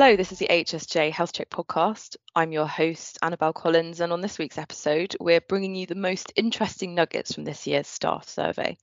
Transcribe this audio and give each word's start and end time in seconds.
Hello, 0.00 0.16
this 0.16 0.32
is 0.32 0.38
the 0.38 0.48
HSJ 0.48 1.12
Health 1.12 1.34
Check 1.34 1.50
podcast. 1.50 2.16
I'm 2.34 2.52
your 2.52 2.66
host, 2.66 3.18
Annabelle 3.20 3.52
Collins, 3.52 4.00
and 4.00 4.14
on 4.14 4.22
this 4.22 4.38
week's 4.38 4.56
episode, 4.56 5.14
we're 5.20 5.42
bringing 5.42 5.74
you 5.74 5.84
the 5.84 5.94
most 5.94 6.32
interesting 6.36 6.94
nuggets 6.94 7.34
from 7.34 7.44
this 7.44 7.66
year's 7.66 7.86
staff 7.86 8.26
survey. 8.26 8.78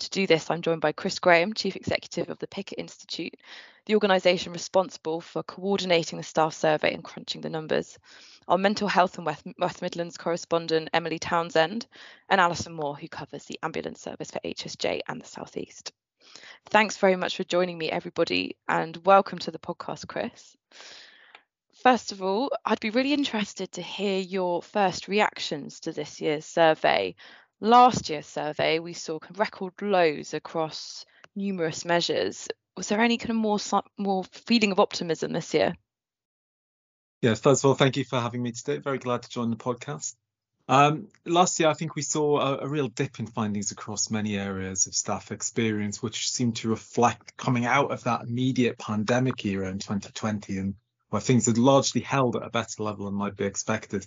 To 0.00 0.10
do 0.10 0.26
this, 0.26 0.50
I'm 0.50 0.60
joined 0.60 0.82
by 0.82 0.92
Chris 0.92 1.18
Graham, 1.18 1.54
Chief 1.54 1.76
Executive 1.76 2.28
of 2.28 2.38
the 2.40 2.46
Picker 2.46 2.74
Institute, 2.76 3.36
the 3.86 3.94
organisation 3.94 4.52
responsible 4.52 5.22
for 5.22 5.42
coordinating 5.42 6.18
the 6.18 6.22
staff 6.22 6.52
survey 6.52 6.92
and 6.92 7.02
crunching 7.02 7.40
the 7.40 7.48
numbers, 7.48 7.98
our 8.46 8.58
mental 8.58 8.86
health 8.86 9.16
and 9.16 9.24
West, 9.24 9.46
West 9.58 9.80
Midlands 9.80 10.18
correspondent, 10.18 10.90
Emily 10.92 11.18
Townsend, 11.18 11.86
and 12.28 12.38
Alison 12.38 12.74
Moore, 12.74 12.96
who 12.96 13.08
covers 13.08 13.44
the 13.46 13.58
ambulance 13.62 14.02
service 14.02 14.30
for 14.30 14.40
HSJ 14.40 15.00
and 15.08 15.22
the 15.22 15.26
South 15.26 15.56
East. 15.56 15.94
Thanks 16.66 16.96
very 16.96 17.16
much 17.16 17.36
for 17.36 17.44
joining 17.44 17.78
me, 17.78 17.90
everybody, 17.90 18.56
and 18.68 18.96
welcome 19.04 19.38
to 19.40 19.50
the 19.50 19.58
podcast, 19.58 20.06
Chris. 20.06 20.56
First 21.82 22.12
of 22.12 22.22
all, 22.22 22.52
I'd 22.64 22.80
be 22.80 22.90
really 22.90 23.14
interested 23.14 23.72
to 23.72 23.82
hear 23.82 24.18
your 24.20 24.62
first 24.62 25.08
reactions 25.08 25.80
to 25.80 25.92
this 25.92 26.20
year's 26.20 26.44
survey. 26.44 27.14
Last 27.60 28.10
year's 28.10 28.26
survey, 28.26 28.78
we 28.78 28.92
saw 28.92 29.18
record 29.36 29.72
lows 29.80 30.34
across 30.34 31.04
numerous 31.34 31.84
measures. 31.84 32.48
Was 32.76 32.88
there 32.88 33.00
any 33.00 33.16
kind 33.18 33.30
of 33.30 33.36
more 33.36 33.58
more 33.98 34.24
feeling 34.24 34.72
of 34.72 34.80
optimism 34.80 35.32
this 35.32 35.54
year? 35.54 35.74
Yeah, 37.22 37.34
first 37.34 37.64
of 37.64 37.68
all, 37.68 37.74
thank 37.74 37.96
you 37.96 38.04
for 38.04 38.20
having 38.20 38.42
me 38.42 38.52
today. 38.52 38.78
Very 38.78 38.98
glad 38.98 39.22
to 39.22 39.28
join 39.28 39.50
the 39.50 39.56
podcast. 39.56 40.14
Um, 40.70 41.08
last 41.26 41.58
year, 41.58 41.68
I 41.68 41.74
think 41.74 41.96
we 41.96 42.02
saw 42.02 42.38
a, 42.38 42.58
a, 42.58 42.68
real 42.68 42.86
dip 42.86 43.18
in 43.18 43.26
findings 43.26 43.72
across 43.72 44.08
many 44.08 44.38
areas 44.38 44.86
of 44.86 44.94
staff 44.94 45.32
experience, 45.32 46.00
which 46.00 46.30
seemed 46.30 46.58
to 46.58 46.68
reflect 46.68 47.36
coming 47.36 47.66
out 47.66 47.90
of 47.90 48.04
that 48.04 48.22
immediate 48.22 48.78
pandemic 48.78 49.44
era 49.44 49.68
in 49.68 49.80
2020 49.80 50.58
and 50.58 50.74
where 51.08 51.20
things 51.20 51.46
had 51.46 51.58
largely 51.58 52.02
held 52.02 52.36
at 52.36 52.44
a 52.44 52.50
better 52.50 52.84
level 52.84 53.06
than 53.06 53.16
might 53.16 53.34
be 53.34 53.46
expected. 53.46 54.06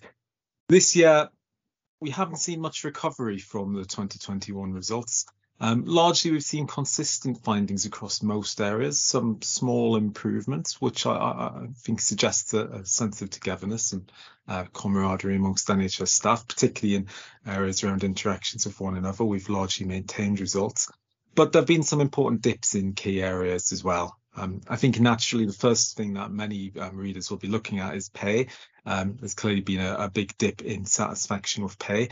This 0.69 0.95
year, 0.95 1.27
we 1.99 2.11
haven't 2.11 2.37
seen 2.37 2.61
much 2.61 2.85
recovery 2.85 3.39
from 3.39 3.73
the 3.73 3.83
2021 3.83 4.71
results. 4.71 5.25
Um, 5.59 5.85
largely, 5.85 6.31
we've 6.31 6.43
seen 6.43 6.67
consistent 6.67 7.43
findings 7.43 7.85
across 7.85 8.21
most 8.21 8.59
areas, 8.59 9.01
some 9.01 9.41
small 9.41 9.95
improvements, 9.95 10.81
which 10.81 11.05
I, 11.05 11.13
I 11.13 11.67
think 11.77 12.01
suggests 12.01 12.53
a, 12.53 12.65
a, 12.65 12.85
sense 12.85 13.21
of 13.21 13.29
togetherness 13.29 13.93
and 13.93 14.11
uh, 14.47 14.65
camaraderie 14.73 15.35
amongst 15.35 15.67
NHS 15.67 16.09
staff, 16.09 16.47
particularly 16.47 16.95
in 16.95 17.07
areas 17.45 17.83
around 17.83 18.03
interactions 18.03 18.65
with 18.65 18.79
one 18.79 18.97
another. 18.97 19.23
We've 19.23 19.47
largely 19.47 19.85
maintained 19.85 20.39
results, 20.39 20.91
but 21.35 21.51
there 21.51 21.61
have 21.61 21.67
been 21.67 21.83
some 21.83 22.01
important 22.01 22.41
dips 22.41 22.75
in 22.75 22.93
key 22.93 23.21
areas 23.21 23.71
as 23.71 23.83
well. 23.83 24.17
Um, 24.35 24.61
I 24.67 24.77
think 24.77 24.99
naturally 24.99 25.45
the 25.45 25.53
first 25.53 25.95
thing 25.95 26.13
that 26.13 26.31
many 26.31 26.73
um, 26.79 26.97
readers 26.97 27.29
will 27.29 27.37
be 27.37 27.47
looking 27.47 27.79
at 27.79 27.95
is 27.95 28.09
pay. 28.09 28.47
Um, 28.85 29.17
there's 29.19 29.35
clearly 29.35 29.61
been 29.61 29.79
a, 29.79 29.95
a 29.95 30.09
big 30.09 30.35
dip 30.37 30.61
in 30.61 30.85
satisfaction 30.85 31.63
with 31.63 31.77
pay. 31.77 32.09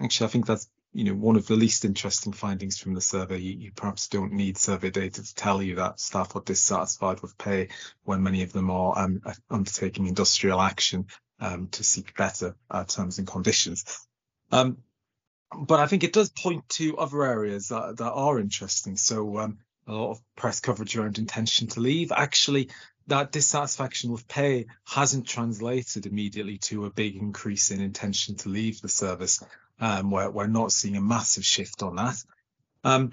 Actually, 0.00 0.26
I 0.26 0.30
think 0.30 0.46
that's 0.46 0.68
you 0.96 1.04
know, 1.04 1.14
one 1.14 1.36
of 1.36 1.46
the 1.46 1.56
least 1.56 1.84
interesting 1.84 2.32
findings 2.32 2.78
from 2.78 2.94
the 2.94 3.02
survey, 3.02 3.36
you, 3.36 3.52
you, 3.58 3.70
perhaps 3.70 4.08
don't 4.08 4.32
need 4.32 4.56
survey 4.56 4.88
data 4.88 5.22
to 5.22 5.34
tell 5.34 5.62
you 5.62 5.74
that 5.74 6.00
staff 6.00 6.34
are 6.34 6.40
dissatisfied 6.42 7.20
with 7.20 7.36
pay 7.36 7.68
when 8.04 8.22
many 8.22 8.42
of 8.42 8.50
them 8.54 8.70
are 8.70 8.98
um, 8.98 9.20
undertaking 9.50 10.06
industrial 10.06 10.58
action 10.58 11.06
um, 11.38 11.68
to 11.68 11.84
seek 11.84 12.16
better 12.16 12.56
uh, 12.70 12.84
terms 12.84 13.18
and 13.18 13.26
conditions. 13.26 14.06
Um, 14.50 14.78
but 15.54 15.80
I 15.80 15.86
think 15.86 16.02
it 16.02 16.14
does 16.14 16.30
point 16.30 16.66
to 16.70 16.96
other 16.96 17.24
areas 17.24 17.68
that, 17.68 17.98
that 17.98 18.12
are 18.12 18.38
interesting. 18.38 18.96
So 18.96 19.36
um, 19.36 19.58
a 19.86 19.92
lot 19.92 20.12
of 20.12 20.20
press 20.34 20.60
coverage 20.60 20.96
around 20.96 21.18
intention 21.18 21.66
to 21.68 21.80
leave. 21.80 22.10
Actually, 22.10 22.70
that 23.08 23.32
dissatisfaction 23.32 24.12
with 24.12 24.26
pay 24.28 24.68
hasn't 24.86 25.28
translated 25.28 26.06
immediately 26.06 26.56
to 26.56 26.86
a 26.86 26.90
big 26.90 27.16
increase 27.16 27.70
in 27.70 27.82
intention 27.82 28.36
to 28.36 28.48
leave 28.48 28.80
the 28.80 28.88
service 28.88 29.42
um, 29.80 30.10
we're, 30.10 30.30
we're 30.30 30.46
not 30.46 30.72
seeing 30.72 30.96
a 30.96 31.00
massive 31.00 31.44
shift 31.44 31.82
on 31.82 31.96
that. 31.96 32.16
Um, 32.84 33.12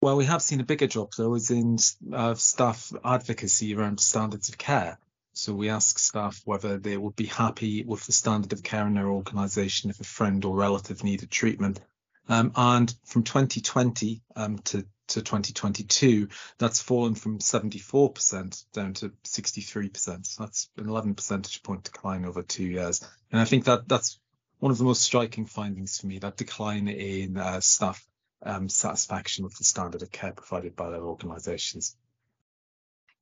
well, 0.00 0.16
we 0.16 0.24
have 0.24 0.42
seen 0.42 0.60
a 0.60 0.64
bigger 0.64 0.88
drop 0.88 1.14
though, 1.14 1.34
is 1.34 1.50
in 1.50 1.78
uh, 2.12 2.34
staff 2.34 2.92
advocacy 3.04 3.74
around 3.74 4.00
standards 4.00 4.48
of 4.48 4.58
care. 4.58 4.98
So 5.34 5.54
we 5.54 5.70
ask 5.70 5.98
staff 5.98 6.42
whether 6.44 6.78
they 6.78 6.96
would 6.96 7.16
be 7.16 7.26
happy 7.26 7.84
with 7.84 8.04
the 8.04 8.12
standard 8.12 8.52
of 8.52 8.62
care 8.62 8.86
in 8.86 8.94
their 8.94 9.08
organisation 9.08 9.90
if 9.90 10.00
a 10.00 10.04
friend 10.04 10.44
or 10.44 10.56
relative 10.56 11.04
needed 11.04 11.30
treatment. 11.30 11.80
Um, 12.28 12.52
and 12.54 12.94
from 13.04 13.22
2020 13.22 14.22
um, 14.36 14.58
to, 14.58 14.84
to 15.08 15.22
2022, 15.22 16.28
that's 16.58 16.82
fallen 16.82 17.14
from 17.14 17.38
74% 17.38 18.64
down 18.72 18.94
to 18.94 19.12
63%. 19.24 20.26
So 20.26 20.42
that's 20.42 20.68
an 20.76 20.88
11 20.88 21.14
percentage 21.14 21.62
point 21.62 21.84
decline 21.84 22.24
over 22.24 22.42
two 22.42 22.66
years. 22.66 23.06
And 23.30 23.40
I 23.40 23.44
think 23.44 23.64
that 23.64 23.88
that's 23.88 24.18
one 24.62 24.70
of 24.70 24.78
the 24.78 24.84
most 24.84 25.02
striking 25.02 25.44
findings 25.44 25.98
for 25.98 26.06
me, 26.06 26.20
that 26.20 26.36
decline 26.36 26.86
in 26.86 27.36
uh, 27.36 27.58
staff 27.60 28.06
um, 28.44 28.68
satisfaction 28.68 29.42
with 29.42 29.56
the 29.58 29.64
standard 29.64 30.02
of 30.02 30.12
care 30.12 30.30
provided 30.30 30.76
by 30.76 30.88
their 30.88 31.02
organisations. 31.02 31.96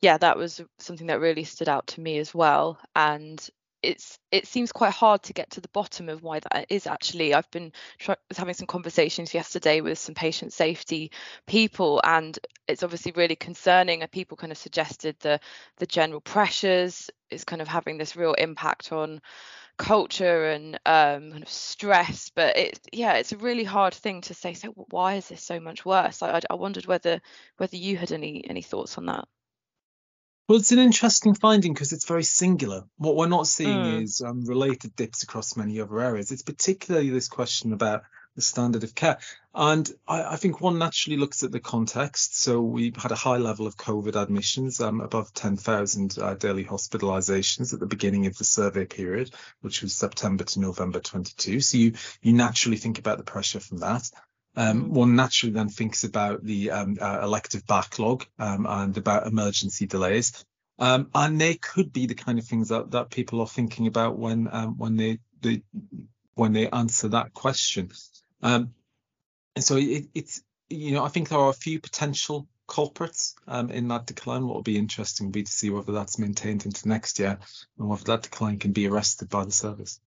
Yeah, 0.03 0.19
that 0.19 0.37
was 0.37 0.61
something 0.81 1.07
that 1.07 1.19
really 1.19 1.45
stood 1.45 1.71
out 1.71 1.87
to 1.89 2.03
me 2.03 2.19
as 2.19 2.35
well. 2.35 2.79
And 2.95 3.41
it's 3.83 4.19
it 4.31 4.47
seems 4.47 4.73
quite 4.73 4.93
hard 4.93 5.23
to 5.23 5.33
get 5.33 5.51
to 5.51 5.61
the 5.61 5.69
bottom 5.69 6.09
of 6.09 6.23
why 6.23 6.41
that 6.41 6.67
is 6.69 6.87
actually 6.87 7.35
i've 7.35 7.51
been 7.51 7.73
try- 7.99 8.17
was 8.29 8.39
having 8.39 8.55
some 8.55 8.67
conversations 8.67 9.33
yesterday 9.35 9.81
with 9.81 9.99
some 9.99 10.15
patient 10.15 10.53
safety 10.53 11.11
people 11.47 12.01
and 12.05 12.39
it's 12.69 12.83
obviously 12.83 13.13
really 13.13 13.37
concerning 13.37 14.03
and 14.03 14.11
people 14.11 14.37
kind 14.37 14.53
of 14.53 14.59
suggested 14.59 15.17
the 15.21 15.41
the 15.79 15.87
general 15.87 16.21
pressures 16.21 17.11
is 17.31 17.45
kind 17.45 17.63
of 17.63 17.69
having 17.69 17.97
this 17.99 18.17
real 18.17 18.35
impact 18.35 18.93
on 18.93 19.21
culture 19.81 20.51
and 20.51 20.75
um, 20.85 21.31
kind 21.31 21.43
of 21.43 21.49
stress. 21.49 22.31
But 22.35 22.57
it, 22.59 22.81
yeah, 22.93 23.15
it's 23.15 23.33
a 23.33 23.39
really 23.39 23.65
hard 23.65 23.95
thing 23.95 24.21
to 24.23 24.35
say. 24.35 24.53
So 24.55 24.69
why 24.91 25.15
is 25.15 25.29
this 25.29 25.43
so 25.43 25.59
much 25.59 25.85
worse? 25.87 26.23
I, 26.23 26.41
I 26.51 26.55
wondered 26.55 26.87
whether 26.87 27.21
whether 27.57 27.77
you 27.77 27.97
had 27.97 28.13
any 28.13 28.45
any 28.49 28.63
thoughts 28.63 28.99
on 28.99 29.07
that. 29.07 29.27
Well, 30.51 30.59
it's 30.59 30.73
an 30.73 30.81
interesting 30.81 31.35
finding 31.35 31.75
because 31.75 31.93
it's 31.93 32.07
very 32.07 32.25
singular. 32.25 32.83
What 32.97 33.15
we're 33.15 33.29
not 33.29 33.47
seeing 33.47 33.79
mm. 33.79 34.03
is 34.03 34.21
um, 34.21 34.45
related 34.45 34.97
dips 34.97 35.23
across 35.23 35.57
many 35.57 35.79
other 35.79 36.01
areas. 36.01 36.33
It's 36.33 36.43
particularly 36.43 37.11
this 37.11 37.29
question 37.29 37.73
about 37.73 38.03
the 38.35 38.43
standard 38.43 38.83
of 38.83 38.97
care. 38.97 39.19
And 39.55 39.89
I, 40.09 40.25
I, 40.25 40.37
think 40.37 40.61
one 40.61 40.77
naturally 40.77 41.19
looks 41.19 41.45
at 41.45 41.53
the 41.53 41.61
context. 41.61 42.37
So 42.41 42.63
we 42.63 42.93
had 42.97 43.13
a 43.13 43.15
high 43.15 43.37
level 43.37 43.69
of 43.69 43.77
COVID 43.77 44.21
admissions, 44.21 44.81
um, 44.81 45.01
above 45.01 45.33
10,000 45.35 46.19
uh, 46.19 46.35
daily 46.35 46.65
hospitalizations 46.65 47.73
at 47.73 47.79
the 47.79 47.87
beginning 47.87 48.27
of 48.27 48.37
the 48.37 48.43
survey 48.43 48.87
period, 48.87 49.31
which 49.61 49.83
was 49.83 49.95
September 49.95 50.43
to 50.43 50.59
November 50.59 50.99
22. 50.99 51.61
So 51.61 51.79
you, 51.79 51.93
you 52.23 52.33
naturally 52.33 52.77
think 52.77 52.99
about 52.99 53.19
the 53.19 53.25
pressure 53.25 53.61
from 53.61 53.79
that. 53.79 54.11
Um, 54.57 54.93
one 54.93 55.15
naturally 55.15 55.53
then 55.53 55.69
thinks 55.69 56.05
about 56.05 56.45
the 56.45 56.73
um, 56.73 56.99
uh, 57.01 57.21
elective 57.23 57.67
backlog 57.67 58.27
um, 58.39 58.67
and 58.67 58.97
about 58.97 59.27
emergency 59.27 59.87
delays. 59.87 60.45
Um, 60.79 61.11
and 61.15 61.41
they 61.41 61.55
could 61.55 61.93
be 61.93 62.07
the 62.07 62.15
kind 62.15 62.39
of 62.39 62.47
things 62.47 62.71
that, 62.71 62.91
that 62.93 63.11
people 63.11 63.41
are 63.41 63.47
thinking 63.47 63.87
about 63.87 64.19
when 64.19 64.49
um, 64.51 64.79
when 64.79 64.97
they, 64.97 65.19
they 65.43 65.63
when 66.35 66.53
they 66.53 66.69
answer 66.69 67.09
that 67.09 67.35
question. 67.35 67.91
Um, 68.43 68.75
and 69.55 69.65
so 69.65 69.77
it, 69.77 70.07
it's, 70.15 70.43
you 70.69 70.93
know, 70.93 71.05
I 71.05 71.09
think 71.09 71.29
there 71.29 71.39
are 71.39 71.51
a 71.51 71.55
few 71.55 71.81
potential 71.81 72.49
culprits 72.67 73.35
in 73.49 73.89
that 73.89 74.07
decline. 74.07 74.47
What 74.47 74.55
will 74.55 74.63
be 74.63 74.79
interesting 74.79 75.27
will 75.27 75.33
be 75.33 75.43
to 75.43 75.53
see 75.53 75.71
whether 75.71 75.93
that's 75.93 76.19
maintained 76.19 76.65
into 76.65 76.89
next 76.89 77.19
year 77.19 77.39
and 77.79 77.89
whether 77.89 78.05
that 78.05 78.23
decline 78.23 78.59
can 78.59 78.73
be 78.73 78.87
arrested 78.87 79.29
by 79.29 79.45
the 79.45 79.53
service. 79.53 80.01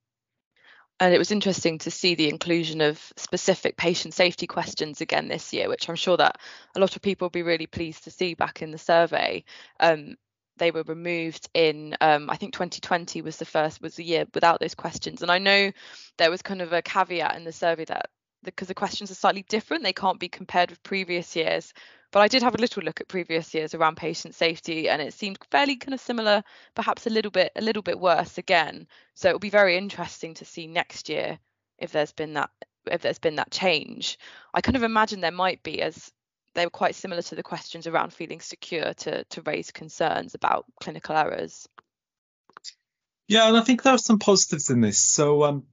And 1.00 1.14
it 1.14 1.18
was 1.18 1.32
interesting 1.32 1.80
to 1.80 1.92
see 1.92 2.16
the 2.16 2.30
inclusion 2.30 2.80
of 2.82 3.12
specific 3.18 3.78
patient 3.78 4.14
safety 4.14 4.48
questions 4.48 5.02
again 5.02 5.28
this 5.28 5.52
year, 5.52 5.68
which 5.68 5.90
I'm 5.90 5.96
sure 5.96 6.18
that 6.18 6.38
a 6.76 6.80
lot 6.80 6.96
of 6.96 7.02
people 7.02 7.26
will 7.26 7.32
be 7.32 7.44
really 7.44 7.68
pleased 7.68 8.04
to 8.06 8.12
see 8.12 8.36
back 8.36 8.62
in 8.62 8.72
the 8.72 8.78
survey. 8.78 9.44
Um, 9.80 10.16
they 10.58 10.72
were 10.72 10.84
removed 10.84 11.50
in 11.54 11.98
um, 12.00 12.30
I 12.30 12.38
think 12.38 12.54
2020 12.54 13.22
was 13.22 13.38
the 13.38 13.46
first 13.46 13.82
was 13.82 13.96
the 13.96 14.04
year 14.04 14.26
without 14.36 14.60
those 14.60 14.76
questions 14.76 15.24
and 15.24 15.32
I 15.32 15.40
know 15.40 15.72
there 16.18 16.30
was 16.30 16.44
kind 16.44 16.62
of 16.62 16.74
a 16.74 16.84
caveat 16.84 17.36
in 17.36 17.44
the 17.44 17.52
survey 17.52 17.86
that 17.86 18.12
because 18.44 18.68
the 18.68 18.74
questions 18.74 19.10
are 19.10 19.16
slightly 19.16 19.46
different. 19.48 19.84
They 19.84 19.94
can't 19.94 20.20
be 20.20 20.30
compared 20.30 20.70
with 20.70 20.84
previous 20.84 21.36
years. 21.36 21.74
But 22.14 22.20
I 22.20 22.28
did 22.28 22.44
have 22.44 22.54
a 22.54 22.60
little 22.60 22.84
look 22.84 23.02
at 23.02 23.08
previous 23.08 23.56
years 23.56 23.74
around 23.74 23.98
patient 23.98 24.36
safety, 24.36 24.88
and 24.88 25.02
it 25.02 25.16
seemed 25.16 25.40
fairly 25.50 25.76
kind 25.76 25.96
of 25.96 26.00
similar, 26.00 26.44
perhaps 26.76 27.08
a 27.08 27.10
little 27.10 27.32
bit 27.32 27.52
a 27.56 27.62
little 27.62 27.82
bit 27.82 28.00
worse 28.00 28.38
again. 28.38 28.88
So 29.16 29.30
it'll 29.30 29.40
be 29.40 29.50
very 29.50 29.78
interesting 29.78 30.36
to 30.36 30.46
see 30.46 30.68
next 30.68 31.10
year 31.10 31.40
if 31.80 31.92
there's 31.92 32.12
been 32.12 32.34
that 32.34 32.52
if 32.86 33.02
there's 33.02 33.18
been 33.18 33.38
that 33.38 33.50
change. 33.50 34.20
I 34.54 34.62
kind 34.62 34.76
of 34.76 34.84
imagine 34.84 35.22
there 35.22 35.32
might 35.32 35.64
be 35.64 35.82
as 35.82 36.12
they 36.54 36.68
were 36.68 36.70
quite 36.70 36.94
similar 36.94 37.24
to 37.24 37.34
the 37.34 37.42
questions 37.42 37.88
around 37.88 38.14
feeling 38.14 38.42
secure 38.42 38.94
to 38.94 39.24
to 39.24 39.42
raise 39.42 39.72
concerns 39.72 40.36
about 40.36 40.66
clinical 40.80 41.16
errors. 41.16 41.68
Yeah, 43.28 43.48
and 43.48 43.58
I 43.58 43.62
think 43.62 43.82
there 43.82 43.96
are 43.96 43.98
some 43.98 44.20
positives 44.20 44.70
in 44.70 44.82
this. 44.82 45.00
So 45.00 45.46
um, 45.46 45.66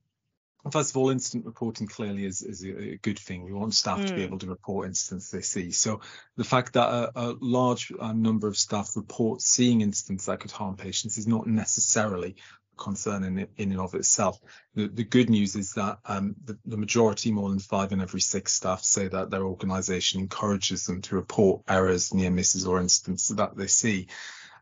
first 0.71 0.91
of 0.91 0.97
all, 0.97 1.11
incident 1.11 1.47
reporting 1.47 1.87
clearly 1.87 2.25
is, 2.25 2.43
is 2.43 2.65
a, 2.65 2.97
good 2.99 3.19
thing. 3.19 3.45
We 3.45 3.53
want 3.53 3.75
staff 3.75 4.01
mm. 4.01 4.07
to 4.09 4.15
be 4.15 4.21
hmm. 4.21 4.27
able 4.27 4.39
to 4.41 4.47
report 4.47 4.87
incidents 4.87 5.31
they 5.31 5.41
see. 5.41 5.71
So 5.71 6.01
the 6.37 6.45
fact 6.45 6.75
that 6.75 6.89
a, 6.89 7.13
a 7.15 7.37
large 7.41 7.93
um, 7.99 8.23
number 8.23 8.49
of 8.49 8.57
staff 8.57 8.91
report 8.97 9.41
seeing 9.41 9.81
incidents 9.81 10.27
that 10.27 10.41
could 10.41 10.51
harm 10.51 10.77
patients 10.77 11.19
is 11.19 11.27
not 11.27 11.47
necessarily 11.47 12.37
a 12.75 12.83
concern 12.83 13.25
in, 13.25 13.49
in 13.57 13.73
and 13.73 13.81
of 13.81 13.95
itself. 13.95 14.39
The, 14.75 14.89
the 14.89 15.05
good 15.05 15.31
news 15.31 15.57
is 15.57 15.73
that 15.75 15.99
um, 16.05 16.37
the, 16.45 16.59
the, 16.67 16.77
majority, 16.77 17.33
more 17.33 17.49
than 17.49 17.59
five 17.59 17.93
in 17.93 18.01
every 18.01 18.21
six 18.21 18.53
staff, 18.53 18.83
say 18.83 19.09
that 19.09 19.31
their 19.31 19.45
organisation 19.45 20.21
encourages 20.21 20.85
them 20.85 21.01
to 21.03 21.17
report 21.17 21.63
errors, 21.69 22.13
near 22.13 22.31
misses, 22.31 22.67
or 22.67 22.81
incidents 22.81 23.29
that 23.29 23.57
they 23.57 23.67
see. 23.67 24.09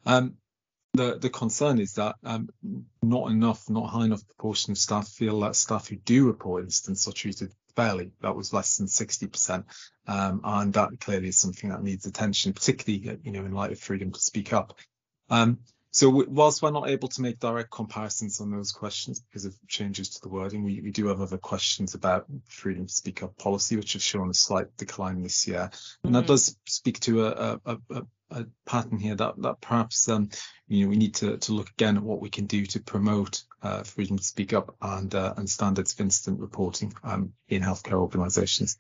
Um, 0.06 0.34
the 0.94 1.19
the 1.19 1.31
concern 1.31 1.79
is 1.79 1.94
that 1.94 2.17
um, 2.25 2.49
not 3.02 3.31
enough, 3.31 3.69
not 3.69 3.88
high 3.90 4.05
enough 4.05 4.26
proportion 4.26 4.73
of 4.73 4.79
staff 4.79 5.08
feel 5.08 5.40
that 5.40 5.56
staff 5.56 5.88
who 5.88 5.96
do 5.96 6.26
report 6.26 6.64
incidents 6.64 7.06
are 7.08 7.12
treated 7.12 7.52
fairly. 7.76 8.12
That 8.23 8.35
was 8.35 8.52
less 8.52 8.76
than 8.76 8.87
60%, 8.87 9.64
um, 10.06 10.40
and 10.43 10.73
that 10.73 10.99
clearly 11.00 11.29
is 11.29 11.38
something 11.38 11.70
that 11.70 11.82
needs 11.82 12.06
attention, 12.06 12.52
particularly 12.52 13.20
you 13.23 13.32
know 13.32 13.44
in 13.44 13.52
light 13.52 13.73
of 13.73 13.79
freedom 13.79 14.12
to 14.12 14.20
speak 14.20 14.52
up. 14.52 14.79
Um, 15.31 15.58
so 15.90 16.25
whilst 16.29 16.62
we're 16.62 16.70
not 16.70 16.90
able 16.90 17.08
to 17.08 17.23
make 17.23 17.38
direct 17.38 17.70
comparisons 17.70 18.40
on 18.40 18.50
those 18.50 18.73
questions 18.73 19.20
because 19.20 19.46
of 19.46 19.55
changes 19.69 20.11
to 20.11 20.20
the 20.20 20.29
wording, 20.29 20.62
we, 20.62 20.81
we 20.81 20.90
do 20.90 21.06
have 21.06 21.20
other 21.20 21.38
questions 21.38 21.94
about 21.94 22.26
freedom 22.46 22.87
to 22.87 22.93
speak 22.93 23.23
up 23.23 23.37
policy, 23.38 23.76
which 23.76 23.94
have 23.94 24.02
shown 24.02 24.29
a 24.29 24.35
slight 24.35 24.76
decline 24.76 25.23
this 25.23 25.49
year. 25.49 25.62
And 25.62 25.70
mm-hmm. 25.73 26.12
that 26.14 26.26
does 26.26 26.56
speak 26.67 27.00
to 27.00 27.26
a, 27.26 27.61
a, 27.64 27.79
a, 27.90 28.02
a 28.31 28.46
pattern 28.67 28.99
here 28.99 29.14
that 29.14 29.40
that 29.40 29.61
perhaps 29.62 30.08
um, 30.08 30.29
you 30.67 30.85
know 30.85 30.90
we 30.90 30.96
need 30.96 31.14
to 31.14 31.38
to 31.38 31.52
look 31.52 31.70
again 31.70 31.96
at 31.96 32.02
what 32.02 32.20
we 32.20 32.29
can 32.29 32.44
do 32.44 32.67
to 32.67 32.81
promote 32.81 33.43
uh, 33.62 33.82
freedom 33.82 34.19
to 34.19 34.25
speak 34.25 34.52
up 34.52 34.76
and 34.82 35.14
uh, 35.14 35.32
and 35.38 35.49
standards 35.49 35.94
of 35.94 36.00
incident 36.00 36.40
reporting 36.40 36.93
um, 37.02 37.32
in 37.49 37.62
healthcare 37.62 37.94
organisations. 37.94 38.76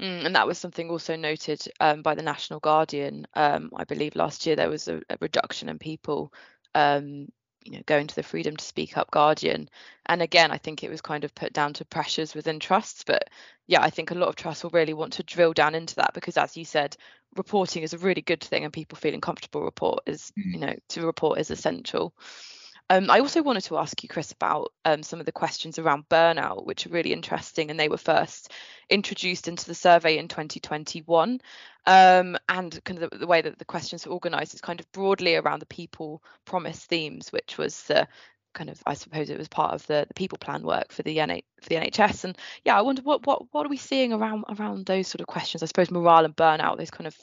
Mm, 0.00 0.26
and 0.26 0.36
that 0.36 0.46
was 0.46 0.58
something 0.58 0.90
also 0.90 1.16
noted 1.16 1.60
um, 1.80 2.02
by 2.02 2.14
the 2.14 2.22
National 2.22 2.60
Guardian. 2.60 3.26
Um, 3.34 3.70
I 3.74 3.84
believe 3.84 4.14
last 4.14 4.46
year 4.46 4.54
there 4.54 4.70
was 4.70 4.86
a, 4.88 5.00
a 5.10 5.16
reduction 5.20 5.68
in 5.68 5.78
people 5.78 6.32
um, 6.74 7.26
you 7.64 7.72
know 7.72 7.82
going 7.86 8.06
to 8.06 8.14
the 8.14 8.22
freedom 8.22 8.56
to 8.56 8.64
speak 8.64 8.96
up 8.96 9.10
guardian 9.10 9.68
and 10.06 10.22
again 10.22 10.50
i 10.50 10.58
think 10.58 10.82
it 10.82 10.90
was 10.90 11.00
kind 11.00 11.24
of 11.24 11.34
put 11.34 11.52
down 11.52 11.72
to 11.72 11.84
pressures 11.84 12.34
within 12.34 12.58
trusts 12.58 13.04
but 13.04 13.28
yeah 13.66 13.82
i 13.82 13.90
think 13.90 14.10
a 14.10 14.14
lot 14.14 14.28
of 14.28 14.36
trusts 14.36 14.62
will 14.62 14.70
really 14.70 14.94
want 14.94 15.12
to 15.12 15.22
drill 15.22 15.52
down 15.52 15.74
into 15.74 15.94
that 15.96 16.14
because 16.14 16.36
as 16.36 16.56
you 16.56 16.64
said 16.64 16.96
reporting 17.36 17.82
is 17.82 17.92
a 17.92 17.98
really 17.98 18.22
good 18.22 18.42
thing 18.42 18.64
and 18.64 18.72
people 18.72 18.96
feeling 18.96 19.20
comfortable 19.20 19.62
report 19.62 20.00
is 20.06 20.32
mm. 20.38 20.52
you 20.52 20.58
know 20.58 20.74
to 20.88 21.04
report 21.04 21.38
is 21.38 21.50
essential 21.50 22.14
um, 22.90 23.10
I 23.10 23.20
also 23.20 23.42
wanted 23.42 23.64
to 23.64 23.76
ask 23.76 24.02
you, 24.02 24.08
Chris, 24.08 24.32
about 24.32 24.72
um, 24.84 25.02
some 25.02 25.20
of 25.20 25.26
the 25.26 25.32
questions 25.32 25.78
around 25.78 26.08
burnout, 26.08 26.64
which 26.64 26.86
are 26.86 26.90
really 26.90 27.12
interesting, 27.12 27.70
and 27.70 27.78
they 27.78 27.88
were 27.88 27.98
first 27.98 28.50
introduced 28.88 29.46
into 29.46 29.66
the 29.66 29.74
survey 29.74 30.16
in 30.16 30.28
2021. 30.28 31.40
Um, 31.86 32.38
and 32.48 32.84
kind 32.84 33.02
of 33.02 33.10
the, 33.10 33.18
the, 33.18 33.26
way 33.26 33.42
that 33.42 33.58
the 33.58 33.64
questions 33.64 34.06
are 34.06 34.10
organised 34.10 34.54
is 34.54 34.60
kind 34.60 34.80
of 34.80 34.90
broadly 34.92 35.36
around 35.36 35.60
the 35.60 35.66
people 35.66 36.22
promise 36.44 36.84
themes, 36.84 37.30
which 37.30 37.58
was 37.58 37.82
the 37.84 38.08
kind 38.54 38.70
of, 38.70 38.82
I 38.86 38.94
suppose, 38.94 39.28
it 39.28 39.38
was 39.38 39.48
part 39.48 39.74
of 39.74 39.86
the, 39.86 40.06
the 40.08 40.14
people 40.14 40.38
plan 40.38 40.62
work 40.62 40.90
for 40.90 41.02
the 41.02 41.18
NH, 41.18 41.44
for 41.62 41.68
the 41.68 41.76
NHS. 41.76 42.24
And 42.24 42.38
yeah, 42.64 42.76
I 42.78 42.82
wonder 42.82 43.02
what 43.02 43.26
what 43.26 43.42
what 43.52 43.66
are 43.66 43.70
we 43.70 43.76
seeing 43.76 44.12
around 44.12 44.44
around 44.48 44.86
those 44.86 45.08
sort 45.08 45.20
of 45.20 45.26
questions? 45.26 45.62
I 45.62 45.66
suppose 45.66 45.90
morale 45.90 46.24
and 46.24 46.36
burnout, 46.36 46.78
those 46.78 46.90
kind 46.90 47.06
of 47.06 47.16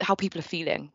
how 0.00 0.14
people 0.14 0.40
are 0.40 0.42
feeling. 0.42 0.90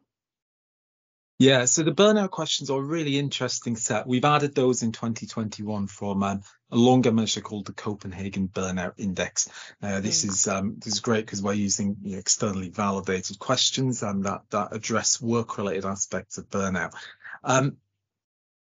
Yeah, 1.40 1.66
so 1.66 1.84
the 1.84 1.92
burnout 1.92 2.32
questions 2.32 2.72
are 2.72 2.80
a 2.80 2.84
really 2.84 3.20
interesting 3.20 3.76
set. 3.76 4.08
We've 4.08 4.26
added 4.26 4.56
those 4.56 4.82
in 4.82 4.92
2021 4.92 5.86
from 5.86 6.24
um, 6.24 6.42
a 6.72 6.76
longer 6.76 7.12
measure 7.12 7.42
called 7.42 7.68
the 7.68 7.74
Copenhagen 7.74 8.48
Burnout 8.48 8.94
Index. 8.98 9.48
Uh, 9.80 10.00
this 10.00 10.26
mm. 10.26 10.30
is 10.30 10.48
um, 10.48 10.76
this 10.80 10.94
is 10.94 11.00
great 11.00 11.26
because 11.26 11.44
we're 11.44 11.54
using 11.54 11.98
you 12.02 12.14
know, 12.14 12.18
externally 12.18 12.70
validated 12.70 13.38
questions 13.38 14.02
and 14.02 14.26
that 14.26 14.42
that 14.50 14.70
address 14.72 15.22
work-related 15.22 15.86
aspects 15.86 16.40
of 16.40 16.50
burnout. 16.50 16.94
Um, 17.44 17.78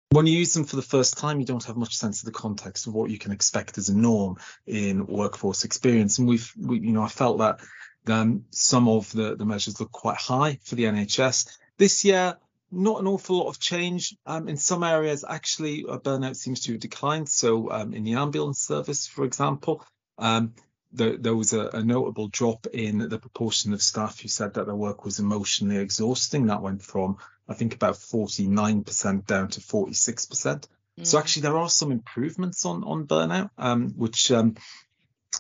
when 0.09 0.25
you 0.25 0.37
use 0.39 0.53
them 0.53 0.63
for 0.63 0.75
the 0.75 0.81
first 0.81 1.19
time, 1.19 1.39
you 1.39 1.45
don't 1.45 1.65
have 1.65 1.77
much 1.77 1.95
sense 1.95 2.21
of 2.21 2.25
the 2.25 2.39
context 2.39 2.87
of 2.87 2.93
what 2.93 3.11
you 3.11 3.19
can 3.19 3.31
expect 3.31 3.77
as 3.77 3.89
a 3.89 3.97
norm 3.97 4.37
in 4.65 5.05
workforce 5.05 5.65
experience. 5.65 6.17
And 6.17 6.27
we've, 6.27 6.51
we, 6.59 6.79
you 6.79 6.93
know, 6.93 7.03
I 7.03 7.09
felt 7.09 7.39
that 7.39 7.59
um, 8.07 8.45
some 8.49 8.87
of 8.87 9.11
the, 9.11 9.35
the 9.35 9.45
measures 9.45 9.79
look 9.79 9.91
quite 9.91 10.17
high 10.17 10.57
for 10.63 10.75
the 10.75 10.85
NHS. 10.85 11.57
This 11.77 12.05
year, 12.05 12.37
not 12.71 12.99
an 12.99 13.07
awful 13.07 13.37
lot 13.37 13.47
of 13.47 13.59
change. 13.59 14.15
Um, 14.25 14.47
in 14.47 14.57
some 14.57 14.83
areas, 14.83 15.23
actually, 15.27 15.85
uh, 15.87 15.97
burnout 15.97 16.35
seems 16.35 16.61
to 16.61 16.73
have 16.73 16.81
declined. 16.81 17.29
So, 17.29 17.71
um, 17.71 17.93
in 17.93 18.03
the 18.03 18.13
ambulance 18.13 18.59
service, 18.59 19.07
for 19.07 19.25
example, 19.25 19.83
um, 20.17 20.53
there, 20.91 21.17
there, 21.17 21.35
was 21.35 21.53
a, 21.53 21.67
a, 21.67 21.83
notable 21.83 22.29
drop 22.29 22.67
in 22.67 22.99
the 23.09 23.19
proportion 23.19 23.73
of 23.73 23.81
staff 23.81 24.21
who 24.21 24.29
said 24.29 24.53
that 24.53 24.65
their 24.65 24.75
work 24.75 25.03
was 25.03 25.19
emotionally 25.19 25.77
exhausting. 25.77 26.47
That 26.47 26.61
went 26.61 26.81
from, 26.81 27.17
I 27.49 27.53
think, 27.53 27.75
about 27.75 27.95
49% 27.95 29.25
down 29.25 29.49
to 29.49 29.59
46%. 29.59 30.67
Mm. 30.97 31.05
So 31.05 31.19
actually, 31.19 31.41
there 31.43 31.57
are 31.57 31.69
some 31.69 31.91
improvements 31.91 32.65
on 32.65 32.83
on 32.83 33.07
burnout, 33.07 33.49
um, 33.57 33.89
which 33.97 34.31
um, 34.31 34.55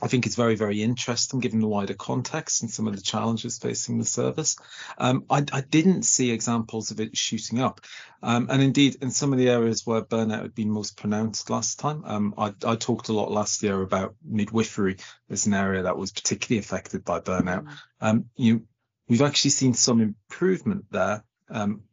I 0.01 0.07
think 0.07 0.25
it's 0.25 0.35
very, 0.35 0.55
very 0.55 0.81
interesting 0.81 1.39
given 1.39 1.59
the 1.59 1.67
wider 1.67 1.93
context 1.93 2.61
and 2.61 2.71
some 2.71 2.87
of 2.87 2.95
the 2.95 3.01
challenges 3.01 3.57
facing 3.57 3.97
the 3.97 4.05
service. 4.05 4.55
Um, 4.97 5.25
I, 5.29 5.45
I, 5.51 5.61
didn't 5.61 6.03
see 6.03 6.31
examples 6.31 6.91
of 6.91 6.99
it 6.99 7.17
shooting 7.17 7.61
up. 7.61 7.81
Um, 8.21 8.47
and 8.49 8.61
indeed, 8.61 8.97
in 9.01 9.11
some 9.11 9.31
of 9.31 9.39
the 9.39 9.49
areas 9.49 9.85
where 9.85 10.01
burnout 10.01 10.41
had 10.41 10.55
been 10.55 10.69
most 10.69 10.97
pronounced 10.97 11.49
last 11.49 11.79
time, 11.79 12.03
um, 12.05 12.33
I, 12.37 12.53
I, 12.65 12.75
talked 12.75 13.09
a 13.09 13.13
lot 13.13 13.31
last 13.31 13.63
year 13.63 13.81
about 13.81 14.15
midwifery 14.23 14.97
as 15.29 15.45
an 15.45 15.53
area 15.53 15.83
that 15.83 15.97
was 15.97 16.11
particularly 16.11 16.59
affected 16.59 17.03
by 17.05 17.19
burnout. 17.19 17.67
Um, 18.01 18.25
you, 18.35 18.65
we've 19.07 19.21
actually 19.21 19.51
seen 19.51 19.73
some 19.73 20.01
improvement 20.01 20.85
there, 20.91 21.23
um, 21.49 21.83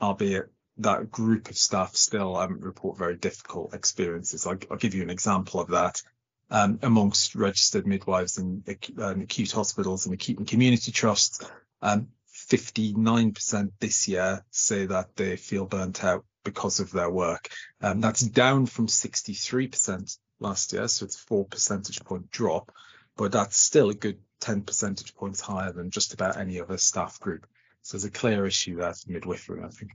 albeit 0.00 0.50
that 0.78 1.10
group 1.10 1.50
of 1.50 1.56
staff 1.56 1.94
still 1.94 2.36
um, 2.36 2.58
report 2.60 2.98
very 2.98 3.16
difficult 3.16 3.74
experiences. 3.74 4.46
I'll, 4.46 4.58
I'll, 4.70 4.76
give 4.76 4.94
you 4.94 5.02
an 5.02 5.10
example 5.10 5.60
of 5.60 5.68
that 5.68 6.02
um, 6.50 6.78
amongst 6.82 7.34
registered 7.34 7.86
midwives 7.86 8.38
and, 8.38 8.68
uh, 8.98 9.14
acute 9.14 9.52
hospitals 9.52 10.06
and 10.06 10.14
acute 10.14 10.38
and 10.38 10.46
community 10.46 10.92
trusts. 10.92 11.44
Um, 11.82 12.08
59% 12.34 13.70
this 13.78 14.08
year 14.08 14.44
say 14.50 14.86
that 14.86 15.16
they 15.16 15.36
feel 15.36 15.66
burnt 15.66 16.04
out 16.04 16.24
because 16.44 16.80
of 16.80 16.90
their 16.90 17.10
work. 17.10 17.48
Um, 17.80 18.00
that's 18.00 18.20
down 18.20 18.66
from 18.66 18.86
63% 18.86 20.18
last 20.40 20.72
year, 20.72 20.88
so 20.88 21.06
it's 21.06 21.16
a 21.16 21.26
four 21.26 21.44
percentage 21.46 22.04
point 22.04 22.30
drop, 22.30 22.72
but 23.16 23.32
that's 23.32 23.56
still 23.56 23.90
a 23.90 23.94
good 23.94 24.18
10 24.40 24.62
percentage 24.62 25.14
points 25.14 25.40
higher 25.40 25.72
than 25.72 25.90
just 25.90 26.12
about 26.12 26.36
any 26.36 26.60
other 26.60 26.76
staff 26.76 27.18
group. 27.20 27.46
So 27.82 27.96
there's 27.96 28.04
a 28.04 28.10
clear 28.10 28.46
issue 28.46 28.76
there 28.76 28.92
for 28.92 29.10
midwifery, 29.10 29.62
I 29.62 29.68
think. 29.68 29.92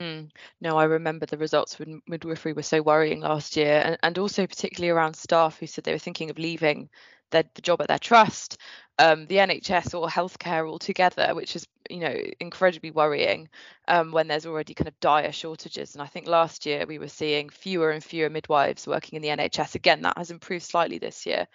Mm. 0.00 0.30
No, 0.60 0.76
I 0.76 0.84
remember 0.84 1.26
the 1.26 1.38
results 1.38 1.78
with 1.78 1.88
midwifery 2.06 2.52
were 2.52 2.62
so 2.62 2.82
worrying 2.82 3.20
last 3.20 3.56
year, 3.56 3.80
and, 3.84 3.98
and 4.02 4.18
also 4.18 4.46
particularly 4.46 4.90
around 4.90 5.14
staff 5.14 5.58
who 5.58 5.66
said 5.66 5.84
they 5.84 5.92
were 5.92 5.98
thinking 5.98 6.30
of 6.30 6.38
leaving 6.38 6.90
their, 7.30 7.44
the 7.54 7.62
job 7.62 7.80
at 7.80 7.88
their 7.88 7.98
trust, 7.98 8.58
um, 8.98 9.26
the 9.26 9.36
NHS 9.38 9.94
or 9.94 10.08
healthcare 10.08 10.68
altogether, 10.68 11.34
which 11.34 11.54
is 11.56 11.66
you 11.90 12.00
know 12.00 12.14
incredibly 12.40 12.90
worrying 12.90 13.48
um, 13.88 14.10
when 14.12 14.26
there's 14.28 14.46
already 14.46 14.74
kind 14.74 14.88
of 14.88 14.98
dire 15.00 15.32
shortages. 15.32 15.94
And 15.94 16.02
I 16.02 16.06
think 16.06 16.26
last 16.26 16.66
year 16.66 16.86
we 16.86 16.98
were 16.98 17.08
seeing 17.08 17.48
fewer 17.48 17.90
and 17.90 18.02
fewer 18.02 18.30
midwives 18.30 18.86
working 18.88 19.16
in 19.16 19.22
the 19.22 19.28
NHS. 19.28 19.76
Again, 19.76 20.02
that 20.02 20.18
has 20.18 20.30
improved 20.32 20.64
slightly 20.64 20.98
this 20.98 21.24
year. 21.26 21.46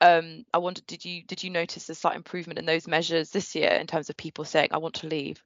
Um, 0.00 0.44
I 0.54 0.58
wondered, 0.58 0.86
did 0.86 1.04
you 1.04 1.24
did 1.24 1.42
you 1.42 1.50
notice 1.50 1.88
a 1.88 1.94
slight 1.96 2.16
improvement 2.16 2.60
in 2.60 2.66
those 2.66 2.86
measures 2.86 3.30
this 3.30 3.54
year 3.56 3.70
in 3.70 3.86
terms 3.88 4.08
of 4.08 4.16
people 4.16 4.44
saying 4.44 4.68
I 4.72 4.78
want 4.78 4.94
to 4.96 5.08
leave? 5.08 5.42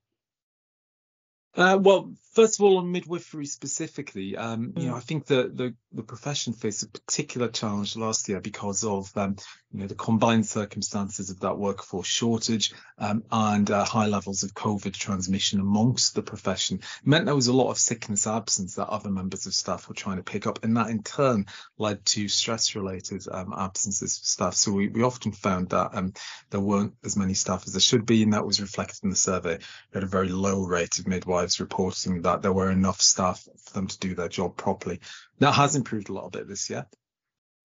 Uh, 1.55 1.79
well, 1.81 2.13
first 2.33 2.59
of 2.59 2.65
all, 2.65 2.79
on 2.79 2.91
midwifery 2.91 3.47
specifically, 3.47 4.37
um, 4.37 4.73
you 4.77 4.87
know, 4.87 4.95
mm. 4.95 4.97
I 4.97 5.01
think 5.01 5.27
the, 5.27 5.51
the, 5.55 5.75
the 5.93 6.03
profession 6.03 6.55
faced 6.55 6.83
a 6.83 6.89
particular 6.89 7.49
challenge 7.49 7.95
last 7.95 8.29
year 8.29 8.41
because 8.41 8.85
of 8.85 9.15
um, 9.17 9.37
you 9.71 9.81
know 9.81 9.87
the 9.87 9.95
combined 9.95 10.47
circumstances 10.47 11.31
of 11.31 11.41
that 11.41 11.59
workforce 11.59 12.07
shortage 12.07 12.73
um, 12.99 13.23
and 13.31 13.71
uh, 13.71 13.85
high 13.85 14.07
levels 14.07 14.43
of 14.43 14.55
COVID 14.55 14.95
transmission 14.95 15.61
amongst 15.61 16.15
the 16.15 16.23
profession 16.23 16.79
it 16.79 17.07
meant 17.07 17.27
there 17.27 17.35
was 17.35 17.49
a 17.49 17.53
lot 17.53 17.71
of 17.71 17.79
sickness 17.79 18.27
absence 18.27 18.77
that 18.77 18.89
other 18.89 19.11
members 19.11 19.47
of 19.47 19.55
staff 19.55 19.89
were 19.89 19.95
trying 19.95 20.17
to 20.17 20.23
pick 20.23 20.47
up, 20.47 20.65
and 20.65 20.77
that 20.77 20.89
in 20.89 21.03
turn 21.03 21.47
led 21.79 22.05
to 22.07 22.29
stress-related 22.29 23.27
um, 23.31 23.53
absences 23.57 24.19
for 24.19 24.25
staff. 24.25 24.55
So 24.55 24.73
we, 24.73 24.89
we 24.89 25.03
often 25.03 25.33
found 25.33 25.71
that 25.71 25.91
um, 25.93 26.15
there 26.51 26.61
weren't 26.61 26.95
as 27.05 27.17
many 27.17 27.35
staff 27.35 27.65
as 27.67 27.73
there 27.73 27.81
should 27.81 28.07
be, 28.07 28.23
and 28.23 28.33
that 28.33 28.47
was 28.47 28.61
reflected 28.61 29.01
in 29.05 29.11
the 29.11 29.17
survey. 29.17 29.59
We 29.59 29.95
had 29.95 30.03
a 30.03 30.07
very 30.07 30.29
low 30.29 30.65
rate 30.65 30.99
of 30.99 31.07
midwives 31.07 31.42
reporting 31.61 32.23
that 32.23 32.43
there 32.43 32.53
were 32.53 32.71
enough 32.71 33.01
staff 33.01 33.47
for 33.65 33.73
them 33.73 33.87
to 33.87 33.99
do 33.99 34.15
their 34.15 34.29
job 34.29 34.57
properly. 34.57 35.01
That 35.39 35.53
has 35.53 35.77
improved 35.77 36.09
a 36.09 36.13
little 36.13 36.31
bit 36.31 36.49
this 36.49 36.71
year, 36.71 36.87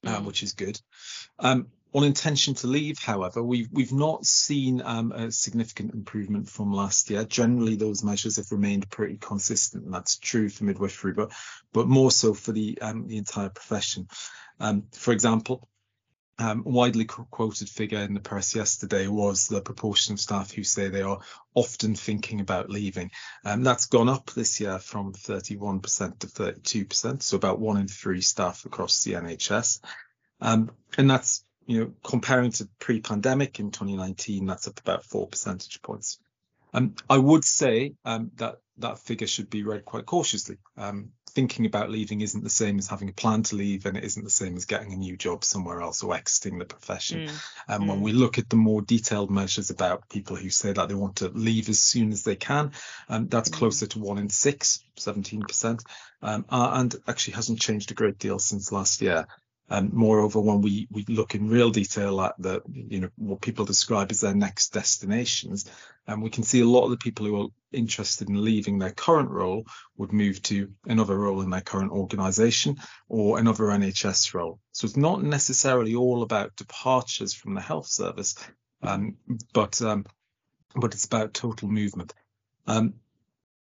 um, 0.06 0.24
mm. 0.24 0.26
which 0.26 0.44
is 0.44 0.54
good. 0.54 0.80
Um, 1.40 1.68
on 1.94 2.04
intention 2.04 2.54
to 2.56 2.68
leave, 2.68 3.00
however, 3.00 3.42
we've 3.42 3.70
we've 3.72 3.94
not 3.94 4.26
seen 4.26 4.82
um, 4.82 5.12
a 5.12 5.32
significant 5.32 5.94
improvement 5.94 6.50
from 6.50 6.74
last 6.74 7.10
year. 7.10 7.24
Generally, 7.24 7.78
those 7.78 8.04
measures 8.04 8.36
have 8.36 8.52
remained 8.52 8.90
pretty 8.90 9.18
consistent, 9.18 9.86
and 9.86 9.94
that's 9.94 10.18
true 10.18 10.50
for 10.50 10.66
midwifery, 10.66 11.14
but 11.14 11.32
but 11.74 11.88
more 11.88 12.12
so 12.12 12.34
for 12.34 12.52
the 12.52 12.78
um, 12.82 13.08
the 13.08 13.18
entire 13.18 13.50
profession. 13.50 14.08
Um, 14.60 14.84
for 14.92 15.12
example, 15.12 15.70
um, 16.40 16.64
widely 16.66 17.06
quoted 17.06 17.68
figure 17.68 18.00
in 18.00 18.14
the 18.14 18.20
press 18.20 18.56
yesterday 18.56 19.08
was 19.08 19.48
the 19.48 19.62
proportion 19.62 20.14
of 20.14 20.20
staff 20.20 20.52
who 20.52 20.64
say 20.64 20.88
they 20.88 21.02
are 21.02 21.20
often 21.56 21.96
thinking 21.96 22.42
about 22.42 22.70
leaving. 22.70 23.12
Um, 23.44 23.64
that's 23.64 23.86
gone 23.86 24.10
up 24.10 24.30
this 24.32 24.60
year 24.60 24.78
from 24.78 25.14
31% 25.14 26.20
to 26.20 26.28
32%, 26.28 27.24
so 27.24 27.38
about 27.38 27.60
one 27.60 27.78
in 27.78 27.88
three 27.88 28.22
staff 28.22 28.66
across 28.66 29.04
the 29.04 29.14
NHS. 29.14 29.80
Um, 30.40 30.72
and 30.98 31.10
that's, 31.10 31.44
you 31.66 31.80
know, 31.80 31.94
comparing 32.04 32.52
to 32.52 32.70
pre-pandemic 32.80 33.60
in 33.60 33.72
2019, 33.72 34.46
that's 34.46 34.68
up 34.68 34.80
about 34.80 35.06
four 35.06 35.28
percentage 35.28 35.82
points. 35.82 36.20
Um, 36.74 36.96
I 37.10 37.18
would 37.18 37.44
say 37.44 37.96
um, 38.06 38.32
that 38.36 38.58
that 38.78 39.00
figure 39.00 39.26
should 39.28 39.50
be 39.50 39.64
read 39.64 39.86
quite 39.86 40.06
cautiously. 40.06 40.58
Um, 40.78 41.14
thinking 41.38 41.68
about 41.68 41.92
leaving 41.92 42.22
isn't 42.22 42.44
the 42.44 42.50
same 42.50 42.80
as 42.80 42.88
having 42.88 43.10
a 43.10 43.14
plan 43.14 43.44
to 43.44 43.56
leave, 43.56 43.86
and 43.86 43.96
it 43.96 44.04
isn't 44.04 44.24
the 44.24 44.30
same 44.32 44.58
as 44.58 44.66
getting 44.66 44.92
a 44.92 44.96
new 44.96 45.16
job 45.16 45.44
somewhere 45.44 45.82
else 45.82 46.02
or 46.02 46.16
exiting 46.16 46.58
the 46.58 46.66
profession. 46.66 47.28
Mm. 47.28 47.50
And 47.68 47.84
mm. 47.84 47.88
when 47.90 48.02
we 48.02 48.12
look 48.12 48.40
at 48.40 48.50
the 48.50 48.56
more 48.56 48.82
detailed 48.82 49.30
measures 49.30 49.70
about 49.70 50.10
people 50.10 50.36
who 50.36 50.50
say 50.50 50.74
that 50.74 50.90
they 50.90 50.96
want 50.96 51.18
to 51.18 51.30
leave 51.30 51.70
as 51.70 51.80
soon 51.80 52.12
as 52.12 52.24
they 52.24 52.36
can, 52.36 52.72
um, 53.08 53.28
that's 53.28 53.50
mm. 53.50 53.54
closer 53.54 53.86
to 53.86 54.00
one 54.00 54.18
in 54.18 54.32
six, 54.32 54.84
17%, 54.98 55.80
um, 56.24 56.44
and 56.50 56.96
actually 57.08 57.36
hasn't 57.36 57.62
changed 57.62 57.92
a 57.92 57.94
great 57.94 58.18
deal 58.18 58.40
since 58.40 58.72
last 58.72 59.04
year. 59.04 59.28
And 59.70 59.92
moreover, 59.92 60.40
when 60.40 60.62
we, 60.62 60.88
we 60.90 61.04
look 61.10 61.36
in 61.36 61.50
real 61.50 61.72
detail 61.72 62.22
at 62.22 62.36
the, 62.40 62.62
you 62.72 63.02
know, 63.02 63.10
what 63.18 63.42
people 63.42 63.66
describe 63.66 64.12
as 64.12 64.22
their 64.22 64.34
next 64.34 64.70
destinations, 64.70 65.70
and 66.08 66.22
we 66.22 66.30
can 66.30 66.44
see 66.44 66.62
a 66.62 66.66
lot 66.66 66.86
of 66.86 66.92
the 66.92 66.98
people 66.98 67.26
who 67.26 67.42
are 67.42 67.48
interested 67.74 68.30
in 68.30 68.46
leaving 68.46 68.80
their 68.80 68.92
current 68.92 69.30
role 69.30 69.66
would 69.98 70.14
move 70.14 70.42
to 70.44 70.72
another 70.86 71.18
role 71.18 71.42
in 71.42 71.50
their 71.50 71.62
current 71.62 71.92
organization 71.92 72.78
or 73.10 73.40
another 73.40 73.66
NHS 73.66 74.34
role. 74.34 74.60
So 74.72 74.86
it's 74.86 74.96
not 74.96 75.22
necessarily 75.22 75.96
all 75.96 76.24
about 76.24 76.56
departures 76.56 77.34
from 77.34 77.54
the 77.54 77.62
health 77.62 77.88
service, 77.88 78.36
um, 78.82 79.18
but 79.54 79.82
um, 79.82 80.06
but 80.76 80.94
it's 80.94 81.06
about 81.06 81.34
total 81.34 81.68
movement. 81.68 82.14
Um, 82.68 82.94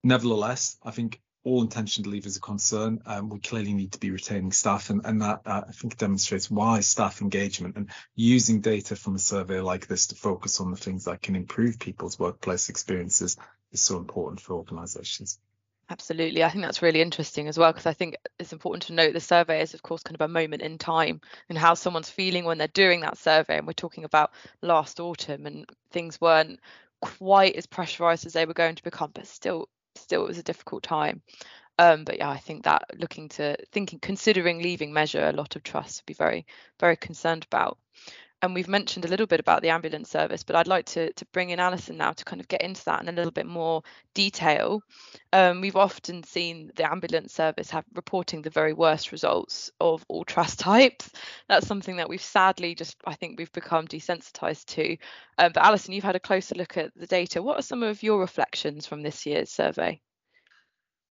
nevertheless, 0.04 0.76
I 0.84 0.92
think 0.92 1.20
all 1.44 1.62
intention 1.62 2.04
to 2.04 2.10
leave 2.10 2.26
is 2.26 2.36
a 2.36 2.40
concern. 2.40 3.00
Um, 3.06 3.28
we 3.28 3.38
clearly 3.38 3.72
need 3.72 3.92
to 3.92 4.00
be 4.00 4.10
retaining 4.10 4.52
staff, 4.52 4.90
and, 4.90 5.02
and 5.04 5.22
that 5.22 5.40
uh, 5.46 5.62
I 5.68 5.72
think 5.72 5.96
demonstrates 5.96 6.50
why 6.50 6.80
staff 6.80 7.22
engagement 7.22 7.76
and 7.76 7.90
using 8.14 8.60
data 8.60 8.96
from 8.96 9.14
a 9.14 9.18
survey 9.18 9.60
like 9.60 9.86
this 9.86 10.08
to 10.08 10.14
focus 10.14 10.60
on 10.60 10.70
the 10.70 10.76
things 10.76 11.04
that 11.04 11.22
can 11.22 11.36
improve 11.36 11.78
people's 11.78 12.18
workplace 12.18 12.68
experiences 12.68 13.36
is 13.72 13.80
so 13.80 13.96
important 13.96 14.40
for 14.40 14.54
organisations. 14.54 15.38
Absolutely. 15.90 16.44
I 16.44 16.50
think 16.50 16.64
that's 16.64 16.82
really 16.82 17.00
interesting 17.00 17.48
as 17.48 17.56
well, 17.56 17.72
because 17.72 17.86
I 17.86 17.94
think 17.94 18.16
it's 18.38 18.52
important 18.52 18.82
to 18.84 18.92
note 18.92 19.14
the 19.14 19.20
survey 19.20 19.62
is, 19.62 19.72
of 19.72 19.82
course, 19.82 20.02
kind 20.02 20.16
of 20.16 20.20
a 20.20 20.28
moment 20.28 20.60
in 20.60 20.76
time 20.76 21.22
and 21.48 21.56
how 21.56 21.72
someone's 21.72 22.10
feeling 22.10 22.44
when 22.44 22.58
they're 22.58 22.68
doing 22.68 23.00
that 23.00 23.16
survey. 23.16 23.56
And 23.56 23.66
we're 23.66 23.72
talking 23.72 24.04
about 24.04 24.32
last 24.60 25.00
autumn 25.00 25.46
and 25.46 25.64
things 25.90 26.20
weren't 26.20 26.60
quite 27.00 27.56
as 27.56 27.64
pressurized 27.64 28.26
as 28.26 28.34
they 28.34 28.44
were 28.44 28.52
going 28.52 28.74
to 28.74 28.82
become, 28.82 29.12
but 29.14 29.26
still 29.26 29.70
still 29.98 30.24
it 30.24 30.28
was 30.28 30.38
a 30.38 30.42
difficult 30.42 30.82
time. 30.82 31.22
Um, 31.78 32.04
but 32.04 32.18
yeah, 32.18 32.28
I 32.28 32.38
think 32.38 32.64
that 32.64 32.84
looking 32.98 33.28
to 33.30 33.56
thinking, 33.70 34.00
considering 34.00 34.60
leaving 34.60 34.92
measure, 34.92 35.28
a 35.28 35.32
lot 35.32 35.54
of 35.54 35.62
trusts 35.62 36.00
would 36.00 36.06
be 36.06 36.14
very, 36.14 36.46
very 36.80 36.96
concerned 36.96 37.44
about. 37.44 37.78
And 38.40 38.54
we've 38.54 38.68
mentioned 38.68 39.04
a 39.04 39.08
little 39.08 39.26
bit 39.26 39.40
about 39.40 39.62
the 39.62 39.70
ambulance 39.70 40.08
service, 40.10 40.44
but 40.44 40.54
I'd 40.54 40.68
like 40.68 40.86
to, 40.86 41.12
to 41.12 41.26
bring 41.32 41.50
in 41.50 41.58
Alison 41.58 41.96
now 41.96 42.12
to 42.12 42.24
kind 42.24 42.40
of 42.40 42.46
get 42.46 42.62
into 42.62 42.84
that 42.84 43.02
in 43.02 43.08
a 43.08 43.12
little 43.12 43.32
bit 43.32 43.46
more 43.46 43.82
detail. 44.14 44.80
Um, 45.32 45.60
we've 45.60 45.76
often 45.76 46.22
seen 46.22 46.70
the 46.76 46.88
ambulance 46.88 47.34
service 47.34 47.70
have 47.70 47.84
reporting 47.94 48.42
the 48.42 48.50
very 48.50 48.72
worst 48.72 49.10
results 49.10 49.72
of 49.80 50.04
all 50.08 50.24
trust 50.24 50.58
types. 50.60 51.10
That's 51.48 51.66
something 51.66 51.96
that 51.96 52.08
we've 52.08 52.22
sadly 52.22 52.76
just, 52.76 52.96
I 53.04 53.14
think 53.14 53.38
we've 53.38 53.52
become 53.52 53.88
desensitized 53.88 54.66
to. 54.66 54.96
Um, 55.38 55.52
but 55.52 55.64
Alison, 55.64 55.92
you've 55.94 56.04
had 56.04 56.16
a 56.16 56.20
closer 56.20 56.54
look 56.54 56.76
at 56.76 56.92
the 56.94 57.06
data. 57.06 57.42
What 57.42 57.58
are 57.58 57.62
some 57.62 57.82
of 57.82 58.04
your 58.04 58.20
reflections 58.20 58.86
from 58.86 59.02
this 59.02 59.26
year's 59.26 59.50
survey? 59.50 60.00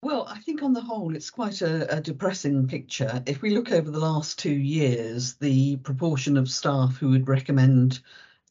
Well, 0.00 0.26
I 0.28 0.38
think 0.38 0.62
on 0.62 0.74
the 0.74 0.80
whole, 0.80 1.16
it's 1.16 1.30
quite 1.30 1.60
a, 1.60 1.96
a, 1.96 2.00
depressing 2.00 2.68
picture. 2.68 3.20
If 3.26 3.42
we 3.42 3.50
look 3.50 3.72
over 3.72 3.90
the 3.90 3.98
last 3.98 4.38
two 4.38 4.54
years, 4.54 5.34
the 5.34 5.74
proportion 5.78 6.36
of 6.36 6.48
staff 6.48 6.96
who 6.96 7.08
would 7.10 7.26
recommend 7.26 7.98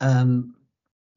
um, 0.01 0.55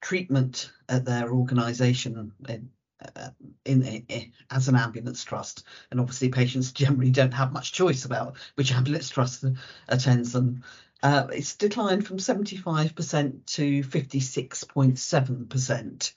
treatment 0.00 0.70
at 0.88 1.04
their 1.04 1.32
organisation 1.32 2.30
in, 2.49 2.70
uh, 3.16 3.30
in, 3.64 3.82
in, 3.82 4.32
as 4.50 4.68
an 4.68 4.76
ambulance 4.76 5.25
trust, 5.25 5.64
and 5.90 5.99
obviously 5.99 6.28
patients 6.28 6.70
generally 6.70 7.10
don't 7.10 7.34
have 7.34 7.52
much 7.52 7.72
choice 7.72 8.04
about 8.04 8.37
which 8.54 8.72
ambulance 8.76 9.08
trust 9.08 9.44
attends 9.88 10.32
them. 10.32 10.62
Uh, 11.02 11.26
it's 11.32 11.56
declined 11.56 12.06
from 12.06 12.18
75% 12.18 13.46
to 13.46 13.82
56.7%. 13.82 16.12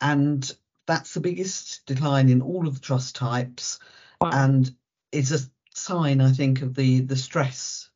And 0.00 0.56
that's 0.88 1.14
the 1.14 1.20
biggest 1.20 1.86
decline 1.86 2.30
in 2.30 2.42
all 2.42 2.66
of 2.66 2.74
the 2.74 2.80
trust 2.80 3.14
types, 3.14 3.78
wow. 4.20 4.30
and 4.32 4.74
it's 5.12 5.30
a 5.30 5.38
sign, 5.74 6.20
I 6.20 6.32
think, 6.32 6.62
of 6.62 6.74
the 6.74 7.00
the 7.00 7.16
stress 7.16 7.90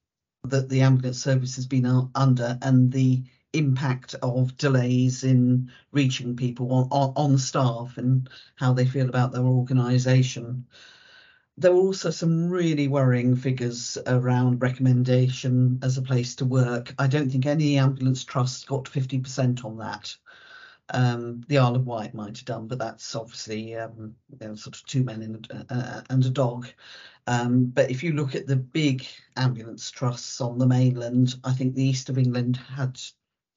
that 0.45 0.69
the 0.69 0.83
ambulance 0.83 1.23
service 1.23 1.57
has 1.57 1.67
been 1.67 2.11
under 2.15 2.59
and 2.63 2.93
the 2.93 3.25
impact 3.53 4.15
of 4.23 4.57
delays 4.57 5.25
in 5.25 5.71
reaching 5.93 6.37
people 6.37 6.73
on, 6.73 6.89
on, 6.91 7.13
on 7.17 7.39
staff 7.39 7.97
and 7.97 8.29
how 8.57 8.73
they 8.73 8.85
feel 8.87 9.09
about 9.09 9.33
their 9.33 9.45
organisation. 9.45 10.67
There 11.59 11.73
were 11.73 11.81
also 11.81 12.11
some 12.11 12.49
really 12.49 12.89
worrying 12.89 13.37
figures 13.37 13.99
around 14.07 14.63
recommendation 14.63 15.79
as 15.83 15.99
a 15.99 16.03
place 16.03 16.35
to 16.37 16.45
work. 16.45 16.95
I 16.99 17.07
don't 17.07 17.31
think 17.31 17.47
any 17.47 17.79
ambulance 17.79 18.25
trust 18.25 18.67
got 18.67 18.85
50% 18.85 19.65
on 19.65 19.77
that. 19.79 20.17
Um, 20.91 21.43
the 21.49 21.59
Isle 21.59 21.77
of 21.77 21.87
Wight 21.87 22.15
might 22.15 22.37
have 22.37 22.45
done, 22.45 22.67
but 22.67 22.79
that's 22.79 23.15
obviously 23.15 23.77
um, 23.77 24.15
sort 24.55 24.77
of 24.77 24.85
two 24.87 25.05
men 25.05 25.23
and, 25.23 25.65
uh, 25.71 26.03
and 26.11 26.25
a 26.25 26.31
dog. 26.31 26.69
Um, 27.27 27.67
but 27.67 27.91
if 27.91 28.03
you 28.03 28.13
look 28.13 28.35
at 28.35 28.47
the 28.47 28.57
big 28.57 29.07
ambulance 29.37 29.91
trusts 29.91 30.41
on 30.41 30.59
the 30.59 30.67
mainland, 30.67 31.37
I 31.45 31.53
think 31.53 31.75
the 31.75 31.85
East 31.85 32.09
of 32.09 32.19
England 32.19 32.57
had 32.57 33.01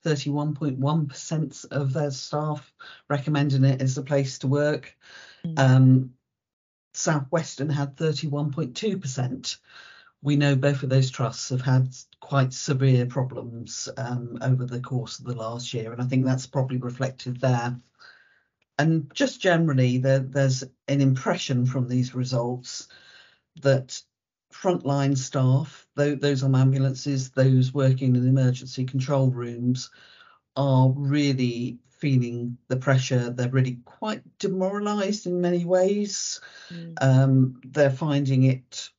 31.1% 0.05 1.65
of 1.71 1.93
their 1.93 2.11
staff 2.11 2.71
recommending 3.09 3.63
it 3.63 3.81
as 3.81 3.97
a 3.97 4.03
place 4.03 4.37
to 4.39 4.47
work. 4.47 4.95
Mm. 5.43 5.59
Um, 5.59 6.13
Southwestern 6.93 7.69
had 7.69 7.97
31.2% 7.97 9.57
we 10.25 10.35
know 10.35 10.55
both 10.55 10.81
of 10.81 10.89
those 10.89 11.11
trusts 11.11 11.49
have 11.49 11.61
had 11.61 11.95
quite 12.19 12.51
severe 12.51 13.05
problems 13.05 13.87
um, 13.95 14.39
over 14.41 14.65
the 14.65 14.79
course 14.79 15.19
of 15.19 15.25
the 15.25 15.35
last 15.35 15.71
year, 15.71 15.93
and 15.93 16.01
I 16.01 16.05
think 16.05 16.25
that's 16.25 16.47
probably 16.47 16.77
reflected 16.77 17.39
there. 17.39 17.79
And 18.79 19.13
just 19.13 19.39
generally, 19.39 19.99
there, 19.99 20.19
there's 20.19 20.63
an 20.87 20.99
impression 20.99 21.67
from 21.67 21.87
these 21.87 22.15
results 22.15 22.87
that 23.61 24.01
frontline 24.51 25.15
staff, 25.15 25.85
those 25.93 26.41
on 26.41 26.55
ambulances, 26.55 27.29
those 27.29 27.71
working 27.71 28.15
in 28.15 28.27
emergency 28.27 28.83
control 28.83 29.29
rooms, 29.29 29.91
are 30.57 30.89
really 30.89 31.77
feeling 31.99 32.57
the 32.67 32.77
pressure. 32.77 33.29
They're 33.29 33.49
really 33.49 33.77
quite 33.85 34.23
demoralised 34.39 35.27
in 35.27 35.39
many 35.39 35.65
ways. 35.65 36.41
Mm. 36.73 36.93
Um, 36.99 37.61
they're 37.63 37.91
finding 37.91 38.43
it 38.43 38.89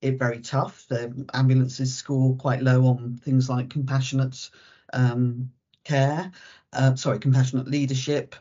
it 0.00 0.18
very 0.18 0.40
tough. 0.40 0.86
The 0.88 1.26
ambulances 1.34 1.94
score 1.94 2.36
quite 2.36 2.62
low 2.62 2.86
on 2.86 3.18
things 3.22 3.48
like 3.48 3.70
compassionate 3.70 4.50
um, 4.92 5.50
care, 5.84 6.30
uh, 6.72 6.94
sorry, 6.96 7.18
compassionate 7.18 7.68
leadership. 7.68 8.34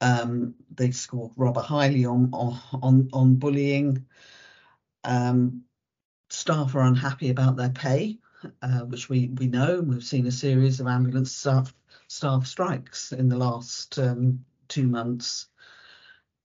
Um, 0.00 0.54
they 0.74 0.90
score 0.90 1.30
rather 1.36 1.60
highly 1.60 2.04
on 2.04 2.30
on 2.32 3.08
on 3.12 3.34
bullying. 3.36 4.06
Um, 5.04 5.64
staff 6.30 6.74
are 6.74 6.82
unhappy 6.82 7.30
about 7.30 7.56
their 7.56 7.70
pay, 7.70 8.18
uh, 8.62 8.80
which 8.80 9.08
we 9.08 9.28
we 9.28 9.46
know. 9.46 9.80
We've 9.80 10.04
seen 10.04 10.26
a 10.26 10.32
series 10.32 10.80
of 10.80 10.86
ambulance 10.86 11.32
staff 11.32 11.74
staff 12.08 12.46
strikes 12.46 13.12
in 13.12 13.28
the 13.28 13.36
last 13.36 13.98
um, 13.98 14.44
two 14.68 14.88
months. 14.88 15.48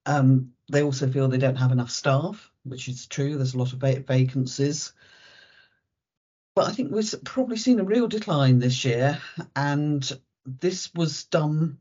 Um, 0.06 0.54
they 0.72 0.84
also 0.84 1.10
feel 1.10 1.28
they 1.28 1.38
don't 1.38 1.56
have 1.56 1.72
enough 1.72 1.92
staff 1.92 2.49
which 2.64 2.88
is 2.88 3.08
true. 3.08 3.36
There's 3.36 3.54
a 3.54 3.58
lot 3.58 3.74
of 3.74 3.80
vacancies. 3.80 4.94
But 6.56 6.68
I 6.68 6.72
think 6.72 6.92
we've 6.92 7.14
probably 7.24 7.58
seen 7.58 7.80
a 7.80 7.86
real 7.86 8.08
decline 8.08 8.60
this 8.60 8.84
year, 8.84 9.20
and 9.56 10.10
this 10.46 10.94
was 10.94 11.26
done 11.26 11.78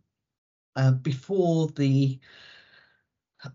uh, 0.76 0.92
before 0.92 1.68
the 1.68 2.20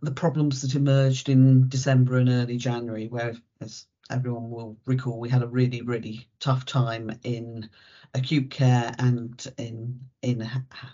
the 0.01 0.12
problems 0.12 0.62
that 0.62 0.75
emerged 0.75 1.27
in 1.30 1.68
December 1.68 2.18
and 2.18 2.30
early 2.30 2.58
January, 2.58 3.08
where, 3.08 3.36
as 3.60 3.86
everyone 4.10 4.50
will 4.50 4.77
recall 4.86 5.20
we 5.20 5.30
had 5.30 5.44
a 5.44 5.48
really, 5.48 5.82
really 5.82 6.27
tough 6.39 6.65
time 6.65 7.20
in 7.24 7.70
acute 8.13 8.50
care 8.50 8.94
and 9.00 9.46
in 9.58 10.00
in 10.22 10.50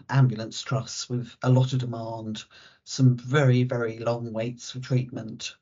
ambulance 0.09 0.62
trusts 0.62 1.09
with 1.09 1.36
a 1.43 1.50
lot 1.50 1.74
of 1.74 1.79
demand, 1.79 2.43
some 2.83 3.17
very, 3.17 3.63
very 3.63 4.00
long 4.00 4.31
waits 4.33 4.71
for 4.71 4.79
treatment. 4.79 5.55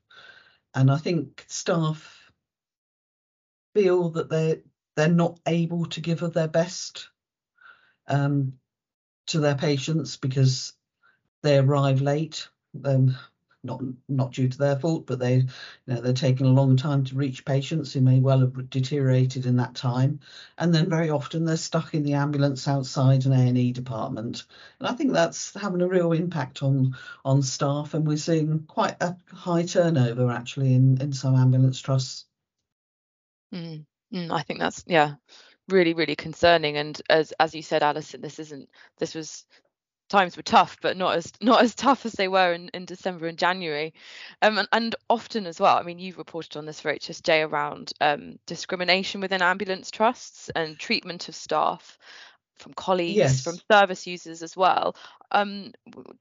And 0.78 0.92
I 0.92 0.96
think 0.96 1.44
staff 1.48 2.30
feel 3.74 4.10
that 4.10 4.30
they're 4.30 4.58
they're 4.94 5.08
not 5.08 5.40
able 5.44 5.86
to 5.86 6.00
give 6.00 6.22
of 6.22 6.34
their 6.34 6.46
best 6.46 7.08
um, 8.06 8.52
to 9.26 9.40
their 9.40 9.56
patients 9.56 10.16
because 10.16 10.74
they 11.42 11.58
arrive 11.58 12.00
late. 12.00 12.48
Um, 12.84 13.16
not 13.68 13.82
not 14.08 14.32
due 14.32 14.48
to 14.48 14.58
their 14.58 14.76
fault, 14.78 15.06
but 15.06 15.18
they 15.20 15.36
you 15.36 15.46
know 15.86 16.00
they're 16.00 16.12
taking 16.12 16.46
a 16.46 16.50
long 16.50 16.76
time 16.76 17.04
to 17.04 17.14
reach 17.14 17.44
patients 17.44 17.92
who 17.92 18.00
may 18.00 18.20
well 18.20 18.40
have 18.40 18.70
deteriorated 18.70 19.46
in 19.46 19.56
that 19.56 19.74
time, 19.76 20.20
and 20.58 20.74
then 20.74 20.90
very 20.90 21.10
often 21.10 21.44
they're 21.44 21.56
stuck 21.56 21.94
in 21.94 22.02
the 22.02 22.14
ambulance 22.14 22.66
outside 22.66 23.26
an 23.26 23.32
A 23.32 23.48
and 23.48 23.58
E 23.58 23.72
department, 23.72 24.44
and 24.80 24.88
I 24.88 24.94
think 24.94 25.12
that's 25.12 25.54
having 25.54 25.82
a 25.82 25.88
real 25.88 26.12
impact 26.12 26.62
on 26.62 26.96
on 27.24 27.42
staff, 27.42 27.94
and 27.94 28.06
we're 28.06 28.16
seeing 28.16 28.64
quite 28.66 28.96
a 29.02 29.16
high 29.32 29.64
turnover 29.64 30.30
actually 30.30 30.74
in 30.74 31.00
in 31.00 31.12
some 31.12 31.36
ambulance 31.36 31.80
trusts. 31.80 32.26
Mm, 33.54 33.86
mm, 34.12 34.30
I 34.30 34.42
think 34.42 34.60
that's 34.60 34.84
yeah 34.86 35.14
really 35.68 35.94
really 35.94 36.16
concerning. 36.16 36.76
And 36.76 37.00
as 37.10 37.32
as 37.40 37.54
you 37.54 37.62
said 37.62 37.82
alison 37.82 38.20
this 38.20 38.38
isn't 38.38 38.68
this 38.98 39.14
was 39.14 39.46
times 40.08 40.36
were 40.36 40.42
tough, 40.42 40.78
but 40.80 40.96
not 40.96 41.16
as 41.16 41.32
not 41.40 41.62
as 41.62 41.74
tough 41.74 42.06
as 42.06 42.12
they 42.12 42.28
were 42.28 42.52
in, 42.52 42.68
in 42.74 42.84
December 42.84 43.26
and 43.26 43.38
January. 43.38 43.94
Um, 44.42 44.58
and, 44.58 44.68
and 44.72 44.96
often 45.08 45.46
as 45.46 45.60
well, 45.60 45.76
I 45.76 45.82
mean, 45.82 45.98
you've 45.98 46.18
reported 46.18 46.56
on 46.56 46.66
this 46.66 46.80
for 46.80 46.92
HSJ 46.92 47.48
around 47.48 47.92
um, 48.00 48.38
discrimination 48.46 49.20
within 49.20 49.42
ambulance 49.42 49.90
trusts 49.90 50.50
and 50.54 50.78
treatment 50.78 51.28
of 51.28 51.34
staff 51.34 51.98
from 52.56 52.74
colleagues, 52.74 53.16
yes. 53.16 53.44
from 53.44 53.58
service 53.70 54.06
users 54.06 54.42
as 54.42 54.56
well. 54.56 54.96
Um, 55.30 55.72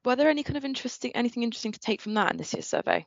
were 0.06 0.15
there 0.15 0.29
any 0.29 0.44
kind 0.44 0.58
of 0.58 0.65
interesting 0.65 1.12
anything 1.15 1.44
interesting 1.44 1.72
to 1.72 1.79
take 1.79 2.01
from 2.01 2.13
that 2.15 2.32
in 2.32 2.38
this 2.38 2.53
year's 2.53 2.67
survey? 2.67 3.06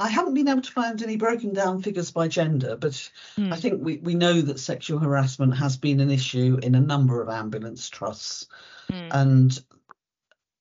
I 0.00 0.08
haven't 0.08 0.34
been 0.34 0.48
able 0.48 0.62
to 0.62 0.72
find 0.72 1.00
any 1.02 1.16
broken 1.16 1.54
down 1.54 1.82
figures 1.82 2.10
by 2.10 2.26
gender, 2.26 2.76
but 2.76 3.10
mm. 3.36 3.52
I 3.52 3.56
think 3.56 3.82
we, 3.82 3.98
we 3.98 4.14
know 4.14 4.40
that 4.40 4.58
sexual 4.58 4.98
harassment 4.98 5.56
has 5.56 5.76
been 5.76 6.00
an 6.00 6.10
issue 6.10 6.58
in 6.62 6.74
a 6.74 6.80
number 6.80 7.22
of 7.22 7.28
ambulance 7.28 7.88
trusts. 7.88 8.46
Mm. 8.90 9.08
And 9.12 9.62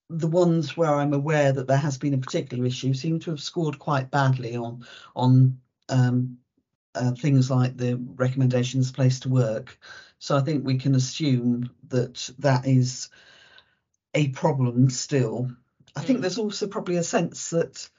the 0.10 0.28
ones 0.28 0.78
where 0.78 0.94
I'm 0.94 1.14
aware 1.14 1.52
that 1.52 1.68
there 1.68 1.78
has 1.78 1.98
been 1.98 2.14
a 2.14 2.18
particular 2.18 2.66
issue 2.66 2.94
seem 2.94 3.20
to 3.20 3.32
have 3.32 3.42
scored 3.42 3.78
quite 3.80 4.10
badly 4.10 4.56
on 4.56 4.86
on 5.16 5.60
um, 5.90 6.38
uh, 6.96 7.12
things 7.12 7.52
like 7.52 7.78
the 7.78 7.96
recommendations 8.16 8.92
place 8.92 9.20
to 9.22 9.30
work. 9.30 9.78
So 10.20 10.36
I 10.36 10.42
think 10.42 10.66
we 10.66 10.78
can 10.78 10.96
assume 10.96 11.70
that 11.90 12.30
that 12.40 12.66
is 12.66 13.10
a 14.14 14.30
problem 14.30 14.90
still. 14.90 15.52
I 15.96 16.02
think 16.02 16.18
hmm. 16.18 16.22
there's 16.22 16.38
also 16.38 16.68
probably 16.68 16.98
a 16.98 17.04
sense 17.04 17.50
that 17.52 17.90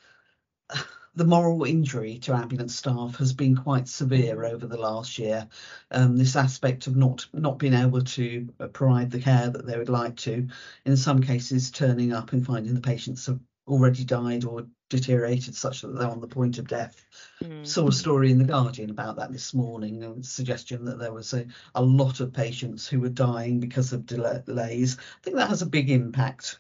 the 1.15 1.25
moral 1.25 1.65
injury 1.65 2.19
to 2.19 2.35
ambulance 2.35 2.77
staff 2.77 3.17
has 3.17 3.33
been 3.33 3.57
quite 3.57 3.89
severe 3.89 4.45
over 4.45 4.67
the 4.67 4.77
last 4.77 5.19
year. 5.19 5.49
Um, 5.91 6.17
this 6.17 6.37
aspect 6.37 6.87
of 6.87 6.97
not 6.97 7.27
not 7.33 7.59
being 7.59 7.75
able 7.75 8.03
to 8.03 8.49
uh, 8.61 8.69
provide 8.69 9.11
the 9.11 9.21
care 9.21 9.51
that 9.51 9.67
they 9.67 9.79
would 9.79 9.89
like 9.89 10.17
to, 10.17 10.49
in 10.85 10.97
some 10.97 11.21
cases 11.21 11.71
turning 11.71 12.13
up 12.13 12.33
and 12.33 12.47
finding 12.47 12.75
the 12.75 12.81
patients 12.81 13.27
have 13.27 13.41
already 13.67 14.05
died 14.05 14.45
or 14.45 14.67
deteriorated 14.89 15.55
such 15.55 15.83
that 15.83 15.89
they're 15.89 16.09
on 16.09 16.21
the 16.21 16.27
point 16.27 16.59
of 16.59 16.67
death. 16.67 17.05
Mm. 17.43 17.67
Saw 17.67 17.89
a 17.89 17.93
story 17.93 18.31
in 18.31 18.39
the 18.39 18.45
Guardian 18.45 18.91
about 18.91 19.17
that 19.17 19.31
this 19.31 19.53
morning, 19.53 20.03
a 20.03 20.23
suggestion 20.23 20.85
that 20.87 20.99
there 20.99 21.13
was 21.13 21.35
a, 21.35 21.47
a 21.75 21.83
lot 21.83 22.21
of 22.21 22.33
patients 22.33 22.89
who 22.89 23.01
were 23.01 23.11
dying 23.11 23.61
because 23.61 23.93
of 23.93 24.07
delays. 24.07 24.97
I 24.99 25.23
think 25.23 25.37
that 25.37 25.51
has 25.51 25.63
a 25.63 25.67
big 25.67 25.91
impact 25.91 26.59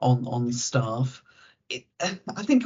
on 0.00 0.26
on 0.26 0.52
staff. 0.52 1.22
It, 1.68 1.84
I 2.00 2.42
think 2.42 2.64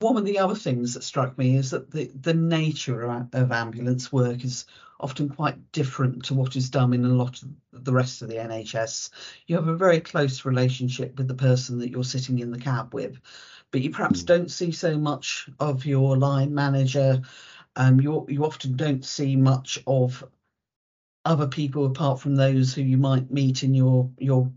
one 0.00 0.16
of 0.16 0.24
the 0.24 0.38
other 0.38 0.54
things 0.54 0.94
that 0.94 1.04
struck 1.04 1.36
me 1.38 1.56
is 1.56 1.70
that 1.70 1.90
the, 1.90 2.10
the 2.20 2.34
nature 2.34 3.02
of, 3.02 3.28
of 3.32 3.52
ambulance 3.52 4.12
work 4.12 4.44
is 4.44 4.66
often 5.00 5.28
quite 5.28 5.72
different 5.72 6.24
to 6.24 6.34
what 6.34 6.56
is 6.56 6.70
done 6.70 6.92
in 6.92 7.04
a 7.04 7.08
lot 7.08 7.42
of 7.42 7.84
the 7.84 7.92
rest 7.92 8.22
of 8.22 8.28
the 8.28 8.36
NHS. 8.36 9.10
You 9.46 9.56
have 9.56 9.68
a 9.68 9.76
very 9.76 10.00
close 10.00 10.44
relationship 10.44 11.16
with 11.16 11.28
the 11.28 11.34
person 11.34 11.78
that 11.78 11.90
you're 11.90 12.04
sitting 12.04 12.38
in 12.38 12.50
the 12.50 12.58
cab 12.58 12.92
with, 12.94 13.20
but 13.70 13.80
you 13.80 13.90
perhaps 13.90 14.22
mm. 14.22 14.26
don't 14.26 14.50
see 14.50 14.72
so 14.72 14.98
much 14.98 15.48
of 15.60 15.86
your 15.86 16.16
line 16.16 16.54
manager. 16.54 17.22
Um, 17.76 18.00
you 18.00 18.24
you 18.28 18.44
often 18.44 18.76
don't 18.76 19.04
see 19.04 19.36
much 19.36 19.78
of 19.86 20.24
other 21.26 21.46
people 21.46 21.84
apart 21.86 22.20
from 22.20 22.36
those 22.36 22.72
who 22.72 22.82
you 22.82 22.96
might 22.96 23.30
meet 23.30 23.62
in 23.62 23.74
your 23.74 24.10
your 24.18 24.50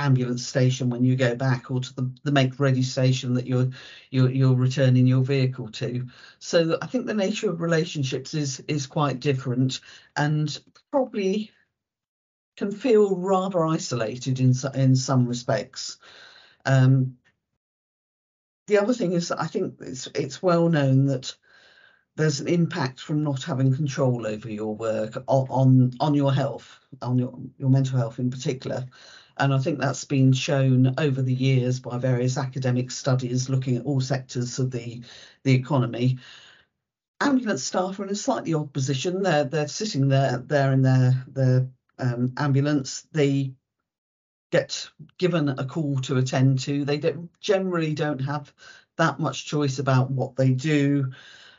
ambulance 0.00 0.46
station 0.46 0.90
when 0.90 1.04
you 1.04 1.14
go 1.14 1.34
back 1.34 1.70
or 1.70 1.80
to 1.80 1.94
the, 1.94 2.10
the 2.24 2.32
make 2.32 2.58
ready 2.58 2.82
station 2.82 3.34
that 3.34 3.46
you're, 3.46 3.70
you're 4.10 4.30
you're 4.30 4.54
returning 4.54 5.06
your 5.06 5.22
vehicle 5.22 5.68
to. 5.68 6.06
So 6.38 6.78
i 6.82 6.86
think 6.86 7.06
the 7.06 7.14
nature 7.14 7.50
of 7.50 7.60
relationships 7.60 8.34
is 8.34 8.60
is 8.66 8.86
quite 8.86 9.20
different 9.20 9.80
and 10.16 10.58
probably 10.90 11.50
can 12.56 12.72
feel 12.72 13.16
rather 13.16 13.64
isolated 13.64 14.40
in 14.40 14.54
in 14.74 14.96
some 14.96 15.26
respects. 15.26 15.98
Um, 16.66 17.16
the 18.66 18.78
other 18.78 18.94
thing 18.94 19.12
is 19.12 19.28
that 19.28 19.40
i 19.40 19.46
think 19.46 19.74
it's 19.80 20.06
it's 20.14 20.42
well 20.42 20.68
known 20.68 21.06
that 21.06 21.34
there's 22.16 22.40
an 22.40 22.48
impact 22.48 23.00
from 23.00 23.24
not 23.24 23.42
having 23.42 23.74
control 23.74 24.26
over 24.26 24.48
your 24.48 24.74
work 24.76 25.16
on 25.26 25.46
on, 25.50 25.92
on 26.00 26.14
your 26.14 26.32
health 26.32 26.78
on 27.02 27.18
your, 27.18 27.36
your 27.58 27.70
mental 27.70 27.98
health 27.98 28.18
in 28.18 28.30
particular 28.30 28.86
and 29.40 29.54
I 29.54 29.58
think 29.58 29.78
that's 29.78 30.04
been 30.04 30.32
shown 30.32 30.94
over 30.98 31.22
the 31.22 31.32
years 31.32 31.80
by 31.80 31.98
various 31.98 32.36
academic 32.36 32.90
studies 32.90 33.48
looking 33.48 33.76
at 33.76 33.86
all 33.86 34.00
sectors 34.00 34.58
of 34.58 34.70
the, 34.70 35.02
the 35.44 35.54
economy. 35.54 36.18
Ambulance 37.20 37.64
staff 37.64 37.98
are 37.98 38.04
in 38.04 38.10
a 38.10 38.14
slightly 38.14 38.54
odd 38.54 38.72
position. 38.72 39.22
They're 39.22 39.44
they're 39.44 39.68
sitting 39.68 40.08
there 40.08 40.38
there 40.38 40.72
in 40.72 40.82
their 40.82 41.24
their 41.26 41.68
um, 41.98 42.32
ambulance. 42.36 43.06
They 43.12 43.52
get 44.52 44.88
given 45.18 45.48
a 45.48 45.64
call 45.64 45.98
to 46.00 46.18
attend 46.18 46.60
to. 46.60 46.84
They 46.84 46.98
don't, 46.98 47.30
generally 47.40 47.94
don't 47.94 48.20
have 48.20 48.52
that 48.96 49.20
much 49.20 49.46
choice 49.46 49.78
about 49.78 50.10
what 50.10 50.36
they 50.36 50.52
do. 50.52 51.12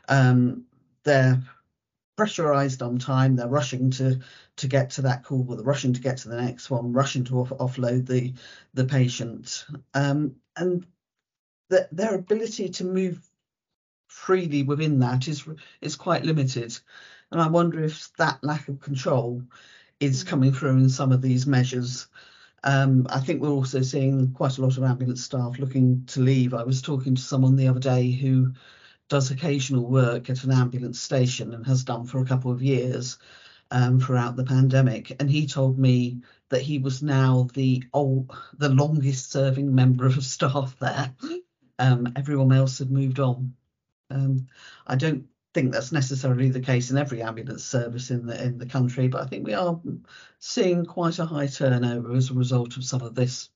Um, 0.08 0.64
they're 1.04 1.42
pressurized 2.16 2.82
on 2.82 2.98
time. 2.98 3.36
They're 3.36 3.48
rushing 3.48 3.90
to 3.92 4.20
to 4.56 4.68
get 4.68 4.90
to 4.90 5.02
that 5.02 5.24
call, 5.24 5.46
or 5.48 5.56
they're 5.56 5.64
rushing 5.64 5.94
to 5.94 6.00
get 6.00 6.18
to 6.18 6.28
the 6.28 6.40
next 6.40 6.70
one, 6.70 6.92
rushing 6.92 7.24
to 7.24 7.40
off, 7.40 7.50
offload 7.50 8.06
the 8.06 8.34
the 8.74 8.84
patient, 8.84 9.64
um, 9.94 10.36
and 10.56 10.86
the, 11.68 11.88
their 11.92 12.14
ability 12.14 12.68
to 12.68 12.84
move 12.84 13.18
freely 14.08 14.62
within 14.62 14.98
that 15.00 15.28
is 15.28 15.44
is 15.80 15.96
quite 15.96 16.24
limited. 16.24 16.78
And 17.30 17.40
I 17.40 17.48
wonder 17.48 17.82
if 17.82 18.14
that 18.18 18.44
lack 18.44 18.68
of 18.68 18.80
control 18.80 19.42
is 20.00 20.22
mm. 20.22 20.28
coming 20.28 20.52
through 20.52 20.76
in 20.76 20.90
some 20.90 21.12
of 21.12 21.22
these 21.22 21.46
measures. 21.46 22.08
Um, 22.64 23.06
I 23.10 23.18
think 23.18 23.40
we're 23.42 23.48
also 23.48 23.82
seeing 23.82 24.32
quite 24.32 24.58
a 24.58 24.62
lot 24.62 24.76
of 24.76 24.84
ambulance 24.84 25.24
staff 25.24 25.58
looking 25.58 26.04
to 26.08 26.20
leave. 26.20 26.54
I 26.54 26.62
was 26.62 26.82
talking 26.82 27.14
to 27.16 27.22
someone 27.22 27.56
the 27.56 27.68
other 27.68 27.80
day 27.80 28.10
who 28.10 28.52
does 29.08 29.30
occasional 29.30 29.86
work 29.86 30.30
at 30.30 30.44
an 30.44 30.52
ambulance 30.52 31.00
station 31.00 31.54
and 31.54 31.66
has 31.66 31.84
done 31.84 32.04
for 32.04 32.20
a 32.20 32.26
couple 32.26 32.50
of 32.50 32.62
years 32.62 33.18
um, 33.70 34.00
throughout 34.00 34.36
the 34.36 34.44
pandemic. 34.44 35.16
And 35.20 35.30
he 35.30 35.46
told 35.46 35.78
me 35.78 36.22
that 36.50 36.62
he 36.62 36.78
was 36.78 37.02
now 37.02 37.48
the 37.54 37.82
old, 37.92 38.30
the 38.58 38.68
longest 38.68 39.32
serving 39.32 39.74
member 39.74 40.06
of 40.06 40.22
staff 40.22 40.76
there. 40.78 41.14
Um, 41.78 42.12
everyone 42.16 42.52
else 42.52 42.78
had 42.78 42.90
moved 42.90 43.18
on. 43.18 43.54
Um, 44.10 44.46
I 44.86 44.96
don't 44.96 45.26
think 45.54 45.72
that's 45.72 45.92
necessarily 45.92 46.50
the 46.50 46.60
case 46.60 46.90
in 46.90 46.98
every 46.98 47.22
ambulance 47.22 47.64
service 47.64 48.10
in 48.10 48.26
the 48.26 48.42
in 48.42 48.58
the 48.58 48.66
country, 48.66 49.08
but 49.08 49.22
I 49.22 49.26
think 49.26 49.46
we 49.46 49.54
are 49.54 49.80
seeing 50.38 50.84
quite 50.84 51.18
a 51.18 51.26
high 51.26 51.46
turnover 51.46 52.14
as 52.14 52.30
a 52.30 52.34
result 52.34 52.76
of 52.76 52.84
some 52.84 53.02
of 53.02 53.14
this. 53.14 53.50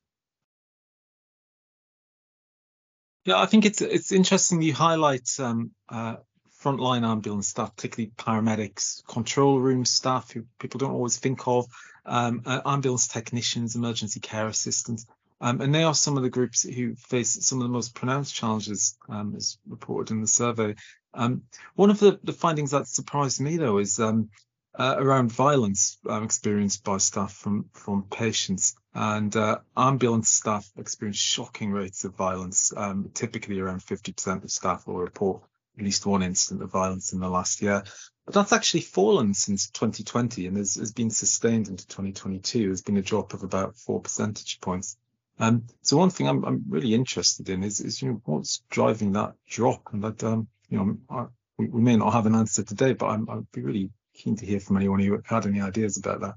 Yeah, 3.27 3.39
I 3.39 3.47
think 3.47 3.65
it's 3.65 3.83
it's 3.83 4.12
interesting 4.12 4.62
you 4.62 4.73
highlight 4.73 5.29
um, 5.41 5.73
uh, 5.89 6.17
frontline 6.62 7.05
ambulance 7.05 7.49
staff, 7.49 7.75
particularly 7.75 8.12
paramedics, 8.17 9.05
control 9.05 9.59
room 9.59 9.85
staff 9.85 10.31
who 10.31 10.45
people 10.61 10.79
don't 10.79 10.93
always 10.93 11.19
think 11.19 11.49
of, 11.49 11.67
um, 12.05 12.43
uh, 12.47 12.61
ambulance 12.65 13.09
technicians, 13.09 13.75
emergency 13.75 14.21
care 14.21 14.47
assistants. 14.47 15.07
Um, 15.41 15.61
and 15.61 15.75
they 15.75 15.83
are 15.83 15.93
some 15.93 16.17
of 16.17 16.23
the 16.23 16.31
groups 16.31 16.62
who 16.62 16.95
face 16.95 17.45
some 17.45 17.59
of 17.61 17.65
the 17.65 17.73
most 17.73 17.97
pronounced 17.97 18.33
challenges, 18.33 18.97
um, 19.09 19.35
as 19.37 19.59
reported 19.69 20.15
in 20.15 20.21
the 20.21 20.29
survey. 20.29 20.77
Um, 21.12 21.43
one 21.75 21.91
of 21.91 21.99
the, 21.99 22.21
the, 22.23 22.33
findings 22.33 22.71
that 22.71 22.87
surprised 22.87 23.41
me, 23.41 23.57
though, 23.57 23.79
is 23.79 23.99
um, 23.99 24.31
uh, 24.79 24.97
around 24.99 25.33
violence 25.33 25.99
um, 26.09 26.25
experienced 26.25 26.85
by 26.85 26.99
staff 26.99 27.33
from 27.33 27.67
from 27.73 28.05
patients. 28.05 28.77
And 28.95 29.35
uh, 29.37 29.59
ambulance 29.77 30.31
staff 30.31 30.71
experience 30.79 31.19
shocking 31.19 31.71
rates 31.71 32.05
of 32.05 32.15
violence. 32.15 32.73
Um, 32.75 33.11
typically, 33.12 33.61
around 33.61 33.81
50% 33.81 34.45
of 34.45 34.51
staff 34.51 34.87
will 34.87 34.97
report 34.97 35.43
at 35.77 35.85
least 35.85 36.07
one 36.07 36.23
incident 36.23 36.62
of 36.62 36.71
violence 36.71 37.12
in 37.12 37.21
the 37.21 37.29
last 37.29 37.61
year. 37.61 37.83
But 38.25 38.35
that's 38.35 38.53
actually 38.53 38.81
fallen 38.81 39.35
since 39.35 39.71
2020 39.71 40.47
and 40.47 40.57
has, 40.57 40.75
has 40.77 40.93
been 40.93 41.11
sustained 41.11 41.69
into 41.69 41.87
2022. 41.87 42.67
There's 42.67 42.83
been 42.83 42.97
a 42.97 43.03
drop 43.03 43.35
of 43.35 43.43
about 43.43 43.77
four 43.77 44.01
percentage 44.01 44.61
points. 44.61 44.97
Um, 45.39 45.65
so 45.83 45.99
one 45.99 46.11
thing 46.11 46.27
I'm, 46.27 46.45
I'm 46.45 46.65
really 46.69 46.95
interested 46.95 47.49
in 47.51 47.62
is, 47.62 47.81
is, 47.81 48.01
you 48.01 48.09
know, 48.09 48.23
what's 48.25 48.62
driving 48.71 49.12
that 49.12 49.35
drop? 49.47 49.93
And 49.93 50.03
that, 50.03 50.25
um, 50.25 50.49
you 50.71 50.79
know, 50.79 50.97
I, 51.11 51.27
we, 51.59 51.83
may 51.83 51.97
not 51.97 52.15
have 52.15 52.27
an 52.27 52.35
answer 52.35 52.62
today, 52.62 52.95
but 52.95 53.07
I'm, 53.07 53.29
I'd 53.29 53.53
be 53.53 53.61
really 53.61 53.91
keen 54.17 54.37
to 54.37 54.47
hear 54.47 54.61
from 54.61 54.77
anyone 54.77 55.01
who 55.01 55.23
had 55.25 55.47
any 55.47 55.61
ideas 55.61 55.97
about 55.97 56.21
that. 56.21 56.35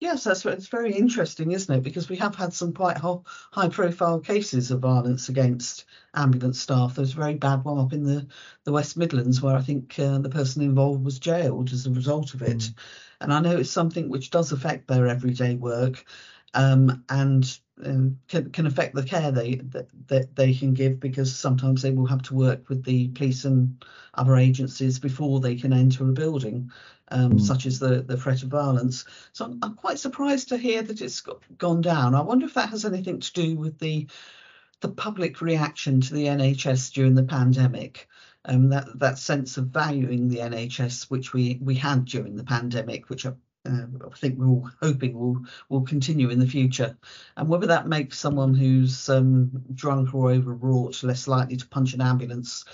Yes, 0.00 0.22
that's 0.22 0.46
it's 0.46 0.68
very 0.68 0.92
interesting, 0.92 1.50
isn't 1.50 1.74
it? 1.74 1.82
Because 1.82 2.08
we 2.08 2.16
have 2.16 2.36
had 2.36 2.52
some 2.52 2.72
quite 2.72 2.98
high-profile 2.98 4.20
cases 4.20 4.70
of 4.70 4.78
violence 4.78 5.28
against 5.28 5.86
ambulance 6.14 6.60
staff. 6.60 6.94
There 6.94 7.02
was 7.02 7.14
a 7.14 7.16
very 7.16 7.34
bad 7.34 7.64
one 7.64 7.78
up 7.78 7.92
in 7.92 8.04
the, 8.04 8.28
the 8.62 8.70
West 8.70 8.96
Midlands 8.96 9.42
where 9.42 9.56
I 9.56 9.62
think 9.62 9.98
uh, 9.98 10.18
the 10.18 10.30
person 10.30 10.62
involved 10.62 11.04
was 11.04 11.18
jailed 11.18 11.72
as 11.72 11.86
a 11.86 11.90
result 11.90 12.34
of 12.34 12.42
it. 12.42 12.58
Mm. 12.58 12.74
And 13.22 13.32
I 13.32 13.40
know 13.40 13.56
it's 13.56 13.70
something 13.70 14.08
which 14.08 14.30
does 14.30 14.52
affect 14.52 14.86
their 14.86 15.08
everyday 15.08 15.56
work 15.56 16.04
um, 16.54 17.04
and 17.08 17.58
um, 17.84 18.18
can, 18.28 18.50
can 18.50 18.66
affect 18.66 18.94
the 18.94 19.02
care 19.02 19.30
they 19.30 19.56
that, 19.56 19.88
that 20.08 20.34
they 20.36 20.54
can 20.54 20.74
give 20.74 21.00
because 21.00 21.34
sometimes 21.34 21.82
they 21.82 21.90
will 21.90 22.06
have 22.06 22.22
to 22.22 22.34
work 22.34 22.68
with 22.68 22.84
the 22.84 23.08
police 23.08 23.44
and 23.44 23.84
other 24.14 24.36
agencies 24.36 24.98
before 24.98 25.40
they 25.40 25.56
can 25.56 25.72
enter 25.72 26.04
a 26.04 26.12
building, 26.12 26.70
um, 27.08 27.32
mm. 27.32 27.40
such 27.40 27.66
as 27.66 27.78
the 27.78 28.02
the 28.02 28.16
threat 28.16 28.42
of 28.42 28.48
violence. 28.48 29.04
So 29.32 29.44
I'm, 29.44 29.58
I'm 29.62 29.74
quite 29.74 29.98
surprised 29.98 30.48
to 30.48 30.58
hear 30.58 30.82
that 30.82 31.00
it's 31.00 31.20
got, 31.20 31.40
gone 31.56 31.80
down. 31.80 32.14
I 32.14 32.20
wonder 32.20 32.46
if 32.46 32.54
that 32.54 32.70
has 32.70 32.84
anything 32.84 33.20
to 33.20 33.32
do 33.32 33.56
with 33.56 33.78
the 33.78 34.08
the 34.80 34.88
public 34.88 35.40
reaction 35.40 36.00
to 36.00 36.14
the 36.14 36.26
NHS 36.26 36.92
during 36.92 37.14
the 37.14 37.24
pandemic. 37.24 38.08
Um, 38.44 38.70
that 38.70 38.98
that 38.98 39.18
sense 39.18 39.56
of 39.58 39.66
valuing 39.66 40.28
the 40.28 40.38
NHS, 40.38 41.10
which 41.10 41.32
we 41.32 41.58
we 41.60 41.74
had 41.74 42.04
during 42.04 42.36
the 42.36 42.44
pandemic, 42.44 43.10
which 43.10 43.26
uh, 43.68 44.06
I 44.06 44.16
think 44.16 44.38
we're 44.38 44.48
all 44.48 44.70
hoping 44.82 45.18
will 45.18 45.44
will 45.68 45.82
continue 45.82 46.30
in 46.30 46.38
the 46.38 46.46
future. 46.46 46.96
And 47.36 47.48
whether 47.48 47.66
that 47.66 47.88
makes 47.88 48.18
someone 48.18 48.54
who's 48.54 49.08
um, 49.08 49.50
drunk 49.74 50.14
or 50.14 50.30
overwrought 50.30 51.02
less 51.02 51.28
likely 51.28 51.56
to 51.56 51.68
punch 51.68 51.94
an 51.94 52.00
ambulance 52.00 52.64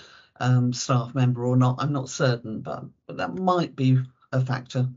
um, 0.40 0.72
staff 0.72 1.14
member 1.14 1.44
or 1.44 1.56
not, 1.56 1.76
I'm 1.78 1.92
not 1.92 2.08
certain, 2.08 2.60
but, 2.60 2.84
but 3.06 3.18
that 3.18 3.34
might 3.34 3.76
be 3.76 3.98
a 4.32 4.44
factor. 4.44 4.88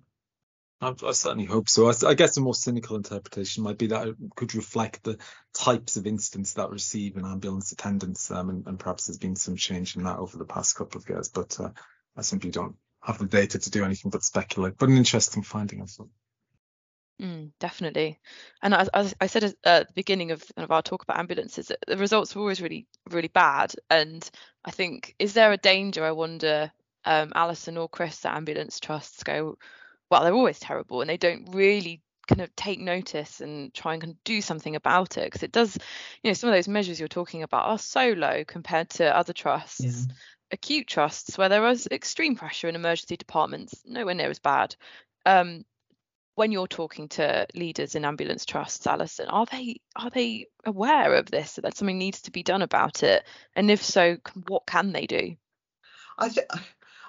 I, 0.80 0.94
I 1.04 1.12
certainly 1.12 1.46
hope 1.46 1.70
so. 1.70 1.90
I, 1.90 1.94
I, 2.06 2.14
guess 2.14 2.38
a 2.38 2.42
more 2.42 2.54
cynical 2.54 2.96
interpretation 2.96 3.64
might 3.64 3.80
be 3.80 3.88
that 3.88 4.10
it 4.10 4.16
could 4.36 4.54
reflect 4.54 5.04
the 5.04 5.18
types 5.54 5.98
of 5.98 6.06
incidents 6.06 6.54
that 6.54 6.70
receive 6.70 7.18
an 7.18 7.26
ambulance 7.26 7.72
attendance, 7.72 8.30
um, 8.30 8.50
and, 8.50 8.68
and, 8.68 8.80
perhaps 8.80 9.08
there's 9.08 9.18
been 9.18 9.36
some 9.36 9.56
change 9.56 9.96
in 9.96 10.04
that 10.04 10.20
over 10.20 10.38
the 10.38 10.46
past 10.46 10.76
couple 10.76 11.00
of 11.00 11.10
years. 11.10 11.30
But 11.30 11.60
uh, 11.60 11.70
I 12.16 12.22
simply 12.22 12.52
don't 12.52 12.76
have 13.08 13.18
the 13.18 13.26
data 13.26 13.58
to 13.58 13.72
do 13.72 13.86
anything 13.86 14.12
but 14.12 14.24
speculate. 14.24 14.78
But 14.78 14.90
an 14.90 14.98
interesting 14.98 15.42
finding, 15.42 15.82
I 15.82 15.86
thought. 15.86 16.10
Mm, 17.22 17.52
definitely. 17.60 18.20
And 18.62 18.74
as, 18.74 18.90
as, 18.90 19.16
I 19.20 19.28
said 19.28 19.56
at 19.64 19.88
the 19.88 19.94
beginning 19.96 20.32
of, 20.32 20.44
of 20.58 20.72
our 20.72 20.82
talk 20.82 21.04
about 21.04 21.18
ambulances, 21.18 21.72
the 21.88 21.98
results 21.98 22.36
were 22.36 22.42
always 22.42 22.62
really, 22.62 22.86
really 23.10 23.30
bad. 23.30 23.74
And 23.90 24.30
I 24.66 24.72
think, 24.72 25.16
is 25.18 25.34
there 25.34 25.52
a 25.52 25.58
danger, 25.58 26.04
I 26.04 26.12
wonder, 26.12 26.72
um, 27.06 27.32
Alison 27.34 27.78
or 27.78 27.90
Chris, 27.90 28.20
that 28.20 28.36
ambulance 28.36 28.80
trusts 28.80 29.24
go, 29.24 29.58
well, 30.12 30.24
they're 30.24 30.34
always 30.34 30.60
terrible 30.60 31.02
and 31.02 31.10
they 31.10 31.18
don't 31.18 31.50
really 31.54 32.02
kind 32.28 32.42
of 32.42 32.54
take 32.58 32.80
notice 32.80 33.40
and 33.40 33.74
try 33.74 33.94
and 33.94 34.02
kind 34.02 34.12
of 34.12 34.24
do 34.26 34.42
something 34.42 34.76
about 34.76 35.18
it 35.18 35.24
because 35.24 35.44
it 35.44 35.52
does 35.54 35.78
you 36.22 36.30
know 36.30 36.34
some 36.34 36.50
of 36.50 36.54
those 36.54 36.68
measures 36.68 37.00
you're 37.00 37.08
talking 37.08 37.42
about 37.42 37.64
are 37.64 37.80
so 37.80 38.10
low 38.10 38.44
compared 38.44 38.90
to 38.90 39.16
other 39.16 39.32
trusts 39.32 39.80
yeah 39.80 40.14
acute 40.52 40.88
trusts 40.88 41.38
where 41.38 41.50
there 41.50 41.62
was 41.62 41.88
extreme 41.88 42.36
pressure 42.36 42.68
in 42.68 42.76
emergency 42.76 43.18
departments, 43.18 43.82
nowhere 43.86 44.16
near 44.16 44.30
as 44.30 44.40
bad. 44.40 44.76
Um, 45.26 45.66
when 46.36 46.52
you're 46.52 46.68
talking 46.68 47.10
to 47.10 47.48
leaders 47.56 47.96
in 47.96 48.06
ambulance 48.06 48.46
trusts, 48.46 48.86
Alison, 48.86 49.28
are 49.28 49.48
they 49.48 49.82
are 49.96 50.12
they 50.12 50.48
aware 50.66 51.16
of 51.16 51.32
this 51.32 51.60
that 51.62 51.76
something 51.76 51.98
needs 51.98 52.22
to 52.24 52.32
be 52.32 52.44
done 52.44 52.62
about 52.62 53.02
it? 53.02 53.24
And 53.56 53.72
if 53.72 53.84
so, 53.84 54.18
what 54.48 54.68
can 54.68 54.92
they 54.92 55.08
do? 55.08 55.36
I 56.18 56.30
think 56.30 56.48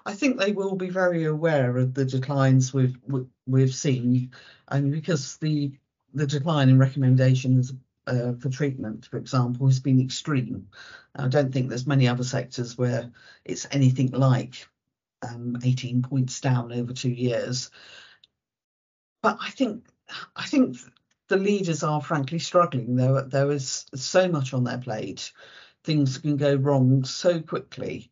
I 0.06 0.14
think 0.14 0.38
they 0.38 0.52
will 0.52 0.76
be 0.76 0.88
very 0.88 1.24
aware 1.24 1.76
of 1.76 1.92
the 1.92 2.06
declines 2.06 2.72
we've 2.72 2.96
we've 3.46 3.74
seen, 3.74 4.30
and 4.66 4.90
because 4.90 5.36
the 5.36 5.72
the 6.14 6.26
decline 6.26 6.70
in 6.70 6.78
recommendations 6.78 7.74
uh, 8.08 8.32
for 8.40 8.48
treatment, 8.48 9.06
for 9.06 9.18
example, 9.18 9.66
has 9.66 9.80
been 9.80 10.00
extreme. 10.00 10.68
I 11.14 11.28
don't 11.28 11.52
think 11.52 11.68
there's 11.68 11.86
many 11.86 12.08
other 12.08 12.24
sectors 12.24 12.78
where 12.78 13.12
it's 13.44 13.66
anything 13.70 14.10
like 14.10 14.66
um, 15.22 15.58
18 15.62 16.02
points 16.02 16.40
down 16.40 16.72
over 16.72 16.92
two 16.92 17.10
years. 17.10 17.70
But 19.22 19.38
I 19.40 19.50
think 19.50 19.86
I 20.34 20.46
think 20.46 20.76
the 21.28 21.36
leaders 21.36 21.82
are 21.82 22.00
frankly 22.00 22.38
struggling. 22.38 22.96
There 22.96 23.22
there 23.22 23.50
is 23.50 23.86
so 23.94 24.28
much 24.28 24.54
on 24.54 24.64
their 24.64 24.78
plate. 24.78 25.32
Things 25.84 26.18
can 26.18 26.36
go 26.36 26.54
wrong 26.54 27.04
so 27.04 27.40
quickly. 27.40 28.10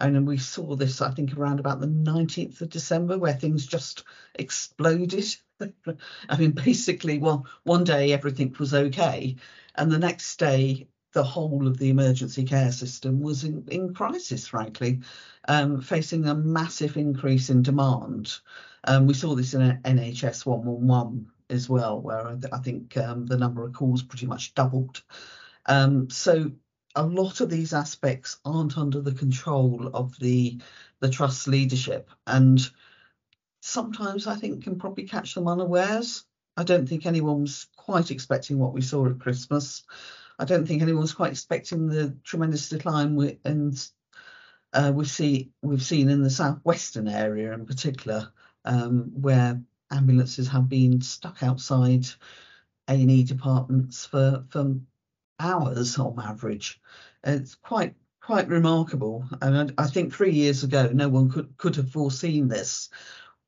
And 0.00 0.26
we 0.26 0.38
saw 0.38 0.76
this, 0.76 1.00
I 1.00 1.10
think, 1.10 1.36
around 1.36 1.60
about 1.60 1.80
the 1.80 1.86
19th 1.86 2.60
of 2.62 2.70
December, 2.70 3.18
where 3.18 3.34
things 3.34 3.66
just 3.66 4.04
exploded 4.34 5.24
I 6.28 6.36
mean, 6.38 6.52
basically, 6.52 7.18
well, 7.18 7.46
one 7.64 7.84
day 7.84 8.12
everything 8.12 8.54
was 8.58 8.74
okay, 8.74 9.36
and 9.74 9.90
the 9.90 9.98
next 9.98 10.38
day 10.38 10.88
the 11.12 11.24
whole 11.24 11.66
of 11.66 11.76
the 11.78 11.90
emergency 11.90 12.44
care 12.44 12.70
system 12.70 13.20
was 13.20 13.42
in, 13.42 13.64
in 13.68 13.92
crisis, 13.94 14.46
frankly, 14.46 15.00
um, 15.48 15.80
facing 15.80 16.26
a 16.26 16.34
massive 16.34 16.96
increase 16.96 17.50
in 17.50 17.62
demand. 17.62 18.32
Um, 18.84 19.06
we 19.06 19.14
saw 19.14 19.34
this 19.34 19.54
in 19.54 19.60
NHS 19.82 20.46
111 20.46 21.26
as 21.50 21.68
well, 21.68 22.00
where 22.00 22.38
I 22.52 22.58
think 22.58 22.96
um, 22.96 23.26
the 23.26 23.36
number 23.36 23.64
of 23.64 23.72
calls 23.72 24.02
pretty 24.02 24.26
much 24.26 24.54
doubled. 24.54 25.02
Um, 25.66 26.08
so 26.10 26.52
a 26.94 27.06
lot 27.06 27.40
of 27.40 27.50
these 27.50 27.72
aspects 27.72 28.38
aren't 28.44 28.78
under 28.78 29.00
the 29.00 29.14
control 29.14 29.90
of 29.94 30.18
the 30.18 30.60
the 31.00 31.08
trust 31.08 31.48
leadership, 31.48 32.10
and 32.26 32.60
sometimes 33.60 34.26
I 34.26 34.36
think 34.36 34.64
can 34.64 34.78
probably 34.78 35.04
catch 35.04 35.34
them 35.34 35.48
unawares. 35.48 36.24
I 36.56 36.64
don't 36.64 36.88
think 36.88 37.06
anyone's 37.06 37.68
quite 37.76 38.10
expecting 38.10 38.58
what 38.58 38.74
we 38.74 38.82
saw 38.82 39.06
at 39.06 39.18
Christmas. 39.18 39.84
I 40.38 40.44
don't 40.44 40.66
think 40.66 40.82
anyone's 40.82 41.14
quite 41.14 41.32
expecting 41.32 41.86
the 41.86 42.16
tremendous 42.24 42.68
decline 42.68 43.14
we, 43.14 43.38
and 43.44 43.90
uh, 44.72 44.92
we 44.94 45.04
see 45.04 45.52
we've 45.62 45.82
seen 45.82 46.08
in 46.08 46.22
the 46.22 46.30
southwestern 46.30 47.08
area 47.08 47.52
in 47.52 47.66
particular, 47.66 48.32
um, 48.64 49.12
where 49.14 49.60
ambulances 49.90 50.48
have 50.48 50.68
been 50.68 51.00
stuck 51.00 51.42
outside 51.42 52.06
A&E 52.88 53.24
departments 53.24 54.06
for 54.06 54.44
for 54.50 54.74
hours 55.40 55.98
on 55.98 56.20
average. 56.20 56.80
It's 57.24 57.54
quite 57.56 57.94
quite 58.20 58.48
remarkable, 58.48 59.24
and 59.42 59.72
I, 59.78 59.84
I 59.84 59.86
think 59.88 60.12
three 60.12 60.32
years 60.32 60.62
ago 60.62 60.90
no 60.92 61.08
one 61.08 61.30
could 61.30 61.56
could 61.56 61.76
have 61.76 61.90
foreseen 61.90 62.48
this 62.48 62.90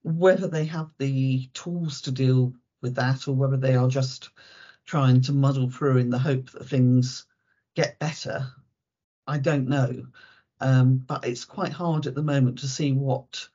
whether 0.03 0.49
they 0.49 0.65
have 0.65 0.91
the 0.99 1.49
tools 1.55 2.03
to 2.03 2.11
deal 2.11 2.53
with 2.81 2.97
that 2.97 3.29
or 3.29 3.35
whether 3.35 3.57
they 3.57 3.75
are 3.77 3.89
just 3.89 4.31
trying 4.85 5.21
to 5.23 5.33
muddle 5.33 5.71
through 5.71 5.99
in 5.99 6.11
the 6.11 6.19
hope 6.19 6.51
that 6.51 6.67
things 6.69 7.27
get 7.75 7.99
better, 7.99 8.47
I 9.27 9.39
don't 9.39 9.69
know. 9.69 10.07
Um, 10.61 10.99
but 10.99 11.27
it's 11.27 11.45
quite 11.45 11.73
hard 11.73 12.07
at 12.07 12.15
the 12.15 12.23
moment 12.23 12.59
to 12.61 12.69
see 12.69 12.93
what 12.93 13.49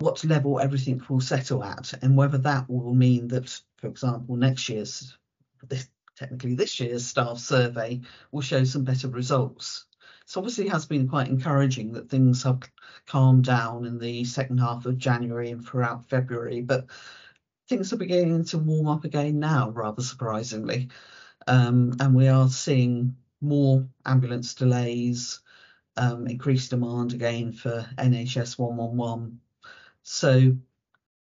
what 0.00 0.24
level 0.24 0.58
everything 0.58 1.00
will 1.08 1.20
settle 1.20 1.62
at 1.62 1.94
and 2.02 2.16
whether 2.16 2.36
that 2.38 2.68
will 2.68 2.92
mean 2.92 3.28
that, 3.28 3.48
for 3.76 3.86
example, 3.86 4.36
next 4.36 4.68
year's 4.68 5.16
this 5.68 5.88
technically 6.16 6.54
this 6.54 6.78
year's 6.80 7.06
staff 7.06 7.38
survey 7.38 8.00
will 8.32 8.40
show 8.40 8.64
some 8.64 8.84
better 8.84 9.08
results. 9.08 9.86
So 10.26 10.40
obviously 10.40 10.66
it 10.66 10.72
has 10.72 10.86
been 10.86 11.08
quite 11.08 11.28
encouraging 11.28 11.92
that 11.92 12.08
things 12.08 12.42
have 12.44 12.62
calmed 13.06 13.44
down 13.44 13.84
in 13.84 13.98
the 13.98 14.24
second 14.24 14.58
half 14.58 14.86
of 14.86 14.98
January 14.98 15.50
and 15.50 15.64
throughout 15.64 16.08
February, 16.08 16.62
but 16.62 16.86
things 17.68 17.92
are 17.92 17.98
beginning 17.98 18.44
to 18.44 18.58
warm 18.58 18.88
up 18.88 19.04
again 19.04 19.38
now, 19.38 19.70
rather 19.70 20.02
surprisingly. 20.02 20.88
Um, 21.46 21.94
and 22.00 22.14
we 22.14 22.28
are 22.28 22.48
seeing 22.48 23.16
more 23.40 23.86
ambulance 24.06 24.54
delays, 24.54 25.40
um, 25.96 26.26
increased 26.26 26.70
demand 26.70 27.12
again 27.12 27.52
for 27.52 27.86
NHS 27.98 28.58
111. 28.58 29.40
So 30.02 30.56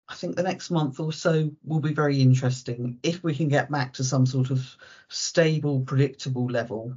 I 0.10 0.16
think 0.16 0.36
the 0.36 0.44
next 0.44 0.72
month 0.72 1.00
or 1.00 1.12
so 1.12 1.52
will 1.66 1.82
be 1.82 1.94
very 1.94 2.22
interesting 2.22 3.00
if 3.04 3.24
we 3.24 3.36
can 3.36 3.50
get 3.50 3.70
back 3.70 3.94
to 3.94 4.04
some 4.04 4.26
sort 4.26 4.52
of 4.52 4.66
stable, 5.10 5.82
predictable 5.82 6.46
level 6.46 6.96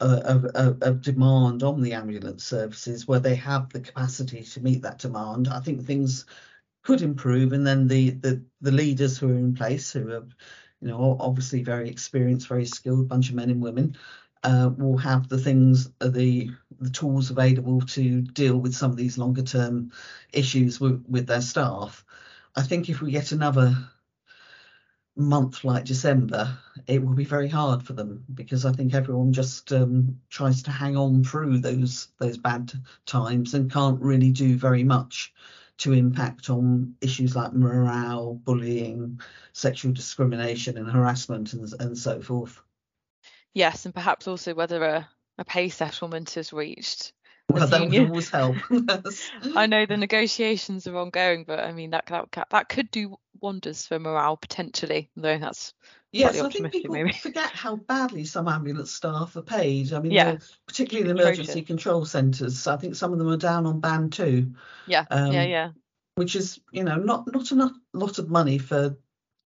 uh, 0.00 0.20
of, 0.24 0.44
of, 0.46 0.82
of, 0.82 1.02
demand 1.02 1.62
on 1.62 1.82
the 1.82 1.92
ambulance 1.92 2.44
services 2.44 3.08
where 3.08 3.18
they 3.18 3.34
have 3.34 3.68
the 3.70 3.80
capacity 3.80 4.42
to 4.42 4.60
meet 4.60 4.80
that 4.82 4.98
demand, 4.98 5.48
I 5.48 5.60
think 5.60 5.84
things 5.84 6.24
could 6.84 7.02
improve. 7.02 7.52
And 7.52 7.66
then 7.66 7.88
the 7.88 8.10
the, 8.10 8.42
the 8.60 8.70
leaders 8.70 9.18
who 9.18 9.30
are 9.30 9.38
in 9.38 9.54
place, 9.54 9.92
who 9.92 10.10
are, 10.12 10.26
you 10.80 10.88
know, 10.88 11.16
obviously 11.18 11.64
very 11.64 11.90
experienced, 11.90 12.48
very 12.48 12.64
skilled 12.64 13.08
bunch 13.08 13.28
of 13.28 13.34
men 13.34 13.50
and 13.50 13.60
women, 13.60 13.96
uh, 14.44 14.70
will 14.76 14.96
have 14.98 15.28
the 15.28 15.38
things, 15.38 15.90
uh, 16.00 16.08
the 16.08 16.50
the 16.80 16.90
tools 16.90 17.30
available 17.30 17.80
to 17.80 18.20
deal 18.22 18.56
with 18.56 18.74
some 18.74 18.90
of 18.90 18.96
these 18.96 19.18
longer 19.18 19.42
term 19.42 19.90
issues 20.32 20.80
with, 20.80 21.04
with 21.08 21.26
their 21.26 21.40
staff. 21.40 22.04
I 22.54 22.62
think 22.62 22.88
if 22.88 23.00
we 23.00 23.10
get 23.10 23.32
another 23.32 23.76
month 25.16 25.64
like 25.64 25.84
December, 25.84 26.56
it 26.86 27.04
will 27.04 27.14
be 27.14 27.24
very 27.24 27.48
hard 27.48 27.82
for 27.82 27.92
them 27.92 28.24
because 28.34 28.64
I 28.64 28.72
think 28.72 28.94
everyone 28.94 29.32
just 29.32 29.72
um, 29.72 30.20
tries 30.30 30.62
to 30.62 30.70
hang 30.70 30.96
on 30.96 31.24
through 31.24 31.58
those 31.58 32.08
those 32.18 32.38
bad 32.38 32.72
times 33.06 33.54
and 33.54 33.70
can't 33.70 34.00
really 34.00 34.30
do 34.30 34.56
very 34.56 34.84
much 34.84 35.32
to 35.78 35.92
impact 35.92 36.50
on 36.50 36.94
issues 37.00 37.36
like 37.36 37.52
morale, 37.52 38.34
bullying, 38.34 39.20
sexual 39.52 39.92
discrimination 39.92 40.76
and 40.76 40.90
harassment 40.90 41.52
and, 41.52 41.72
and 41.80 41.96
so 41.96 42.20
forth. 42.20 42.60
Yes, 43.58 43.86
and 43.86 43.92
perhaps 43.94 44.28
also 44.28 44.54
whether 44.54 44.84
a, 44.84 45.08
a 45.36 45.44
pay 45.44 45.68
settlement 45.68 46.36
is 46.36 46.52
reached. 46.52 47.12
Well, 47.48 47.66
that 47.66 47.80
would 47.80 48.08
always 48.08 48.30
help. 48.30 48.54
I 49.56 49.66
know 49.66 49.84
the 49.84 49.96
negotiations 49.96 50.86
are 50.86 50.96
ongoing, 50.96 51.42
but 51.42 51.58
I 51.58 51.72
mean 51.72 51.90
that 51.90 52.06
that 52.06 52.46
that 52.50 52.68
could 52.68 52.88
do 52.92 53.18
wonders 53.40 53.84
for 53.84 53.98
morale 53.98 54.36
potentially, 54.36 55.10
though 55.16 55.38
that's 55.38 55.74
yes, 56.12 56.38
I 56.40 56.48
think 56.50 56.70
people 56.70 56.94
maybe. 56.94 57.12
forget 57.12 57.50
how 57.50 57.74
badly 57.74 58.26
some 58.26 58.46
ambulance 58.46 58.92
staff 58.92 59.34
are 59.34 59.42
paid. 59.42 59.92
I 59.92 59.98
mean, 59.98 60.12
yeah. 60.12 60.36
particularly 60.68 61.12
the 61.12 61.20
emergency 61.20 61.62
control 61.62 62.04
centres. 62.04 62.68
I 62.68 62.76
think 62.76 62.94
some 62.94 63.12
of 63.12 63.18
them 63.18 63.28
are 63.28 63.36
down 63.36 63.66
on 63.66 63.80
band 63.80 64.12
two. 64.12 64.52
Yeah, 64.86 65.04
um, 65.10 65.32
yeah, 65.32 65.44
yeah. 65.44 65.70
Which 66.14 66.36
is, 66.36 66.60
you 66.70 66.84
know, 66.84 66.94
not 66.94 67.32
not 67.32 67.50
enough 67.50 67.72
lot 67.92 68.20
of 68.20 68.30
money 68.30 68.58
for 68.58 68.96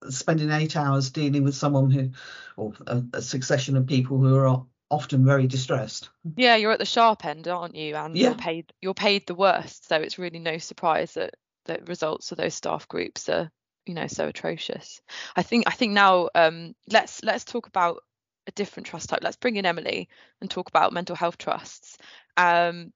spending 0.09 0.51
eight 0.51 0.77
hours 0.77 1.11
dealing 1.11 1.45
with 1.45 1.55
someone 1.55 1.91
who, 1.91 2.11
or 2.57 2.73
a, 2.87 3.03
a 3.15 3.23
succession 3.23 3.77
of 3.77 3.87
people 3.87 4.19
who 4.19 4.37
are 4.37 4.65
often 4.91 5.25
very 5.25 5.47
distressed. 5.47 6.11
Yeah, 6.37 6.57
you're 6.57 6.73
at 6.73 6.79
the 6.79 6.85
sharp 6.85 7.25
end, 7.25 7.49
aren't 7.49 7.75
you? 7.75 7.95
And 7.97 8.17
yeah. 8.17 8.29
you're 8.29 8.37
paid 8.37 8.73
you're 8.81 8.95
paid 8.95 9.27
the 9.27 9.35
worst, 9.35 9.89
so 9.89 9.97
it's 9.97 10.19
really 10.19 10.39
no 10.39 10.59
surprise 10.59 11.15
that 11.15 11.35
the 11.65 11.81
results 11.87 12.31
of 12.33 12.39
those 12.39 12.55
staff 12.55 12.89
groups 12.89 13.29
are, 13.29 13.51
you 13.85 13.95
know, 13.95 14.07
so 14.07 14.29
atrocious. 14.29 15.01
I 15.35 15.43
think 15.43 15.65
I 15.67 15.73
think 15.73 15.93
now 15.93 16.29
um, 16.35 16.75
let's 16.89 17.23
let's 17.23 17.45
talk 17.45 17.67
about 17.67 18.03
a 18.47 18.53
different 18.53 18.87
trust 18.87 19.09
type. 19.09 19.21
Let's 19.23 19.37
bring 19.37 19.57
in 19.57 19.67
Emily 19.67 20.09
and 20.41 20.49
talk 20.49 20.69
about 20.69 20.93
mental 20.93 21.17
health 21.17 21.39
trusts. 21.39 21.99
Um, 22.37 22.93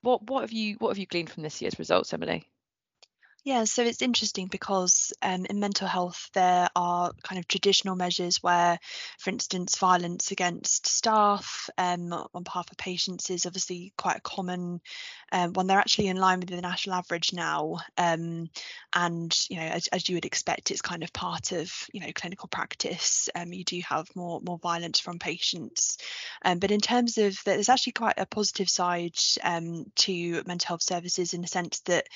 what 0.00 0.22
what 0.28 0.42
have 0.42 0.52
you 0.52 0.76
what 0.78 0.90
have 0.90 0.98
you 0.98 1.06
gleaned 1.06 1.30
from 1.30 1.42
this 1.42 1.60
year's 1.60 1.78
results, 1.78 2.12
Emily? 2.12 2.48
Yeah, 3.46 3.64
so 3.64 3.82
it's 3.82 4.00
interesting 4.00 4.46
because 4.46 5.12
um, 5.20 5.44
in 5.44 5.60
mental 5.60 5.86
health, 5.86 6.30
there 6.32 6.66
are 6.74 7.12
kind 7.22 7.38
of 7.38 7.46
traditional 7.46 7.94
measures 7.94 8.42
where, 8.42 8.78
for 9.18 9.28
instance, 9.28 9.76
violence 9.76 10.30
against 10.30 10.86
staff 10.86 11.68
um, 11.76 12.10
on 12.10 12.42
behalf 12.42 12.70
of 12.70 12.78
patients 12.78 13.28
is 13.28 13.44
obviously 13.44 13.92
quite 13.98 14.16
a 14.16 14.22
common 14.22 14.80
um, 15.30 15.52
one. 15.52 15.66
They're 15.66 15.78
actually 15.78 16.06
in 16.06 16.16
line 16.16 16.40
with 16.40 16.48
the 16.48 16.62
national 16.62 16.96
average 16.96 17.34
now. 17.34 17.80
Um, 17.98 18.48
and, 18.94 19.38
you 19.50 19.56
know, 19.56 19.66
as, 19.66 19.88
as, 19.88 20.08
you 20.08 20.14
would 20.14 20.24
expect, 20.24 20.70
it's 20.70 20.80
kind 20.80 21.02
of 21.02 21.12
part 21.12 21.52
of, 21.52 21.70
you 21.92 22.00
know, 22.00 22.12
clinical 22.14 22.48
practice. 22.48 23.28
Um, 23.34 23.52
you 23.52 23.64
do 23.64 23.78
have 23.86 24.08
more, 24.16 24.40
more 24.40 24.58
violence 24.58 25.00
from 25.00 25.18
patients. 25.18 25.98
Um, 26.46 26.60
but 26.60 26.70
in 26.70 26.80
terms 26.80 27.18
of, 27.18 27.34
that, 27.44 27.56
there's 27.56 27.68
actually 27.68 27.92
quite 27.92 28.14
a 28.16 28.24
positive 28.24 28.70
side 28.70 29.12
to 29.16 30.42
mental 30.46 30.66
health 30.66 30.82
services 30.82 31.34
in 31.34 31.42
the 31.42 31.46
sense 31.46 31.80
that 31.80 32.06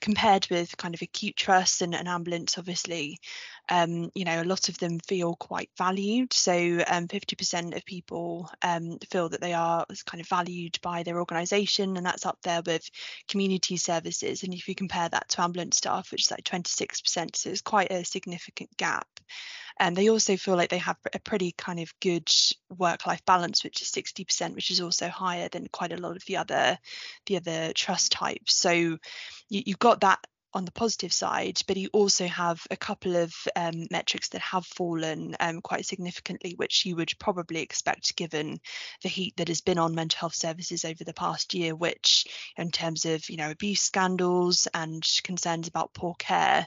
compared 0.00 0.46
with 0.48 0.75
kind 0.76 0.94
of 0.94 1.02
acute 1.02 1.36
trusts 1.36 1.82
and 1.82 1.94
an 1.94 2.06
ambulance 2.06 2.58
obviously 2.58 3.18
um, 3.68 4.10
you 4.14 4.24
know 4.24 4.42
a 4.42 4.44
lot 4.44 4.68
of 4.68 4.78
them 4.78 4.98
feel 5.00 5.34
quite 5.36 5.70
valued. 5.76 6.32
So 6.32 6.52
um, 6.86 7.08
50% 7.08 7.76
of 7.76 7.84
people 7.84 8.50
um, 8.62 8.98
feel 9.10 9.28
that 9.28 9.40
they 9.40 9.54
are 9.54 9.84
kind 10.06 10.20
of 10.20 10.28
valued 10.28 10.78
by 10.82 11.02
their 11.02 11.18
organization 11.18 11.96
and 11.96 12.06
that's 12.06 12.26
up 12.26 12.38
there 12.42 12.62
with 12.64 12.88
community 13.28 13.76
services. 13.76 14.42
And 14.42 14.54
if 14.54 14.68
you 14.68 14.74
compare 14.74 15.08
that 15.08 15.28
to 15.30 15.42
ambulance 15.42 15.78
staff 15.78 16.12
which 16.12 16.24
is 16.24 16.30
like 16.30 16.44
26% 16.44 17.36
so 17.36 17.50
it's 17.50 17.60
quite 17.60 17.90
a 17.90 18.04
significant 18.04 18.76
gap. 18.76 19.08
And 19.78 19.94
they 19.94 20.08
also 20.08 20.38
feel 20.38 20.56
like 20.56 20.70
they 20.70 20.78
have 20.78 20.96
a 21.12 21.18
pretty 21.18 21.52
kind 21.52 21.80
of 21.80 21.92
good 22.00 22.30
work-life 22.78 23.22
balance, 23.26 23.62
which 23.62 23.82
is 23.82 23.90
60%, 23.90 24.54
which 24.54 24.70
is 24.70 24.80
also 24.80 25.08
higher 25.08 25.48
than 25.50 25.68
quite 25.70 25.92
a 25.92 25.98
lot 25.98 26.16
of 26.16 26.24
the 26.24 26.38
other 26.38 26.78
the 27.26 27.36
other 27.36 27.74
trust 27.74 28.10
types. 28.12 28.54
So 28.54 28.70
you, 28.70 28.98
you've 29.50 29.78
got 29.78 30.00
that 30.00 30.26
on 30.56 30.64
the 30.64 30.72
positive 30.72 31.12
side, 31.12 31.60
but 31.66 31.76
you 31.76 31.90
also 31.92 32.26
have 32.26 32.66
a 32.70 32.76
couple 32.78 33.14
of 33.14 33.34
um, 33.56 33.86
metrics 33.90 34.30
that 34.30 34.40
have 34.40 34.64
fallen 34.64 35.36
um, 35.38 35.60
quite 35.60 35.84
significantly, 35.84 36.54
which 36.56 36.86
you 36.86 36.96
would 36.96 37.12
probably 37.18 37.60
expect 37.60 38.16
given 38.16 38.58
the 39.02 39.08
heat 39.10 39.36
that 39.36 39.48
has 39.48 39.60
been 39.60 39.76
on 39.76 39.94
mental 39.94 40.18
health 40.18 40.34
services 40.34 40.86
over 40.86 41.04
the 41.04 41.12
past 41.12 41.52
year, 41.52 41.74
which 41.74 42.24
in 42.56 42.70
terms 42.70 43.04
of 43.04 43.28
you 43.28 43.36
know 43.36 43.50
abuse 43.50 43.82
scandals 43.82 44.66
and 44.72 45.06
concerns 45.24 45.68
about 45.68 45.92
poor 45.92 46.14
care, 46.18 46.66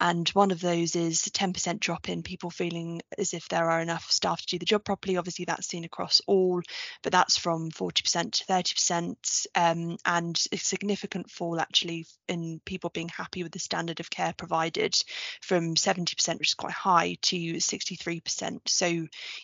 and 0.00 0.28
one 0.30 0.50
of 0.50 0.60
those 0.60 0.94
is 0.94 1.26
a 1.26 1.30
10% 1.30 1.80
drop 1.80 2.10
in 2.10 2.22
people 2.22 2.50
feeling 2.50 3.00
as 3.16 3.32
if 3.32 3.48
there 3.48 3.70
are 3.70 3.80
enough 3.80 4.10
staff 4.10 4.42
to 4.42 4.46
do 4.48 4.58
the 4.58 4.66
job 4.66 4.84
properly. 4.84 5.16
Obviously, 5.16 5.46
that's 5.46 5.66
seen 5.66 5.84
across 5.84 6.20
all, 6.26 6.60
but 7.02 7.10
that's 7.10 7.38
from 7.38 7.70
40% 7.70 8.32
to 8.32 8.44
30%, 8.44 9.46
um, 9.54 9.96
and 10.04 10.44
a 10.52 10.58
significant 10.58 11.30
fall 11.30 11.58
actually 11.58 12.06
in 12.28 12.60
people 12.66 12.90
being 12.90 13.08
happy 13.08 13.29
happy 13.30 13.42
with 13.44 13.52
the 13.52 13.60
standard 13.60 14.00
of 14.00 14.10
care 14.10 14.34
provided 14.36 14.96
from 15.40 15.76
70%, 15.76 16.38
which 16.38 16.48
is 16.48 16.54
quite 16.54 16.72
high, 16.72 17.16
to 17.22 17.36
63%. 17.36 18.58
So 18.66 18.86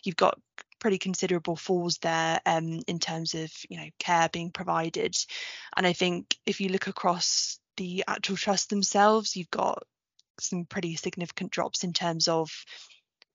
you've 0.02 0.16
got 0.16 0.40
pretty 0.80 0.98
considerable 0.98 1.54
falls 1.54 1.98
there 1.98 2.40
um, 2.44 2.80
in 2.86 2.98
terms 2.98 3.34
of 3.34 3.50
you 3.70 3.76
know 3.76 3.88
care 4.00 4.28
being 4.28 4.50
provided. 4.50 5.14
And 5.76 5.86
I 5.86 5.92
think 5.92 6.36
if 6.46 6.60
you 6.60 6.68
look 6.68 6.88
across 6.88 7.60
the 7.76 8.04
actual 8.08 8.36
trusts 8.36 8.66
themselves, 8.66 9.36
you've 9.36 9.50
got 9.50 9.84
some 10.40 10.64
pretty 10.64 10.96
significant 10.96 11.52
drops 11.52 11.84
in 11.84 11.92
terms 11.92 12.26
of 12.26 12.50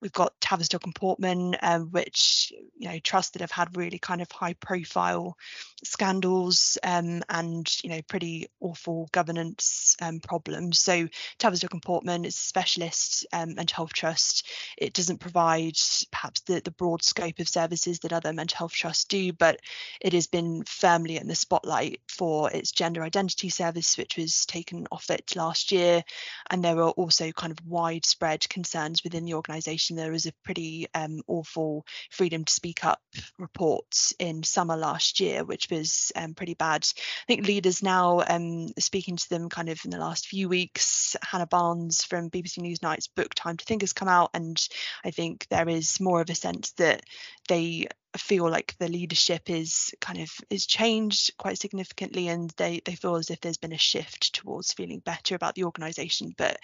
we've 0.01 0.11
got 0.11 0.33
Tavistock 0.41 0.83
and 0.85 0.95
Portman, 0.95 1.55
um, 1.61 1.89
which 1.91 2.51
you 2.77 2.89
know 2.89 2.99
trusts 2.99 3.31
that 3.31 3.41
have 3.41 3.51
had 3.51 3.77
really 3.77 3.99
kind 3.99 4.21
of 4.21 4.31
high 4.31 4.53
profile 4.53 5.37
scandals 5.83 6.77
um, 6.83 7.21
and 7.29 7.71
you 7.83 7.89
know 7.89 8.01
pretty 8.07 8.47
awful 8.59 9.07
governance 9.11 9.95
um, 10.01 10.19
problems. 10.19 10.79
So 10.79 11.07
Tavistock 11.37 11.73
and 11.73 11.81
Portman 11.81 12.25
is 12.25 12.35
a 12.35 12.39
specialist 12.39 13.25
um, 13.31 13.55
mental 13.55 13.75
health 13.75 13.93
trust. 13.93 14.47
It 14.77 14.93
doesn't 14.93 15.19
provide 15.19 15.75
perhaps 16.11 16.41
the, 16.41 16.61
the 16.61 16.71
broad 16.71 17.03
scope 17.03 17.39
of 17.39 17.47
services 17.47 17.99
that 17.99 18.13
other 18.13 18.33
mental 18.33 18.57
health 18.57 18.73
trusts 18.73 19.05
do, 19.05 19.33
but 19.33 19.59
it 19.99 20.13
has 20.13 20.27
been 20.27 20.63
firmly 20.65 21.17
in 21.17 21.27
the 21.27 21.35
spotlight 21.35 22.01
for 22.07 22.51
its 22.51 22.71
gender 22.71 23.03
identity 23.03 23.49
service, 23.49 23.97
which 23.97 24.17
was 24.17 24.45
taken 24.45 24.87
off 24.91 25.09
it 25.09 25.35
last 25.35 25.71
year. 25.71 26.03
And 26.49 26.63
there 26.63 26.75
were 26.75 26.89
also 26.89 27.31
kind 27.31 27.51
of 27.51 27.65
widespread 27.65 28.47
concerns 28.49 29.03
within 29.03 29.25
the 29.25 29.35
organisation. 29.35 29.90
There 29.95 30.11
was 30.11 30.25
a 30.25 30.33
pretty 30.43 30.87
um, 30.93 31.21
awful 31.27 31.85
freedom 32.09 32.45
to 32.45 32.53
speak 32.53 32.85
up 32.85 33.01
report 33.37 33.85
in 34.19 34.43
summer 34.43 34.77
last 34.77 35.19
year, 35.19 35.43
which 35.43 35.67
was 35.69 36.11
um, 36.15 36.33
pretty 36.33 36.53
bad. 36.53 36.85
I 36.85 37.25
think 37.27 37.47
leaders 37.47 37.83
now 37.83 38.23
um, 38.27 38.67
speaking 38.79 39.17
to 39.17 39.29
them 39.29 39.49
kind 39.49 39.69
of 39.69 39.79
in 39.85 39.91
the 39.91 39.97
last 39.97 40.27
few 40.27 40.49
weeks. 40.49 41.15
Hannah 41.23 41.47
Barnes 41.47 42.03
from 42.03 42.29
BBC 42.29 42.59
Newsnight's 42.59 43.07
book 43.07 43.33
Time 43.35 43.57
to 43.57 43.65
Think 43.65 43.81
has 43.81 43.93
come 43.93 44.07
out, 44.07 44.31
and 44.33 44.61
I 45.03 45.11
think 45.11 45.47
there 45.49 45.69
is 45.69 45.99
more 45.99 46.21
of 46.21 46.29
a 46.29 46.35
sense 46.35 46.71
that 46.73 47.03
they 47.47 47.87
feel 48.17 48.49
like 48.49 48.75
the 48.77 48.89
leadership 48.89 49.49
is 49.49 49.93
kind 50.01 50.19
of 50.19 50.29
is 50.49 50.65
changed 50.65 51.35
quite 51.37 51.57
significantly 51.57 52.27
and 52.27 52.49
they 52.57 52.81
they 52.83 52.95
feel 52.95 53.15
as 53.15 53.29
if 53.29 53.39
there's 53.39 53.57
been 53.57 53.71
a 53.71 53.77
shift 53.77 54.33
towards 54.33 54.73
feeling 54.73 54.99
better 54.99 55.35
about 55.35 55.55
the 55.55 55.63
organization 55.63 56.33
but 56.37 56.57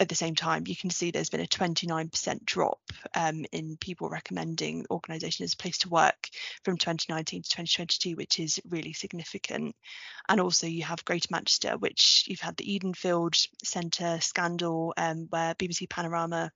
at 0.00 0.08
the 0.08 0.14
same 0.14 0.34
time, 0.34 0.64
you 0.66 0.76
can 0.76 0.90
see 0.90 1.10
there's 1.10 1.30
been 1.30 1.40
a 1.40 1.46
29% 1.46 2.44
drop 2.44 2.80
um, 3.14 3.44
in 3.52 3.76
people 3.76 4.08
recommending 4.08 4.86
organisation 4.90 5.44
as 5.44 5.54
a 5.54 5.56
place 5.56 5.78
to 5.78 5.88
work 5.88 6.28
from 6.64 6.76
2019 6.76 7.42
to 7.42 7.48
2022, 7.48 8.16
which 8.16 8.38
is 8.38 8.60
really 8.68 8.92
significant. 8.92 9.74
And 10.28 10.40
also, 10.40 10.66
you 10.66 10.84
have 10.84 11.04
Greater 11.04 11.28
Manchester, 11.30 11.76
which 11.76 12.24
you've 12.28 12.40
had 12.40 12.56
the 12.56 12.78
Edenfield 12.78 13.46
Centre 13.64 14.18
scandal, 14.20 14.94
um, 14.96 15.26
where 15.30 15.54
BBC 15.54 15.88
Panorama 15.88 16.52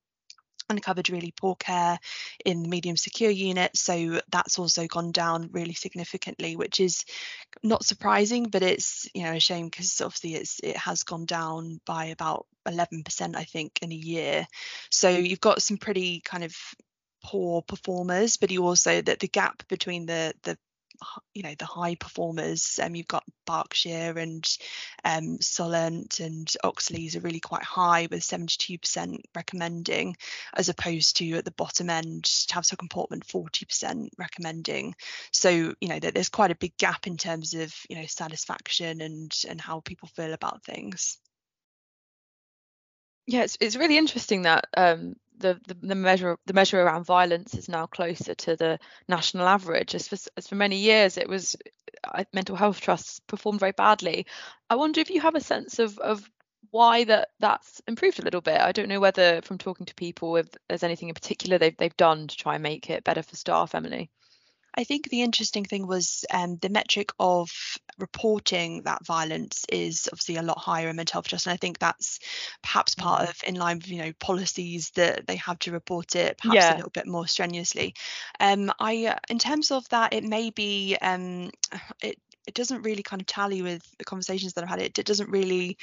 uncovered 0.68 1.10
really 1.10 1.32
poor 1.36 1.56
care 1.56 1.98
in 2.44 2.62
the 2.62 2.68
medium 2.68 2.96
secure 2.96 3.30
unit. 3.30 3.76
So 3.76 4.20
that's 4.30 4.58
also 4.58 4.86
gone 4.86 5.12
down 5.12 5.50
really 5.52 5.74
significantly, 5.74 6.56
which 6.56 6.80
is 6.80 7.04
not 7.62 7.84
surprising, 7.84 8.44
but 8.44 8.62
it's 8.62 9.08
you 9.14 9.24
know 9.24 9.32
a 9.32 9.40
shame 9.40 9.66
because 9.66 10.00
obviously 10.00 10.34
it's 10.34 10.60
it 10.60 10.76
has 10.76 11.02
gone 11.02 11.26
down 11.26 11.80
by 11.84 12.06
about 12.06 12.46
11% 12.66 13.36
I 13.36 13.44
think 13.44 13.78
in 13.82 13.92
a 13.92 13.96
year. 13.96 14.46
So 14.90 15.08
you've 15.08 15.40
got 15.40 15.62
some 15.62 15.78
pretty 15.78 16.20
kind 16.20 16.44
of 16.44 16.54
poor 17.24 17.62
performers, 17.62 18.36
but 18.36 18.50
you 18.50 18.64
also 18.66 19.00
that 19.02 19.20
the 19.20 19.28
gap 19.28 19.62
between 19.68 20.06
the 20.06 20.34
the 20.42 20.56
you 21.34 21.42
know 21.42 21.54
the 21.58 21.66
high 21.66 21.94
performers. 21.94 22.78
Um, 22.82 22.94
you've 22.94 23.08
got 23.08 23.24
Berkshire 23.46 24.14
and 24.16 24.46
um, 25.04 25.40
Solent 25.40 26.20
and 26.20 26.48
Oxleas 26.64 27.16
are 27.16 27.20
really 27.20 27.40
quite 27.40 27.64
high 27.64 28.08
with 28.10 28.20
72% 28.20 29.20
recommending, 29.34 30.16
as 30.54 30.68
opposed 30.68 31.16
to 31.16 31.32
at 31.34 31.44
the 31.44 31.50
bottom 31.52 31.90
end, 31.90 32.24
Tavistock 32.48 32.82
and 32.82 32.90
Portman 32.90 33.20
40% 33.20 34.08
recommending. 34.18 34.94
So 35.32 35.50
you 35.50 35.88
know 35.88 35.98
that 35.98 36.14
there's 36.14 36.28
quite 36.28 36.50
a 36.50 36.56
big 36.56 36.76
gap 36.76 37.06
in 37.06 37.16
terms 37.16 37.54
of 37.54 37.74
you 37.88 37.96
know 37.96 38.06
satisfaction 38.06 39.00
and 39.00 39.32
and 39.48 39.60
how 39.60 39.80
people 39.80 40.08
feel 40.08 40.32
about 40.32 40.64
things. 40.64 41.18
Yeah, 43.26 43.42
it's 43.44 43.56
it's 43.60 43.76
really 43.76 43.98
interesting 43.98 44.42
that 44.42 44.66
um, 44.76 45.14
the, 45.38 45.60
the, 45.66 45.74
the 45.74 45.94
measure 45.94 46.36
the 46.46 46.52
measure 46.54 46.80
around 46.80 47.04
violence 47.04 47.54
is 47.54 47.68
now 47.68 47.86
closer 47.86 48.34
to 48.34 48.56
the 48.56 48.78
national 49.08 49.46
average. 49.46 49.94
As 49.94 50.08
for, 50.08 50.16
as 50.36 50.48
for 50.48 50.54
many 50.56 50.78
years, 50.78 51.18
it 51.18 51.28
was 51.28 51.56
uh, 52.04 52.24
mental 52.32 52.56
health 52.56 52.80
trusts 52.80 53.20
performed 53.20 53.60
very 53.60 53.72
badly. 53.72 54.26
I 54.70 54.76
wonder 54.76 55.00
if 55.00 55.10
you 55.10 55.20
have 55.20 55.34
a 55.36 55.40
sense 55.40 55.78
of 55.78 55.98
of 55.98 56.28
why 56.70 57.04
that 57.04 57.28
that's 57.38 57.80
improved 57.86 58.18
a 58.20 58.22
little 58.22 58.40
bit. 58.40 58.60
I 58.60 58.72
don't 58.72 58.88
know 58.88 59.00
whether 59.00 59.42
from 59.42 59.58
talking 59.58 59.86
to 59.86 59.94
people 59.94 60.36
if 60.36 60.46
there's 60.68 60.82
anything 60.82 61.08
in 61.08 61.14
particular 61.14 61.58
they've 61.58 61.76
they've 61.76 61.96
done 61.96 62.26
to 62.28 62.36
try 62.36 62.54
and 62.54 62.62
make 62.62 62.90
it 62.90 63.04
better 63.04 63.22
for 63.22 63.36
staff, 63.36 63.74
Emily. 63.74 64.10
I 64.74 64.84
think 64.84 65.08
the 65.08 65.22
interesting 65.22 65.64
thing 65.64 65.86
was 65.86 66.24
um, 66.30 66.56
the 66.56 66.68
metric 66.68 67.10
of 67.18 67.50
reporting 67.98 68.82
that 68.82 69.04
violence 69.04 69.64
is 69.70 70.08
obviously 70.12 70.36
a 70.36 70.42
lot 70.42 70.58
higher 70.58 70.88
in 70.88 70.96
mental 70.96 71.14
health 71.14 71.28
trust, 71.28 71.46
and 71.46 71.54
I 71.54 71.58
think 71.58 71.78
that's 71.78 72.18
perhaps 72.62 72.94
part 72.94 73.22
mm. 73.22 73.30
of 73.30 73.36
in 73.46 73.54
line 73.54 73.76
with 73.76 73.88
you 73.88 74.02
know 74.02 74.12
policies 74.18 74.90
that 74.90 75.26
they 75.26 75.36
have 75.36 75.58
to 75.60 75.72
report 75.72 76.16
it 76.16 76.38
perhaps 76.38 76.56
yeah. 76.56 76.74
a 76.74 76.76
little 76.76 76.90
bit 76.90 77.06
more 77.06 77.26
strenuously. 77.26 77.94
Um, 78.40 78.72
I 78.78 79.06
uh, 79.06 79.18
in 79.28 79.38
terms 79.38 79.70
of 79.70 79.88
that, 79.90 80.12
it 80.12 80.24
may 80.24 80.50
be 80.50 80.96
um, 81.00 81.50
it 82.02 82.18
it 82.46 82.54
doesn't 82.54 82.82
really 82.82 83.02
kind 83.02 83.22
of 83.22 83.26
tally 83.26 83.62
with 83.62 83.82
the 83.98 84.04
conversations 84.04 84.54
that 84.54 84.64
I've 84.64 84.70
had. 84.70 84.80
It, 84.80 84.98
it 84.98 85.06
doesn't 85.06 85.30
really 85.30 85.76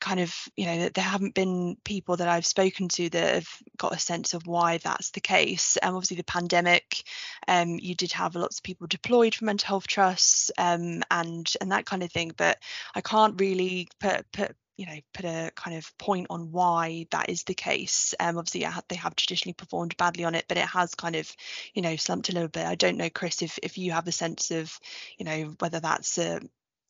kind 0.00 0.20
of 0.20 0.34
you 0.56 0.66
know 0.66 0.88
there 0.88 1.04
haven't 1.04 1.34
been 1.34 1.76
people 1.84 2.16
that 2.16 2.28
I've 2.28 2.46
spoken 2.46 2.88
to 2.88 3.08
that 3.10 3.34
have 3.34 3.48
got 3.76 3.94
a 3.94 3.98
sense 3.98 4.34
of 4.34 4.46
why 4.46 4.78
that's 4.78 5.10
the 5.10 5.20
case. 5.20 5.76
And 5.76 5.90
um, 5.90 5.96
obviously 5.96 6.16
the 6.16 6.24
pandemic, 6.24 7.02
um, 7.46 7.78
you 7.78 7.94
did 7.94 8.12
have 8.12 8.34
lots 8.34 8.58
of 8.58 8.64
people 8.64 8.86
deployed 8.86 9.34
for 9.34 9.44
mental 9.44 9.68
health 9.68 9.86
trusts 9.86 10.50
um, 10.58 11.02
and 11.10 11.50
and 11.60 11.72
that 11.72 11.86
kind 11.86 12.02
of 12.02 12.10
thing. 12.10 12.32
But 12.36 12.58
I 12.94 13.00
can't 13.00 13.40
really 13.40 13.88
put 14.00 14.30
put 14.32 14.56
you 14.76 14.86
know 14.86 14.98
put 15.12 15.26
a 15.26 15.52
kind 15.54 15.76
of 15.76 15.98
point 15.98 16.26
on 16.30 16.52
why 16.52 17.06
that 17.10 17.28
is 17.28 17.42
the 17.42 17.52
case 17.52 18.14
um 18.18 18.38
obviously 18.38 18.66
they 18.88 18.96
have 18.96 19.14
traditionally 19.14 19.52
performed 19.52 19.94
badly 19.98 20.24
on 20.24 20.34
it 20.34 20.46
but 20.48 20.56
it 20.56 20.64
has 20.64 20.94
kind 20.94 21.16
of 21.16 21.30
you 21.74 21.82
know 21.82 21.96
slumped 21.96 22.30
a 22.30 22.32
little 22.32 22.48
bit 22.48 22.64
i 22.64 22.76
don't 22.76 22.96
know 22.96 23.10
chris 23.10 23.42
if 23.42 23.58
if 23.62 23.76
you 23.76 23.92
have 23.92 24.08
a 24.08 24.12
sense 24.12 24.50
of 24.50 24.80
you 25.18 25.26
know 25.26 25.54
whether 25.58 25.80
that's 25.80 26.16
a, 26.16 26.40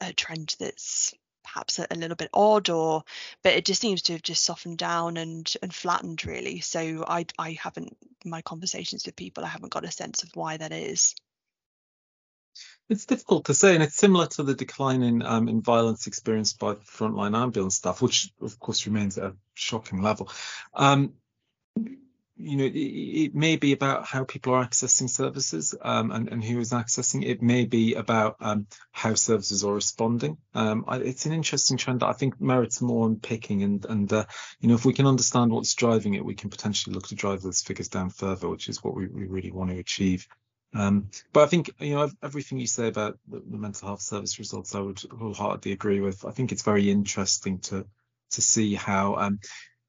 a 0.00 0.12
trend 0.12 0.54
that's 0.60 1.12
perhaps 1.52 1.78
a, 1.78 1.86
little 1.94 2.16
bit 2.16 2.30
odd 2.32 2.70
or 2.70 3.02
but 3.42 3.54
it 3.54 3.64
just 3.64 3.80
seems 3.80 4.02
to 4.02 4.12
have 4.12 4.22
just 4.22 4.44
softened 4.44 4.78
down 4.78 5.16
and 5.16 5.54
and 5.62 5.74
flattened 5.74 6.24
really 6.24 6.60
so 6.60 7.04
i 7.06 7.24
i 7.38 7.52
haven't 7.52 7.96
my 8.24 8.42
conversations 8.42 9.04
with 9.06 9.16
people 9.16 9.44
i 9.44 9.48
haven't 9.48 9.72
got 9.72 9.84
a 9.84 9.90
sense 9.90 10.22
of 10.22 10.30
why 10.34 10.56
that 10.56 10.72
is 10.72 11.14
it's 12.88 13.06
difficult 13.06 13.44
to 13.44 13.54
say, 13.54 13.74
and 13.74 13.82
it's 13.84 13.94
similar 13.94 14.26
to 14.26 14.42
the 14.42 14.54
decline 14.54 15.02
in 15.02 15.22
um, 15.22 15.48
in 15.48 15.62
violence 15.62 16.08
experienced 16.08 16.58
by 16.58 16.74
frontline 16.74 17.36
ambulance 17.36 17.76
staff, 17.76 18.02
which 18.02 18.32
of 18.40 18.58
course 18.58 18.84
remains 18.86 19.16
at 19.16 19.24
a 19.24 19.36
shocking 19.54 20.02
level. 20.02 20.28
Um, 20.74 21.14
you 22.40 22.56
know, 22.56 22.70
it, 22.72 23.34
may 23.34 23.56
be 23.56 23.72
about 23.72 24.04
how 24.06 24.24
people 24.24 24.54
are 24.54 24.64
accessing 24.64 25.08
services 25.08 25.74
um, 25.80 26.10
and, 26.10 26.28
and 26.28 26.42
who 26.42 26.58
is 26.58 26.72
accessing. 26.72 27.24
It 27.24 27.42
may 27.42 27.66
be 27.66 27.94
about 27.94 28.36
um, 28.40 28.66
how 28.92 29.14
services 29.14 29.64
are 29.64 29.74
responding. 29.74 30.38
Um, 30.54 30.84
I, 30.88 30.96
it's 30.96 31.26
an 31.26 31.32
interesting 31.32 31.76
trend 31.76 32.00
that 32.00 32.08
I 32.08 32.12
think 32.12 32.40
merits 32.40 32.80
more 32.80 33.06
unpicking. 33.06 33.62
And, 33.62 33.84
and 33.84 34.12
uh, 34.12 34.24
you 34.60 34.68
know, 34.68 34.74
if 34.74 34.84
we 34.84 34.92
can 34.92 35.06
understand 35.06 35.52
what's 35.52 35.74
driving 35.74 36.14
it, 36.14 36.24
we 36.24 36.34
can 36.34 36.50
potentially 36.50 36.94
look 36.94 37.08
to 37.08 37.14
drive 37.14 37.42
those 37.42 37.62
figures 37.62 37.88
down 37.88 38.10
further, 38.10 38.48
which 38.48 38.68
is 38.68 38.82
what 38.82 38.94
we, 38.94 39.06
we 39.06 39.26
really 39.26 39.52
want 39.52 39.70
to 39.70 39.78
achieve. 39.78 40.26
Um, 40.72 41.10
but 41.32 41.42
I 41.42 41.46
think 41.46 41.70
you 41.80 41.96
know 41.96 42.08
everything 42.22 42.58
you 42.58 42.68
say 42.68 42.86
about 42.86 43.18
the, 43.28 43.42
the 43.44 43.58
mental 43.58 43.88
health 43.88 44.02
service 44.02 44.38
results, 44.38 44.74
I 44.74 44.80
would 44.80 45.00
wholeheartedly 45.00 45.72
agree 45.72 46.00
with. 46.00 46.24
I 46.24 46.30
think 46.30 46.52
it's 46.52 46.62
very 46.62 46.90
interesting 46.90 47.58
to 47.60 47.86
to 48.30 48.40
see 48.40 48.74
how 48.74 49.16
um, 49.16 49.40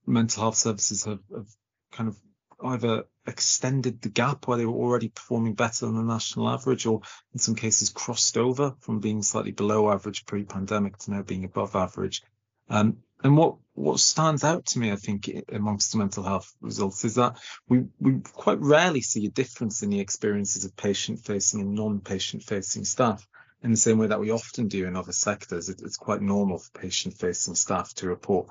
mental 0.07 0.41
health 0.41 0.57
services 0.57 1.05
have, 1.05 1.19
have 1.31 1.47
kind 1.91 2.09
of 2.09 2.17
either 2.63 3.03
extended 3.27 4.01
the 4.01 4.09
gap 4.09 4.47
where 4.47 4.57
they 4.57 4.65
were 4.65 4.73
already 4.73 5.09
performing 5.09 5.53
better 5.53 5.85
than 5.85 5.95
the 5.95 6.03
national 6.03 6.49
average, 6.49 6.85
or 6.85 7.01
in 7.33 7.39
some 7.39 7.55
cases 7.55 7.89
crossed 7.89 8.37
over 8.37 8.75
from 8.79 8.99
being 8.99 9.21
slightly 9.21 9.51
below 9.51 9.91
average 9.91 10.25
pre-pandemic 10.25 10.97
to 10.97 11.11
now 11.11 11.21
being 11.21 11.43
above 11.43 11.75
average. 11.75 12.21
Um, 12.69 12.97
and 13.23 13.37
what 13.37 13.57
what 13.73 13.99
stands 13.99 14.43
out 14.43 14.65
to 14.67 14.79
me, 14.79 14.91
I 14.91 14.95
think, 14.95 15.29
amongst 15.49 15.91
the 15.91 15.97
mental 15.97 16.23
health 16.23 16.53
results 16.61 17.05
is 17.05 17.15
that 17.15 17.37
we 17.67 17.85
we 17.99 18.19
quite 18.33 18.59
rarely 18.59 19.01
see 19.01 19.25
a 19.25 19.29
difference 19.29 19.83
in 19.83 19.89
the 19.89 19.99
experiences 19.99 20.65
of 20.65 20.75
patient-facing 20.75 21.61
and 21.61 21.75
non-patient-facing 21.75 22.85
staff. 22.85 23.27
In 23.63 23.71
the 23.71 23.77
same 23.77 23.99
way 23.99 24.07
that 24.07 24.19
we 24.19 24.31
often 24.31 24.67
do 24.67 24.87
in 24.87 24.95
other 24.95 25.11
sectors, 25.11 25.69
it, 25.69 25.81
it's 25.83 25.97
quite 25.97 26.21
normal 26.21 26.57
for 26.57 26.79
patient-facing 26.79 27.55
staff 27.55 27.93
to 27.95 28.07
report 28.07 28.47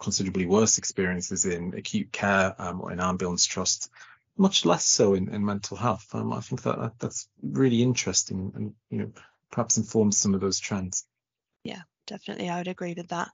considerably 0.00 0.46
worse 0.46 0.78
experiences 0.78 1.44
in 1.44 1.74
acute 1.74 2.10
care 2.10 2.54
um, 2.58 2.80
or 2.80 2.90
in 2.90 3.00
ambulance 3.00 3.44
trusts, 3.44 3.88
much 4.36 4.64
less 4.64 4.84
so 4.84 5.14
in, 5.14 5.32
in 5.32 5.44
mental 5.44 5.76
health. 5.76 6.08
Um, 6.12 6.32
I 6.32 6.40
think 6.40 6.62
that 6.62 6.92
that's 6.98 7.28
really 7.42 7.82
interesting 7.82 8.52
and 8.54 8.74
you 8.90 8.98
know 8.98 9.12
perhaps 9.52 9.76
informs 9.76 10.16
some 10.18 10.34
of 10.34 10.40
those 10.40 10.58
trends. 10.58 11.06
Yeah, 11.62 11.82
definitely, 12.06 12.48
I 12.48 12.58
would 12.58 12.68
agree 12.68 12.94
with 12.96 13.08
that. 13.08 13.28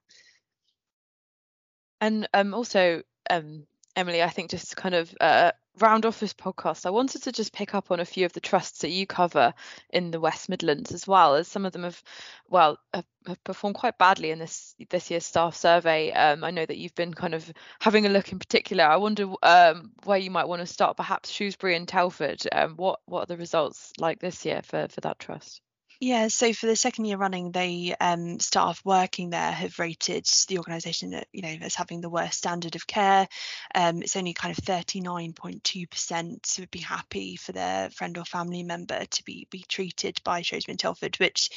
And 2.01 2.29
um, 2.35 2.53
also, 2.53 3.03
um, 3.31 3.67
Emily, 3.95 4.23
I 4.23 4.29
think 4.29 4.51
just 4.51 4.77
kind 4.77 4.95
of 4.95 5.15
uh, 5.21 5.53
round 5.79 6.07
off 6.07 6.21
this 6.21 6.33
podcast, 6.33 6.87
I 6.87 6.91
wanted 6.91 7.23
to 7.25 7.33
just 7.33 7.53
pick 7.53 7.75
up 7.75 7.91
on 7.91 8.01
a 8.01 8.05
few 8.05 8.27
of 8.27 8.33
the 8.33 8.41
trusts 8.41 8.81
that 8.81 8.91
you 8.91 9.07
cover 9.07 9.55
in 9.91 10.11
the 10.11 10.21
West 10.21 10.49
Midlands 10.49 10.93
as 10.93 11.07
well, 11.07 11.35
as 11.35 11.49
some 11.49 11.67
of 11.67 11.73
them 11.73 11.85
have, 11.85 12.03
well, 12.49 12.79
have, 12.95 13.05
have 13.27 13.43
performed 13.45 13.77
quite 13.77 13.99
badly 13.99 14.31
in 14.31 14.39
this 14.39 14.75
this 14.91 15.11
year's 15.11 15.27
staff 15.27 15.55
survey. 15.55 16.13
Um, 16.13 16.45
I 16.45 16.51
know 16.51 16.67
that 16.67 16.79
you've 16.79 16.95
been 16.95 17.15
kind 17.15 17.35
of 17.35 17.53
having 17.81 18.07
a 18.07 18.11
look 18.11 18.33
in 18.33 18.39
particular. 18.39 18.85
I 18.85 18.97
wonder 18.97 19.33
um, 19.43 19.93
where 20.05 20.19
you 20.19 20.31
might 20.31 20.49
want 20.49 20.61
to 20.61 20.67
start, 20.67 20.97
perhaps 20.97 21.31
Shrewsbury 21.31 21.77
and 21.77 21.89
Telford. 21.89 22.43
Um, 22.53 22.77
what 22.77 23.01
what 23.07 23.23
are 23.23 23.27
the 23.27 23.37
results 23.37 23.93
like 23.99 24.21
this 24.21 24.45
year 24.45 24.63
for 24.63 24.89
for 24.89 25.01
that 25.03 25.19
trust? 25.19 25.61
Yeah, 26.01 26.29
so 26.29 26.53
for 26.53 26.67
the 26.67 26.77
second 26.77 27.07
year 27.07 27.17
running, 27.17 27.53
they 27.53 27.95
um, 27.99 28.39
staff 28.39 28.83
working 28.85 29.31
there 29.31 29.51
have 29.51 29.79
rated 29.79 30.27
the 30.47 30.59
organisation 30.59 31.11
that 31.11 31.27
you 31.33 31.41
know 31.41 31.57
as 31.63 31.75
having 31.75 32.03
the 32.03 32.11
worst 32.11 32.37
standard 32.39 32.77
of 32.77 32.87
care. 32.87 33.27
Um, 33.75 34.03
it's 34.03 34.17
only 34.17 34.35
kind 34.35 34.57
of 34.57 34.63
39.2% 34.63 36.59
would 36.61 36.71
be 36.71 36.81
happy 36.81 37.37
for 37.37 37.53
their 37.53 37.89
friend 37.91 38.19
or 38.19 38.27
family 38.27 38.63
member 38.63 39.07
to 39.07 39.25
be 39.25 39.47
be 39.51 39.65
treated 39.69 40.21
by 40.23 40.43
Shrewsbury 40.43 40.77
Telford, 40.77 41.17
which 41.17 41.49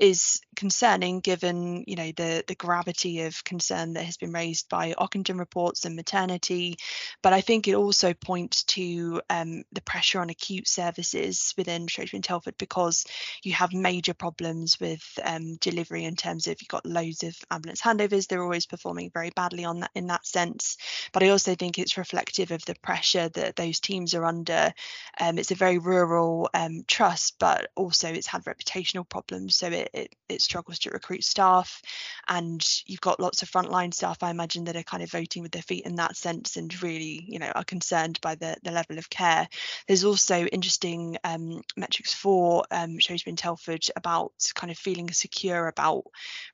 is 0.00 0.40
concerning 0.54 1.18
given 1.18 1.82
you 1.88 1.96
know 1.96 2.12
the 2.16 2.44
the 2.46 2.54
gravity 2.54 3.22
of 3.22 3.42
concern 3.42 3.94
that 3.94 4.04
has 4.04 4.16
been 4.16 4.32
raised 4.32 4.68
by 4.68 4.92
Ockenden 4.92 5.40
reports 5.40 5.84
and 5.84 5.96
maternity. 5.96 6.76
But 7.20 7.32
I 7.32 7.40
think 7.40 7.66
it 7.66 7.74
also 7.74 8.14
points 8.14 8.62
to 8.64 9.20
um, 9.28 9.64
the 9.72 9.82
pressure 9.82 10.20
on 10.20 10.30
acute 10.30 10.68
services 10.68 11.52
within 11.56 11.88
Shrewsbury 11.88 12.20
Telford 12.20 12.54
because 12.58 13.04
you 13.42 13.54
have 13.54 13.72
major 13.88 14.12
problems 14.12 14.78
with 14.80 15.02
um, 15.24 15.56
delivery 15.56 16.04
in 16.04 16.14
terms 16.14 16.46
of 16.46 16.60
you've 16.60 16.68
got 16.68 16.84
loads 16.84 17.22
of 17.22 17.34
ambulance 17.50 17.80
handovers. 17.80 18.26
They're 18.26 18.42
always 18.42 18.66
performing 18.66 19.10
very 19.14 19.30
badly 19.34 19.64
on 19.64 19.80
that 19.80 19.90
in 19.94 20.08
that 20.08 20.26
sense. 20.26 20.76
But 21.12 21.22
I 21.22 21.30
also 21.30 21.54
think 21.54 21.78
it's 21.78 21.96
reflective 21.96 22.50
of 22.50 22.62
the 22.66 22.74
pressure 22.82 23.30
that 23.30 23.56
those 23.56 23.80
teams 23.80 24.12
are 24.12 24.26
under. 24.26 24.74
Um, 25.18 25.38
it's 25.38 25.52
a 25.52 25.64
very 25.64 25.78
rural 25.78 26.50
um, 26.52 26.84
trust, 26.86 27.36
but 27.38 27.70
also 27.76 28.12
it's 28.12 28.26
had 28.26 28.44
reputational 28.44 29.08
problems, 29.08 29.56
so 29.56 29.68
it, 29.68 29.88
it, 29.94 30.14
it 30.28 30.42
struggles 30.42 30.80
to 30.80 30.90
recruit 30.90 31.24
staff. 31.24 31.80
And 32.28 32.62
you've 32.84 33.00
got 33.00 33.20
lots 33.20 33.42
of 33.42 33.50
frontline 33.50 33.94
staff, 33.94 34.22
I 34.22 34.30
imagine, 34.30 34.64
that 34.64 34.76
are 34.76 34.82
kind 34.82 35.02
of 35.02 35.10
voting 35.10 35.42
with 35.42 35.52
their 35.52 35.62
feet 35.62 35.86
in 35.86 35.94
that 35.94 36.14
sense 36.14 36.58
and 36.58 36.82
really, 36.82 37.24
you 37.26 37.38
know, 37.38 37.52
are 37.54 37.64
concerned 37.64 38.20
by 38.20 38.34
the 38.34 38.54
the 38.62 38.70
level 38.70 38.98
of 38.98 39.08
care. 39.08 39.48
There's 39.86 40.04
also 40.04 40.44
interesting 40.44 41.16
um, 41.24 41.62
metrics 41.74 42.12
for 42.12 42.64
um, 42.70 42.98
Shrewsbury 42.98 43.32
and 43.32 43.38
Telford 43.38 43.77
about 43.96 44.32
kind 44.54 44.70
of 44.70 44.78
feeling 44.78 45.10
secure 45.10 45.68
about 45.68 46.04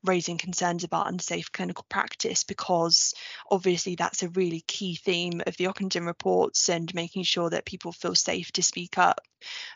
raising 0.04 0.38
concerns 0.38 0.84
about 0.84 1.08
unsafe 1.08 1.50
clinical 1.52 1.84
practice 1.88 2.44
because 2.44 3.14
obviously 3.50 3.94
that's 3.94 4.22
a 4.22 4.28
really 4.30 4.62
key 4.66 4.96
theme 4.96 5.40
of 5.46 5.56
the 5.56 5.64
Ockenden 5.64 6.06
reports 6.06 6.68
and 6.68 6.94
making 6.94 7.22
sure 7.22 7.50
that 7.50 7.64
people 7.64 7.92
feel 7.92 8.14
safe 8.14 8.50
to 8.52 8.62
speak 8.62 8.98
up. 8.98 9.20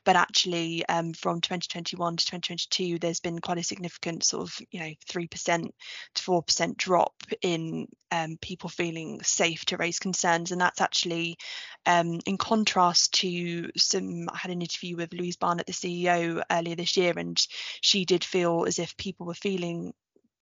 But 0.05 0.17
actually, 0.17 0.87
um, 0.89 1.13
from 1.13 1.41
2021 1.41 2.17
to 2.17 2.25
2022, 2.25 2.99
there's 2.99 3.21
been 3.21 3.39
quite 3.39 3.59
a 3.59 3.63
significant 3.63 4.25
sort 4.25 4.49
of, 4.49 4.59
you 4.71 4.81
know, 4.81 4.93
3% 5.11 5.71
to 6.15 6.23
4% 6.23 6.77
drop 6.77 7.15
in 7.43 7.89
um, 8.11 8.39
people 8.41 8.69
feeling 8.69 9.21
safe 9.23 9.65
to 9.67 9.77
raise 9.77 9.99
concerns. 9.99 10.53
And 10.53 10.61
that's 10.61 10.81
actually 10.81 11.39
um, 11.87 12.21
in 12.27 12.39
contrast 12.39 13.15
to 13.15 13.71
some, 13.77 14.29
I 14.29 14.37
had 14.37 14.51
an 14.51 14.63
interview 14.63 14.97
with 14.97 15.13
Louise 15.13 15.37
Barnett, 15.37 15.67
the 15.67 15.73
CEO, 15.73 16.43
earlier 16.51 16.77
this 16.77 16.97
year, 16.97 17.15
and 17.17 17.39
she 17.81 18.05
did 18.05 18.25
feel 18.25 18.65
as 18.67 18.79
if 18.79 18.97
people 18.97 19.27
were 19.27 19.35
feeling 19.35 19.93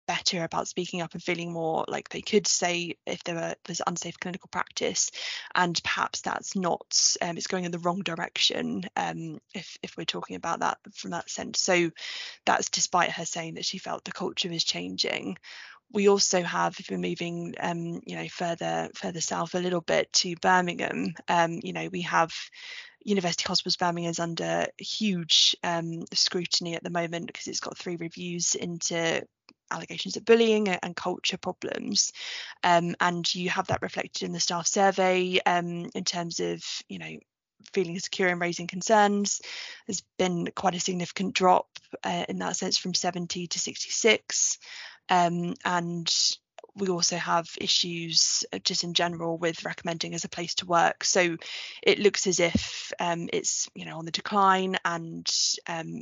better 0.07 0.43
about 0.43 0.67
speaking 0.67 1.01
up 1.01 1.13
and 1.13 1.23
feeling 1.23 1.51
more 1.51 1.85
like 1.87 2.09
they 2.09 2.21
could 2.21 2.47
say 2.47 2.95
if 3.05 3.23
there 3.23 3.35
were 3.35 3.55
there's 3.65 3.81
unsafe 3.87 4.19
clinical 4.19 4.49
practice 4.51 5.11
and 5.55 5.81
perhaps 5.83 6.21
that's 6.21 6.55
not 6.55 6.81
um, 7.21 7.37
it's 7.37 7.47
going 7.47 7.63
in 7.63 7.71
the 7.71 7.79
wrong 7.79 8.01
direction 8.01 8.83
um, 8.95 9.39
if 9.53 9.77
if 9.81 9.95
we're 9.97 10.03
talking 10.03 10.35
about 10.35 10.59
that 10.59 10.77
from 10.93 11.11
that 11.11 11.29
sense 11.29 11.61
so 11.61 11.89
that's 12.45 12.69
despite 12.69 13.11
her 13.11 13.25
saying 13.25 13.53
that 13.53 13.65
she 13.65 13.77
felt 13.77 14.03
the 14.03 14.11
culture 14.11 14.51
is 14.51 14.63
changing 14.63 15.37
we 15.93 16.09
also 16.09 16.41
have 16.41 16.75
if 16.79 16.89
we're 16.89 16.97
moving 16.97 17.53
um, 17.59 18.01
you 18.05 18.15
know 18.15 18.27
further 18.27 18.89
further 18.95 19.21
south 19.21 19.55
a 19.55 19.59
little 19.59 19.81
bit 19.81 20.11
to 20.13 20.35
Birmingham 20.41 21.13
um, 21.27 21.59
you 21.63 21.73
know 21.73 21.87
we 21.91 22.01
have 22.01 22.31
University 23.05 23.43
Hospitals 23.45 23.77
Birmingham 23.77 24.11
is 24.11 24.19
under 24.19 24.67
huge 24.77 25.55
um, 25.63 26.05
scrutiny 26.13 26.75
at 26.75 26.83
the 26.83 26.89
moment 26.89 27.27
because 27.27 27.47
it's 27.47 27.59
got 27.59 27.77
three 27.77 27.97
reviews 27.97 28.55
into 28.55 29.21
allegations 29.71 30.15
of 30.15 30.25
bullying 30.25 30.69
and 30.69 30.95
culture 30.95 31.37
problems. 31.37 32.13
Um, 32.63 32.95
and 33.01 33.33
you 33.33 33.49
have 33.49 33.67
that 33.67 33.81
reflected 33.81 34.23
in 34.23 34.31
the 34.31 34.39
staff 34.39 34.67
survey 34.67 35.39
um, 35.45 35.89
in 35.93 36.03
terms 36.03 36.39
of, 36.39 36.63
you 36.87 36.99
know, 36.99 37.17
feeling 37.73 37.97
secure 37.99 38.29
and 38.29 38.41
raising 38.41 38.67
concerns. 38.67 39.41
There's 39.87 40.03
been 40.17 40.49
quite 40.55 40.75
a 40.75 40.79
significant 40.79 41.33
drop 41.33 41.67
uh, 42.03 42.25
in 42.29 42.39
that 42.39 42.55
sense 42.55 42.77
from 42.77 42.93
70 42.93 43.47
to 43.47 43.59
66. 43.59 44.59
Um, 45.09 45.53
and 45.65 46.11
we 46.75 46.89
also 46.89 47.17
have 47.17 47.47
issues 47.59 48.43
uh, 48.51 48.59
just 48.59 48.83
in 48.83 48.93
general 48.93 49.37
with 49.37 49.65
recommending 49.65 50.13
as 50.13 50.23
a 50.23 50.29
place 50.29 50.55
to 50.55 50.65
work. 50.65 51.03
So 51.03 51.37
it 51.81 51.99
looks 51.99 52.27
as 52.27 52.39
if 52.39 52.91
um, 52.99 53.29
it's 53.31 53.69
you 53.75 53.85
know 53.85 53.97
on 53.97 54.05
the 54.05 54.11
decline, 54.11 54.77
and 54.83 55.27
um, 55.67 56.01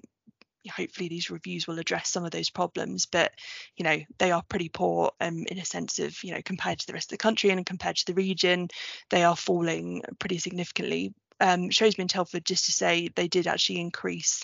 hopefully 0.69 1.09
these 1.09 1.29
reviews 1.29 1.67
will 1.67 1.79
address 1.79 2.09
some 2.09 2.23
of 2.23 2.31
those 2.31 2.49
problems. 2.49 3.05
But 3.05 3.33
you 3.75 3.83
know 3.83 3.99
they 4.17 4.31
are 4.31 4.43
pretty 4.47 4.69
poor 4.69 5.11
um, 5.19 5.45
in 5.47 5.57
a 5.57 5.65
sense 5.65 5.99
of 5.99 6.23
you 6.23 6.33
know 6.33 6.41
compared 6.43 6.79
to 6.79 6.87
the 6.87 6.93
rest 6.93 7.11
of 7.11 7.17
the 7.17 7.23
country 7.23 7.49
and 7.49 7.65
compared 7.65 7.97
to 7.97 8.05
the 8.05 8.13
region, 8.13 8.69
they 9.09 9.23
are 9.23 9.35
falling 9.35 10.03
pretty 10.19 10.37
significantly. 10.37 11.13
Um, 11.39 11.71
Shrewsbury 11.71 12.03
and 12.03 12.09
Telford, 12.09 12.45
just 12.45 12.65
to 12.65 12.71
say, 12.71 13.09
they 13.15 13.27
did 13.27 13.47
actually 13.47 13.79
increase 13.79 14.43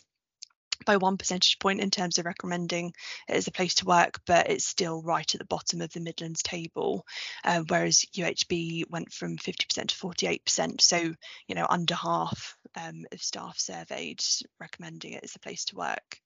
by 0.86 0.98
one 0.98 1.18
percentage 1.18 1.60
point 1.60 1.82
in 1.82 1.92
terms 1.92 2.18
of 2.18 2.26
recommending 2.26 2.94
it 3.28 3.36
as 3.36 3.48
a 3.48 3.52
place 3.52 3.76
to 3.76 3.86
work, 3.86 4.20
but 4.26 4.50
it's 4.50 4.66
still 4.66 5.02
right 5.02 5.34
at 5.34 5.40
the 5.40 5.46
bottom 5.46 5.82
of 5.82 5.92
the 5.94 6.00
Midlands 6.00 6.42
table, 6.42 7.06
uh, 7.44 7.64
whereas 7.68 8.06
UHB 8.16 8.90
went 8.90 9.12
from 9.12 9.38
50% 9.38 9.88
to 9.88 9.96
48%. 9.96 10.82
So, 10.82 11.14
you 11.48 11.56
know, 11.56 11.68
under 11.70 11.96
half 11.96 12.58
um, 12.76 13.06
of 13.12 13.22
staff 13.22 13.58
surveyed 13.60 14.22
recommending 14.60 15.14
it 15.14 15.24
as 15.24 15.36
a 15.36 15.40
place 15.40 15.66
to 15.66 15.76
work. 15.76 16.20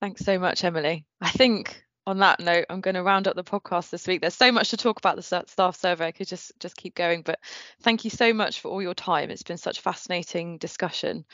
Thanks 0.00 0.24
so 0.24 0.38
much, 0.38 0.64
Emily. 0.64 1.06
I 1.20 1.30
think 1.30 1.82
on 2.06 2.18
that 2.18 2.40
note, 2.40 2.66
I'm 2.68 2.80
going 2.80 2.94
to 2.94 3.02
round 3.02 3.26
up 3.26 3.36
the 3.36 3.44
podcast 3.44 3.90
this 3.90 4.06
week. 4.06 4.20
There's 4.20 4.34
so 4.34 4.52
much 4.52 4.70
to 4.70 4.76
talk 4.76 4.98
about 4.98 5.16
the 5.16 5.22
staff 5.46 5.76
survey. 5.76 6.06
I 6.06 6.12
could 6.12 6.28
just 6.28 6.52
just 6.60 6.76
keep 6.76 6.94
going, 6.94 7.22
but 7.22 7.40
thank 7.80 8.04
you 8.04 8.10
so 8.10 8.32
much 8.32 8.60
for 8.60 8.68
all 8.68 8.82
your 8.82 8.94
time. 8.94 9.30
It's 9.30 9.42
been 9.42 9.56
such 9.56 9.78
a 9.78 9.82
fascinating 9.82 10.58
discussion. 10.58 11.24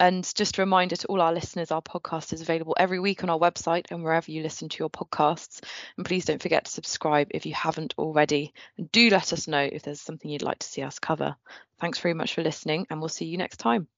And 0.00 0.28
just 0.34 0.58
a 0.58 0.62
reminder 0.62 0.96
to 0.96 1.06
all 1.06 1.20
our 1.20 1.32
listeners, 1.32 1.70
our 1.70 1.82
podcast 1.82 2.32
is 2.32 2.40
available 2.40 2.74
every 2.78 2.98
week 2.98 3.22
on 3.22 3.30
our 3.30 3.38
website 3.38 3.84
and 3.90 4.02
wherever 4.02 4.30
you 4.30 4.42
listen 4.42 4.68
to 4.68 4.78
your 4.78 4.90
podcasts. 4.90 5.60
And 5.96 6.04
please 6.04 6.24
don't 6.24 6.42
forget 6.42 6.64
to 6.64 6.70
subscribe 6.70 7.28
if 7.30 7.46
you 7.46 7.54
haven't 7.54 7.94
already. 7.96 8.52
And 8.76 8.90
do 8.90 9.08
let 9.10 9.32
us 9.32 9.46
know 9.46 9.60
if 9.60 9.82
there's 9.82 10.00
something 10.00 10.30
you'd 10.30 10.42
like 10.42 10.58
to 10.60 10.66
see 10.66 10.82
us 10.82 10.98
cover. 10.98 11.36
Thanks 11.80 12.00
very 12.00 12.14
much 12.14 12.34
for 12.34 12.42
listening, 12.42 12.86
and 12.90 13.00
we'll 13.00 13.08
see 13.08 13.26
you 13.26 13.38
next 13.38 13.58
time. 13.58 13.88